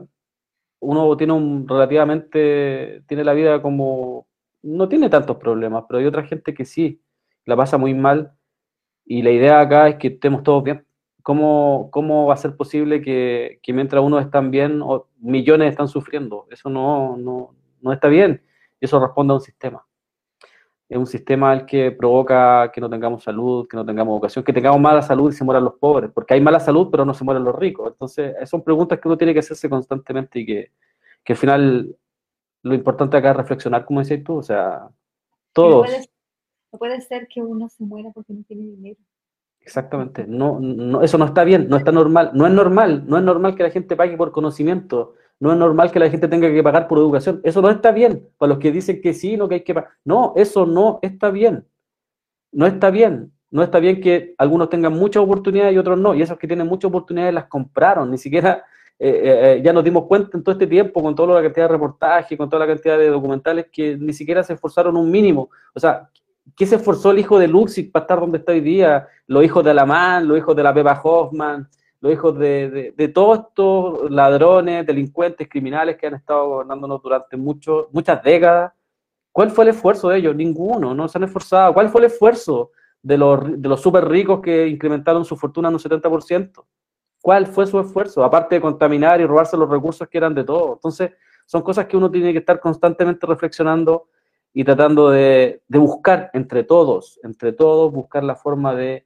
[0.79, 4.27] uno tiene un relativamente, tiene la vida como,
[4.63, 7.01] no tiene tantos problemas, pero hay otra gente que sí,
[7.45, 8.33] la pasa muy mal
[9.05, 10.86] y la idea acá es que estemos todos bien.
[11.27, 14.81] ¿Cómo, cómo va a ser posible que, que mientras unos están bien,
[15.19, 16.47] millones están sufriendo?
[16.49, 18.41] Eso no, no, no está bien.
[18.79, 19.85] Y eso responde a un sistema.
[20.87, 24.53] Es un sistema el que provoca que no tengamos salud, que no tengamos educación, que
[24.53, 27.25] tengamos mala salud y se mueran los pobres, porque hay mala salud, pero no se
[27.25, 27.91] mueren los ricos.
[27.91, 30.71] Entonces, son preguntas que uno tiene que hacerse constantemente y que,
[31.25, 31.97] que al final
[32.63, 34.87] lo importante acá es reflexionar, como decías tú, o sea,
[35.51, 35.89] todos.
[36.71, 39.01] No puede, ser que uno se muera porque no tiene dinero.
[39.67, 43.23] Exactamente, no, no, eso no está bien, no está normal, no es normal, no es
[43.23, 46.63] normal que la gente pague por conocimiento, no es normal que la gente tenga que
[46.63, 49.55] pagar por educación, eso no está bien, para los que dicen que sí, no que
[49.55, 51.65] hay que pagar, no, eso no está bien,
[52.53, 56.21] no está bien, no está bien que algunos tengan muchas oportunidades y otros no, y
[56.21, 58.63] esos que tienen muchas oportunidades las compraron, ni siquiera
[58.97, 61.65] eh, eh, eh, ya nos dimos cuenta en todo este tiempo, con toda la cantidad
[61.65, 65.49] de reportajes, con toda la cantidad de documentales, que ni siquiera se esforzaron un mínimo,
[65.75, 66.09] o sea,
[66.55, 69.07] ¿Qué se esforzó el hijo de Luxig para estar donde está hoy día?
[69.27, 71.67] Los hijos de Alamán, los hijos de la Pepa Hoffman,
[71.99, 77.89] los hijos de, de, todos estos ladrones, delincuentes, criminales que han estado gobernándonos durante mucho,
[77.91, 78.71] muchas décadas.
[79.31, 80.35] ¿Cuál fue el esfuerzo de ellos?
[80.35, 81.73] Ninguno, no se han esforzado.
[81.73, 82.71] ¿Cuál fue el esfuerzo
[83.01, 86.65] de los, de los súper ricos que incrementaron su fortuna en un 70%?
[87.21, 88.23] ¿Cuál fue su esfuerzo?
[88.23, 90.73] Aparte de contaminar y robarse los recursos que eran de todos.
[90.77, 91.11] Entonces,
[91.45, 94.07] son cosas que uno tiene que estar constantemente reflexionando
[94.53, 99.05] y tratando de, buscar entre todos, entre todos, buscar la forma de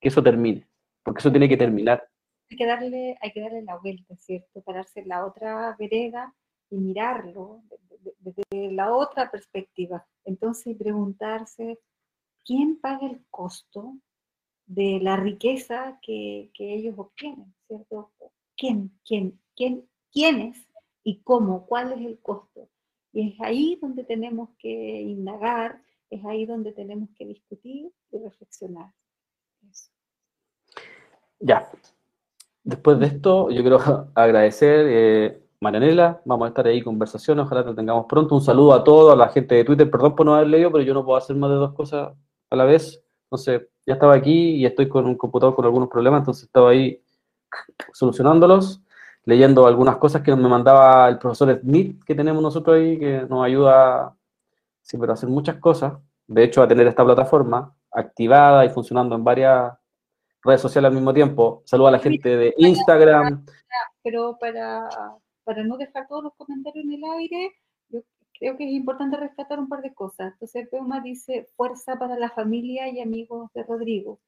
[0.00, 0.66] que eso termine,
[1.02, 2.08] porque eso tiene que terminar.
[2.50, 4.62] Hay que darle, hay que darle la vuelta, ¿cierto?
[4.62, 6.34] Pararse en la otra vereda
[6.70, 7.62] y mirarlo
[8.20, 10.06] desde la otra perspectiva.
[10.24, 11.78] Entonces, preguntarse,
[12.44, 13.96] ¿quién paga el costo
[14.66, 18.12] de la riqueza que, que ellos obtienen, ¿cierto?
[18.56, 20.66] ¿Quién, quién, quién, quiénes
[21.04, 21.66] y cómo?
[21.66, 22.68] ¿Cuál es el costo?
[23.18, 28.92] Y es ahí donde tenemos que indagar, es ahí donde tenemos que discutir y reflexionar.
[31.40, 31.68] Ya.
[32.62, 33.80] Después de esto, yo quiero
[34.14, 38.36] agradecer, eh, Marianela, vamos a estar ahí conversación, ojalá te tengamos pronto.
[38.36, 40.84] Un saludo a todos, a la gente de Twitter, perdón por no haber leído, pero
[40.84, 42.16] yo no puedo hacer más de dos cosas
[42.50, 43.02] a la vez.
[43.24, 47.02] Entonces, ya estaba aquí y estoy con un computador con algunos problemas, entonces estaba ahí
[47.92, 48.80] solucionándolos
[49.28, 53.44] leyendo algunas cosas que me mandaba el profesor Smith, que tenemos nosotros ahí, que nos
[53.44, 54.16] ayuda
[54.80, 55.98] siempre a hacer muchas cosas.
[56.26, 59.74] De hecho, a tener esta plataforma activada y funcionando en varias
[60.42, 61.60] redes sociales al mismo tiempo.
[61.66, 63.44] Saludo a la gente de Instagram.
[64.02, 64.88] Pero para,
[65.44, 67.52] para no dejar todos los comentarios en el aire,
[67.90, 68.00] yo
[68.40, 70.32] creo que es importante rescatar un par de cosas.
[70.32, 74.20] Entonces, Peuma dice fuerza para la familia y amigos de Rodrigo,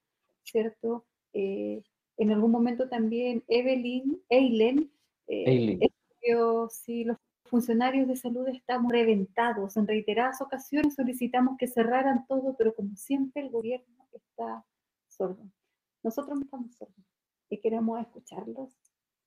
[0.43, 1.06] ¿cierto?
[1.32, 1.82] Eh,
[2.20, 4.92] en algún momento también Evelyn, Eilen,
[5.26, 5.78] eh,
[6.68, 9.78] si los funcionarios de salud estamos reventados.
[9.78, 14.66] En reiteradas ocasiones solicitamos que cerraran todo, pero como siempre el gobierno está
[15.09, 15.42] sordo.
[16.02, 17.06] Nosotros no estamos sordos
[17.48, 18.70] y queremos escucharlos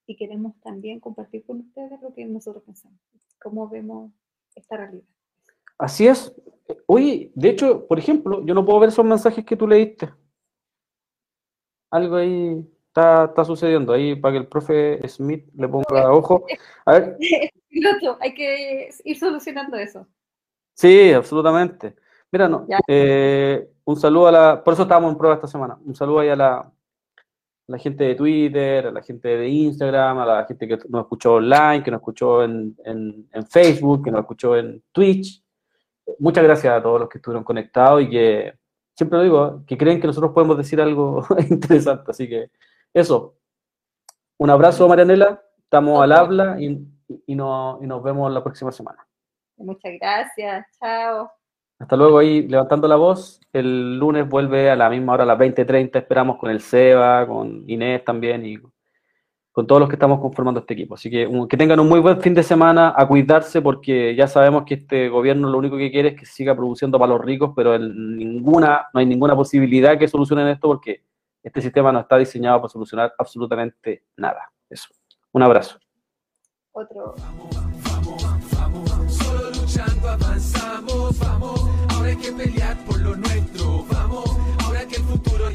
[0.05, 2.99] y queremos también compartir con ustedes lo que nosotros pensamos,
[3.41, 4.11] cómo vemos
[4.53, 5.07] esta realidad.
[5.79, 6.31] Así es.
[6.85, 10.13] Oye, de hecho, por ejemplo, yo no puedo ver esos mensajes que tú leíste.
[11.89, 12.63] Algo ahí
[12.93, 16.45] está, sucediendo ahí para que el profe Smith le ponga ojo.
[16.85, 17.17] A ver.
[18.19, 20.07] hay que ir solucionando eso.
[20.75, 21.95] Sí, absolutamente.
[22.31, 25.93] Mira, no, eh, un saludo a la, por eso estábamos en prueba esta semana, un
[25.93, 26.71] saludo ahí a la,
[27.67, 31.35] la gente de Twitter, a la gente de Instagram, a la gente que nos escuchó
[31.35, 35.43] online, que nos escuchó en, en, en Facebook, que nos escuchó en Twitch.
[36.17, 38.53] Muchas gracias a todos los que estuvieron conectados y que,
[38.95, 42.09] siempre lo digo, que creen que nosotros podemos decir algo interesante.
[42.09, 42.49] Así que
[42.93, 43.35] eso.
[44.37, 45.41] Un abrazo, Marianela.
[45.57, 46.85] Estamos al habla y,
[47.25, 49.05] y, nos vemos la próxima semana.
[49.57, 50.65] Muchas gracias.
[50.79, 51.31] Chao.
[51.79, 53.41] Hasta luego ahí levantando la voz.
[53.51, 55.97] El lunes vuelve a la misma hora, a las 20.30.
[55.97, 58.57] Esperamos con el Seba, con Inés también y
[59.51, 60.95] con todos los que estamos conformando este equipo.
[60.95, 64.63] Así que que tengan un muy buen fin de semana, a cuidarse porque ya sabemos
[64.63, 67.77] que este gobierno lo único que quiere es que siga produciendo para los ricos, pero
[67.77, 71.03] ninguna, no hay ninguna posibilidad que solucionen esto porque
[71.43, 74.51] este sistema no está diseñado para solucionar absolutamente nada.
[74.69, 74.87] Eso.
[75.33, 75.77] Un abrazo.
[76.71, 77.15] Otro.
[79.07, 82.92] Solo luchando avanzamos, vamos, ahora hay que pelear por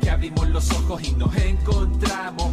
[0.00, 2.52] que abrimos los ojos y nos encontramos.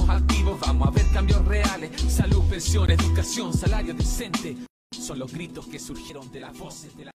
[0.09, 1.91] activos vamos a ver cambios reales.
[2.01, 4.57] Salud, pensión, educación, salario decente.
[4.91, 7.11] Son los gritos que surgieron de las voces de la...